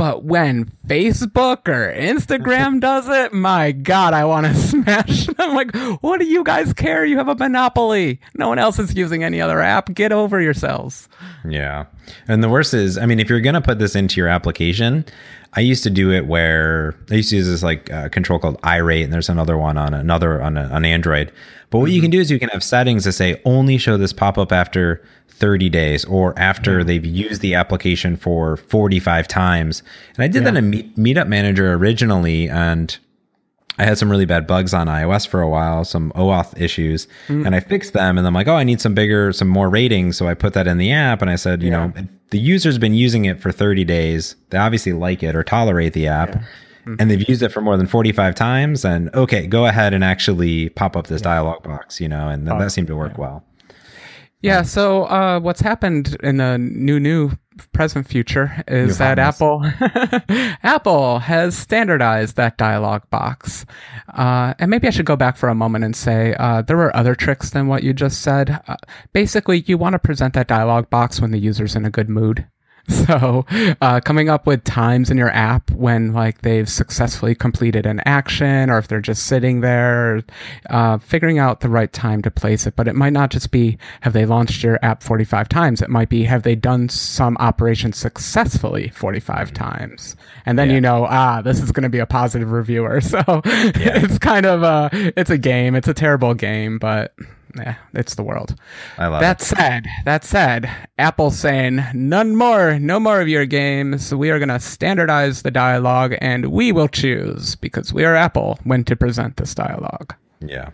But 0.01 0.25
when 0.25 0.65
Facebook 0.87 1.69
or 1.69 1.93
Instagram 1.93 2.81
does 2.81 3.07
it, 3.07 3.35
my 3.35 3.71
God, 3.73 4.15
I 4.15 4.25
want 4.25 4.47
to 4.47 4.55
smash 4.71 5.27
them. 5.27 5.55
Like, 5.55 5.77
what 6.01 6.21
do 6.21 6.25
you 6.25 6.43
guys 6.43 6.73
care? 6.73 7.05
You 7.05 7.19
have 7.19 7.29
a 7.29 7.35
monopoly. 7.35 8.19
No 8.33 8.49
one 8.49 8.59
else 8.59 8.79
is 8.79 8.95
using 8.95 9.23
any 9.23 9.43
other 9.43 9.61
app. 9.61 9.93
Get 9.93 10.11
over 10.11 10.41
yourselves. 10.41 11.07
Yeah. 11.47 11.85
And 12.27 12.43
the 12.43 12.49
worst 12.49 12.73
is, 12.73 12.97
I 12.97 13.05
mean, 13.05 13.21
if 13.21 13.29
you're 13.29 13.43
going 13.43 13.57
to 13.57 13.61
put 13.61 13.79
this 13.79 13.95
into 13.95 14.19
your 14.19 14.29
application, 14.29 15.05
I 15.53 15.61
used 15.61 15.83
to 15.83 15.91
do 15.91 16.11
it 16.11 16.27
where 16.27 16.95
I 17.11 17.17
used 17.17 17.29
to 17.29 17.37
use 17.37 17.47
this 17.47 17.63
like 17.63 17.93
uh, 17.93 18.09
control 18.09 18.39
called 18.39 18.59
iRate, 18.63 19.05
and 19.05 19.13
there's 19.13 19.29
another 19.29 19.59
one 19.59 19.77
on 19.77 19.93
another 19.93 20.43
on, 20.43 20.57
a, 20.57 20.63
on 20.69 20.87
Android. 20.87 21.31
But 21.71 21.79
what 21.79 21.87
mm-hmm. 21.87 21.95
you 21.95 22.01
can 22.03 22.11
do 22.11 22.21
is 22.21 22.31
you 22.31 22.39
can 22.39 22.49
have 22.51 22.65
settings 22.65 23.05
to 23.05 23.13
say 23.13 23.41
only 23.45 23.79
show 23.79 23.97
this 23.97 24.13
pop 24.13 24.37
up 24.37 24.53
after 24.53 25.03
30 25.29 25.71
days 25.71 26.05
or 26.05 26.39
after 26.39 26.79
mm-hmm. 26.79 26.87
they've 26.87 27.05
used 27.05 27.41
the 27.41 27.55
application 27.55 28.17
for 28.17 28.57
45 28.57 29.27
times. 29.29 29.83
And 30.17 30.25
I 30.25 30.29
did 30.29 30.43
yeah. 30.43 30.51
that 30.51 30.57
in 30.59 30.71
Meet, 30.71 30.97
Meetup 30.97 31.29
Manager 31.29 31.73
originally, 31.73 32.49
and 32.49 32.97
I 33.79 33.85
had 33.85 33.97
some 33.97 34.11
really 34.11 34.27
bad 34.27 34.47
bugs 34.47 34.75
on 34.75 34.89
iOS 34.89 35.27
for 35.27 35.41
a 35.41 35.49
while, 35.49 35.85
some 35.85 36.13
OAuth 36.13 36.61
issues, 36.61 37.09
mm. 37.29 37.47
and 37.47 37.55
I 37.55 37.61
fixed 37.61 37.95
them. 37.95 38.19
And 38.19 38.27
I'm 38.27 38.35
like, 38.35 38.49
oh, 38.49 38.57
I 38.57 38.65
need 38.65 38.81
some 38.81 38.95
bigger, 38.95 39.33
some 39.33 39.49
more 39.49 39.71
ratings. 39.71 40.19
So 40.19 40.29
I 40.29 40.35
put 40.35 40.53
that 40.53 40.67
in 40.67 40.77
the 40.77 40.93
app, 40.93 41.23
and 41.23 41.31
I 41.31 41.37
said, 41.37 41.63
you 41.63 41.71
yeah. 41.71 41.87
know, 41.87 41.93
the 42.29 42.39
user's 42.39 42.77
been 42.77 42.95
using 42.95 43.25
it 43.25 43.41
for 43.41 43.51
30 43.51 43.85
days. 43.85 44.37
They 44.51 44.59
obviously 44.59 44.93
like 44.93 45.23
it 45.23 45.35
or 45.35 45.43
tolerate 45.43 45.95
the 45.95 46.09
app. 46.09 46.35
Yeah. 46.35 46.43
Mm-hmm. 46.81 46.97
And 46.99 47.11
they've 47.11 47.29
used 47.29 47.43
it 47.43 47.51
for 47.51 47.61
more 47.61 47.77
than 47.77 47.87
45 47.87 48.35
times. 48.35 48.85
And 48.85 49.15
okay, 49.15 49.47
go 49.47 49.67
ahead 49.67 49.93
and 49.93 50.03
actually 50.03 50.71
pop 50.71 50.97
up 50.97 51.07
this 51.07 51.21
dialog 51.21 51.63
box, 51.63 52.01
you 52.01 52.09
know, 52.09 52.29
and 52.29 52.49
oh, 52.49 52.59
that 52.59 52.73
seemed 52.73 52.89
to 52.89 52.97
work 52.97 53.19
well. 53.19 53.45
Yeah. 54.43 54.63
So 54.63 55.05
uh, 55.05 55.41
what's 55.41 55.61
happened 55.61 56.17
in 56.23 56.39
the 56.39 56.57
new 56.59 56.99
new 56.99 57.33
present 57.73 58.09
future 58.09 58.65
is 58.67 58.97
that 58.99 59.19
Apple 59.19 59.63
Apple 60.63 61.19
has 61.19 61.57
standardized 61.57 62.37
that 62.37 62.57
dialog 62.57 63.03
box. 63.11 63.67
Uh, 64.15 64.55
and 64.59 64.71
maybe 64.71 64.87
I 64.87 64.91
should 64.91 65.07
go 65.07 65.17
back 65.17 65.37
for 65.37 65.49
a 65.49 65.55
moment 65.55 65.85
and 65.85 65.95
say 65.95 66.35
uh, 66.39 66.63
there 66.63 66.77
were 66.77 66.95
other 66.97 67.15
tricks 67.15 67.51
than 67.51 67.67
what 67.67 67.83
you 67.83 67.93
just 67.93 68.23
said. 68.23 68.63
Uh, 68.67 68.77
basically, 69.13 69.61
you 69.67 69.77
want 69.77 69.93
to 69.93 69.99
present 69.99 70.35
that 70.35 70.49
dialog 70.49 70.89
box 70.89 71.21
when 71.21 71.33
the 71.33 71.39
user's 71.39 71.77
in 71.77 71.85
a 71.85 71.91
good 71.91 72.09
mood. 72.09 72.47
So, 73.11 73.45
uh, 73.81 74.01
coming 74.01 74.29
up 74.29 74.47
with 74.47 74.63
times 74.63 75.11
in 75.11 75.17
your 75.19 75.31
app 75.31 75.71
when 75.73 76.13
like 76.13 76.43
they've 76.43 76.69
successfully 76.69 77.35
completed 77.35 77.85
an 77.87 78.01
action, 78.07 78.71
or 78.71 78.79
if 78.79 78.87
they're 78.89 79.01
just 79.01 79.25
sitting 79.27 79.61
there, 79.63 80.23
uh, 80.69 80.99
figuring 80.99 81.39
out 81.39 81.61
the 81.61 81.69
right 81.69 81.93
time 81.93 82.23
to 82.23 82.31
place 82.31 82.67
it. 82.67 82.77
But 82.77 82.87
it 82.89 82.95
might 82.95 83.13
not 83.13 83.31
just 83.31 83.51
be 83.51 83.79
have 84.03 84.13
they 84.13 84.27
launched 84.27 84.63
your 84.63 84.79
app 84.83 85.03
45 85.03 85.49
times. 85.49 85.83
It 85.83 85.89
might 85.91 86.09
be 86.09 86.25
have 86.25 86.43
they 86.45 86.55
done 86.55 86.89
some 86.89 87.37
operation 87.39 87.93
successfully 87.93 88.89
45 88.91 89.53
times, 89.55 90.15
and 90.47 90.59
then 90.59 90.69
Yeah. 90.69 90.75
you 90.75 90.81
know 90.81 91.07
ah 91.09 91.43
this 91.43 91.61
is 91.61 91.73
going 91.73 91.83
to 91.85 91.89
be 91.89 91.99
a 92.01 92.07
positive 92.07 92.53
reviewer. 92.53 93.01
So 93.11 93.23
it's 93.45 94.19
kind 94.19 94.47
of 94.47 94.63
a 94.63 94.91
it's 95.17 95.31
a 95.31 95.39
game. 95.39 95.75
It's 95.75 95.89
a 95.89 95.95
terrible 95.95 96.35
game, 96.35 96.79
but 96.79 97.13
yeah, 97.57 97.77
it's 97.95 98.15
the 98.15 98.23
world. 98.23 98.55
I 98.99 99.07
love 99.09 99.21
That 99.21 99.41
it. 99.41 99.45
said, 99.45 99.87
that 100.05 100.25
said, 100.25 100.71
Apple's 100.99 101.39
saying 101.39 101.83
none 101.95 102.37
more, 102.37 102.79
no 102.79 103.01
more 103.01 103.21
of 103.21 103.29
your 103.29 103.47
games. 103.47 104.15
We 104.15 104.31
are 104.31 104.39
going 104.39 104.49
to 104.49 104.61
standardize 104.61 105.43
the 105.43 105.51
dialogue, 105.51 106.15
and 106.21 106.47
we 106.47 106.73
will 106.73 106.89
choose 106.89 107.57
because 107.57 107.93
we 107.93 108.05
are 108.05 108.15
Apple 108.15 108.59
when 108.65 108.85
to 108.85 108.97
present 108.97 109.37
this 109.37 109.55
dialogue. 109.55 110.15
Yeah. 110.41 110.71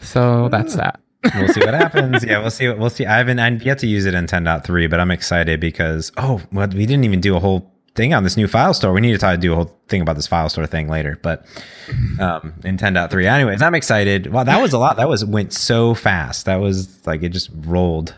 So 0.00 0.48
that's 0.48 0.74
ah. 0.74 0.78
that. 0.78 1.00
we'll 1.36 1.48
see 1.48 1.60
what 1.60 1.74
happens. 1.84 2.24
Yeah, 2.24 2.38
we'll 2.40 2.50
see. 2.50 2.68
We'll 2.68 2.90
see. 2.90 3.06
I 3.06 3.16
haven't 3.16 3.38
I've 3.38 3.62
yet 3.62 3.78
to 3.80 3.86
use 3.86 4.06
it 4.06 4.14
in 4.14 4.26
10.3, 4.26 4.90
but 4.90 5.00
I'm 5.00 5.10
excited 5.10 5.60
because 5.60 6.12
oh, 6.16 6.40
well, 6.52 6.68
we 6.68 6.86
didn't 6.86 7.04
even 7.04 7.20
do 7.20 7.36
a 7.36 7.40
whole 7.40 7.73
thing 7.94 8.12
on 8.12 8.24
this 8.24 8.36
new 8.36 8.48
file 8.48 8.74
store. 8.74 8.92
We 8.92 9.00
need 9.00 9.12
to 9.12 9.18
try 9.18 9.32
to 9.34 9.40
do 9.40 9.52
a 9.52 9.56
whole 9.56 9.78
thing 9.88 10.00
about 10.00 10.16
this 10.16 10.26
file 10.26 10.48
store 10.48 10.66
thing 10.66 10.88
later. 10.88 11.18
But 11.22 11.46
um, 12.20 12.54
in 12.64 12.76
10.3, 12.76 13.24
anyways, 13.24 13.62
I'm 13.62 13.74
excited. 13.74 14.32
Wow, 14.32 14.44
that 14.44 14.60
was 14.60 14.72
a 14.72 14.78
lot. 14.78 14.96
That 14.96 15.08
was 15.08 15.24
went 15.24 15.52
so 15.52 15.94
fast. 15.94 16.46
That 16.46 16.56
was 16.56 17.06
like 17.06 17.22
it 17.22 17.30
just 17.30 17.50
rolled. 17.54 18.14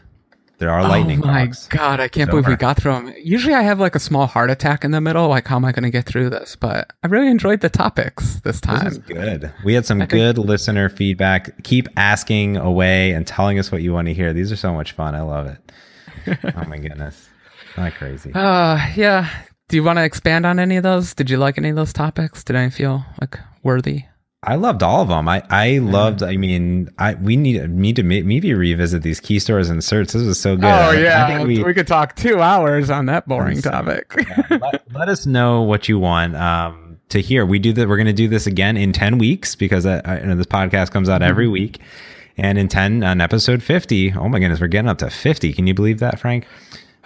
There 0.59 0.71
are 0.71 0.89
lightning 0.89 1.23
oh 1.23 1.27
my 1.27 1.53
god, 1.69 2.01
I 2.01 2.09
can't 2.09 2.31
believe 2.31 2.47
we 2.47 2.57
got 2.57 2.79
through 2.79 2.93
them. 2.93 3.15
Usually 3.23 3.53
I 3.53 3.61
have 3.61 3.79
like 3.79 3.95
a 3.95 3.99
small 3.99 4.27
heart 4.27 4.51
attack 4.51 4.87
in 4.87 4.91
the 4.91 5.03
middle. 5.03 5.29
Like, 5.29 5.47
how 5.47 5.57
am 5.57 5.67
I 5.67 5.73
going 5.73 5.83
to 5.83 5.91
get 5.91 6.07
through 6.07 6.31
this? 6.31 6.57
But 6.57 6.95
I 7.03 7.09
really 7.09 7.29
enjoyed 7.29 7.61
the 7.61 7.69
topics 7.69 8.37
this 8.41 8.61
This 8.63 8.83
is 8.95 8.99
time. 8.99 9.05
good. 9.07 9.53
We 9.67 9.75
had 9.75 9.85
some 9.85 9.99
good 10.07 10.39
listener 10.39 10.89
feedback. 10.89 11.63
Keep 11.63 11.89
asking 11.99 12.57
away 12.57 13.11
and 13.11 13.27
telling 13.27 13.59
us 13.59 13.71
what 13.71 13.83
you 13.83 13.93
want 13.93 14.09
to 14.09 14.15
hear. 14.15 14.33
These 14.33 14.51
are 14.51 14.57
so 14.57 14.73
much 14.73 14.93
fun. 14.93 15.15
I 15.15 15.21
love 15.21 15.47
it. 15.47 16.39
oh 16.57 16.65
my 16.67 16.79
goodness. 16.79 17.29
Not 17.77 17.93
crazy. 17.93 18.33
Uh, 18.33 18.81
yeah. 18.97 19.29
Do 19.69 19.77
you 19.77 19.83
want 19.83 19.99
to 19.99 20.05
expand 20.05 20.47
on 20.47 20.59
any 20.59 20.77
of 20.77 20.83
those? 20.85 21.13
Did 21.15 21.29
you 21.29 21.39
like 21.39 21.59
any 21.59 21.71
of 21.71 21.77
those 21.77 21.93
topics? 21.93 22.45
Did 22.45 22.55
I 22.57 22.71
feel 22.71 23.05
like 23.21 23.39
worthy? 23.63 24.05
I 24.43 24.55
loved 24.55 24.85
all 24.85 25.03
of 25.03 25.09
them. 25.09 25.29
I, 25.29 25.43
I 25.51 25.79
loved. 25.79 26.23
I 26.23 26.37
mean, 26.37 26.89
I 26.99 27.15
we 27.15 27.37
need 27.37 27.69
need 27.69 27.97
to 27.97 28.05
maybe 28.05 28.55
revisit 28.55 29.03
these 29.03 29.19
key 29.19 29.41
stores 29.41 29.69
and 29.69 29.81
certs. 29.81 30.13
This 30.13 30.23
was 30.23 30.39
so 30.39 30.55
good. 30.55 30.67
Oh 30.67 30.69
I- 30.69 30.95
I 30.95 31.01
yeah, 31.01 31.43
we, 31.43 31.65
we, 31.65 31.75
could 31.75 31.89
talk 31.89 32.15
two 32.15 32.41
hours 32.41 32.89
on 32.91 33.07
that 33.07 33.27
boring 33.27 33.61
topic. 33.61 34.15
let, 34.51 34.83
let 34.93 35.09
us 35.09 35.27
know 35.27 35.63
what 35.63 35.89
you 35.89 35.99
want 35.99 36.37
um, 36.37 37.01
to 37.09 37.21
hear. 37.21 37.45
We 37.45 37.59
do 37.59 37.73
that. 37.73 37.89
We're 37.89 37.97
going 37.97 38.07
to 38.07 38.13
do 38.13 38.29
this 38.29 38.47
again 38.47 38.77
in 38.77 38.93
ten 38.93 39.19
weeks 39.19 39.57
because 39.57 39.85
uh, 39.85 40.01
I, 40.05 40.21
you 40.21 40.27
know, 40.27 40.37
this 40.37 40.47
podcast 40.47 40.93
comes 40.93 41.09
out 41.09 41.23
Mm-hmm. 41.23 41.31
every 41.31 41.49
week. 41.49 41.81
And 42.37 42.57
in 42.57 42.69
ten, 42.69 43.03
on 43.03 43.21
episode 43.21 43.65
fifty. 43.65 44.13
Oh 44.13 44.29
my 44.29 44.39
goodness, 44.39 44.61
we're 44.61 44.69
getting 44.69 44.89
up 44.91 44.99
to 44.99 45.11
fifty. 45.11 45.53
Can 45.55 45.67
you 45.67 45.75
believe 45.75 45.99
that, 45.99 46.21
Frank? 46.21 46.47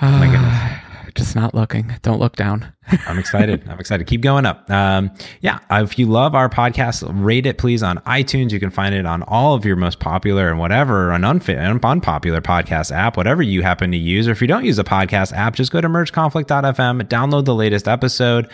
Oh 0.03 0.11
my 0.11 0.27
goodness. 0.27 0.90
Just 1.15 1.35
not 1.35 1.55
looking. 1.55 1.93
Don't 2.03 2.21
look 2.21 2.37
down. 2.37 2.73
I'm 3.07 3.19
excited. 3.19 3.63
I'm 3.69 3.79
excited. 3.81 4.07
Keep 4.07 4.21
going 4.23 4.47
up. 4.47 4.71
Um, 4.71 5.11
yeah. 5.41 5.59
uh, 5.71 5.83
If 5.83 5.99
you 5.99 6.07
love 6.07 6.35
our 6.35 6.49
podcast, 6.49 7.05
rate 7.13 7.47
it 7.47 7.59
please 7.59 7.83
on 7.83 7.99
iTunes. 7.99 8.53
You 8.53 8.61
can 8.61 8.71
find 8.71 8.95
it 8.95 9.07
on 9.07 9.23
all 9.25 9.55
of 9.55 9.65
your 9.65 9.77
most 9.77 10.01
popular 10.01 10.49
and 10.51 10.59
whatever 10.59 11.11
an 11.13 11.25
unfit, 11.25 11.59
unpopular 11.59 12.41
podcast 12.41 12.93
app, 12.93 13.17
whatever 13.17 13.43
you 13.43 13.63
happen 13.63 13.91
to 13.93 13.97
use. 13.97 14.29
Or 14.29 14.33
if 14.33 14.41
you 14.41 14.47
don't 14.49 14.65
use 14.65 14.79
a 14.79 14.85
podcast 14.85 15.33
app, 15.33 15.55
just 15.55 15.73
go 15.73 15.81
to 15.81 15.89
mergeconflict.fm, 15.89 17.03
download 17.05 17.45
the 17.45 17.55
latest 17.55 17.89
episode. 17.89 18.49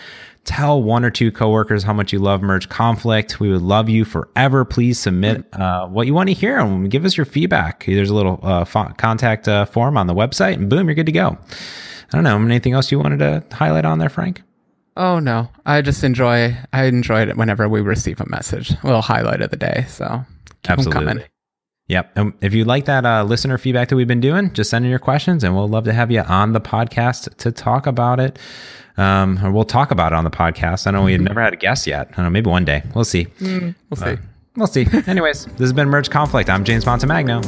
Tell 0.45 0.81
one 0.81 1.03
or 1.03 1.09
two 1.09 1.29
coworkers 1.29 1.83
how 1.83 1.91
much 1.91 2.13
you 2.13 2.19
love 2.19 2.41
Merge 2.41 2.69
Conflict. 2.69 3.37
We 3.41 3.51
would 3.51 3.61
love 3.61 3.89
you 3.89 4.05
forever. 4.05 4.63
Please 4.63 4.97
submit 4.97 5.45
uh, 5.53 5.87
what 5.87 6.07
you 6.07 6.13
want 6.13 6.29
to 6.29 6.33
hear 6.33 6.57
and 6.59 6.89
give 6.89 7.03
us 7.03 7.17
your 7.17 7.25
feedback. 7.25 7.83
There's 7.85 8.09
a 8.09 8.15
little 8.15 8.39
uh, 8.41 8.63
contact 8.93 9.49
uh, 9.49 9.65
form 9.65 9.97
on 9.97 10.07
the 10.07 10.13
website, 10.13 10.53
and 10.53 10.69
boom, 10.69 10.87
you're 10.87 10.95
good 10.95 11.05
to 11.07 11.11
go. 11.11 11.37
I 12.11 12.17
don't 12.17 12.23
know. 12.23 12.37
Anything 12.37 12.73
else 12.73 12.91
you 12.91 12.99
wanted 12.99 13.19
to 13.19 13.43
highlight 13.55 13.85
on 13.85 13.99
there, 13.99 14.09
Frank? 14.09 14.41
Oh 14.95 15.19
no, 15.19 15.49
I 15.65 15.81
just 15.81 16.03
enjoy. 16.03 16.55
I 16.73 16.85
enjoyed 16.85 17.27
it 17.27 17.37
whenever 17.37 17.69
we 17.69 17.81
receive 17.81 18.19
a 18.19 18.27
message. 18.29 18.71
A 18.71 18.79
little 18.83 19.01
highlight 19.01 19.41
of 19.41 19.51
the 19.51 19.57
day. 19.57 19.85
So 19.87 20.25
keep 20.63 20.71
Absolutely. 20.71 21.05
coming. 21.05 21.23
Yep. 21.87 22.11
And 22.17 22.33
if 22.41 22.53
you 22.53 22.65
like 22.65 22.85
that 22.85 23.05
uh, 23.05 23.23
listener 23.23 23.57
feedback 23.57 23.89
that 23.89 23.95
we've 23.95 24.07
been 24.07 24.19
doing, 24.19 24.51
just 24.53 24.69
send 24.69 24.83
in 24.85 24.89
your 24.89 24.99
questions 24.99 25.43
and 25.43 25.55
we'll 25.55 25.67
love 25.69 25.85
to 25.85 25.93
have 25.93 26.11
you 26.11 26.21
on 26.21 26.53
the 26.53 26.59
podcast 26.59 27.35
to 27.37 27.51
talk 27.51 27.87
about 27.87 28.19
it. 28.19 28.37
Um, 28.97 29.39
or 29.45 29.51
we'll 29.51 29.63
talk 29.63 29.91
about 29.91 30.11
it 30.11 30.15
on 30.15 30.23
the 30.23 30.31
podcast. 30.31 30.87
I 30.87 30.91
know 30.91 31.03
we've 31.03 31.21
never 31.21 31.41
had 31.41 31.53
a 31.53 31.57
guest 31.57 31.85
yet. 31.87 32.07
I 32.11 32.15
don't 32.15 32.25
know, 32.25 32.29
maybe 32.31 32.49
one 32.49 32.65
day. 32.65 32.81
We'll 32.95 33.05
see. 33.05 33.27
We'll 33.39 33.73
see. 33.95 34.17
We'll 34.55 34.67
see. 34.67 34.87
Anyways, 35.05 35.45
this 35.45 35.59
has 35.59 35.73
been 35.73 35.87
Merge 35.87 36.09
Conflict. 36.09 36.49
I'm 36.49 36.63
James 36.63 36.83
Montemagno. 36.83 37.45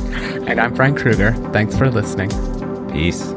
And 0.48 0.62
I'm 0.62 0.76
Frank 0.76 1.00
Krueger. 1.00 1.34
Thanks 1.52 1.76
for 1.76 1.90
listening. 1.90 2.30
Peace. 2.92 3.34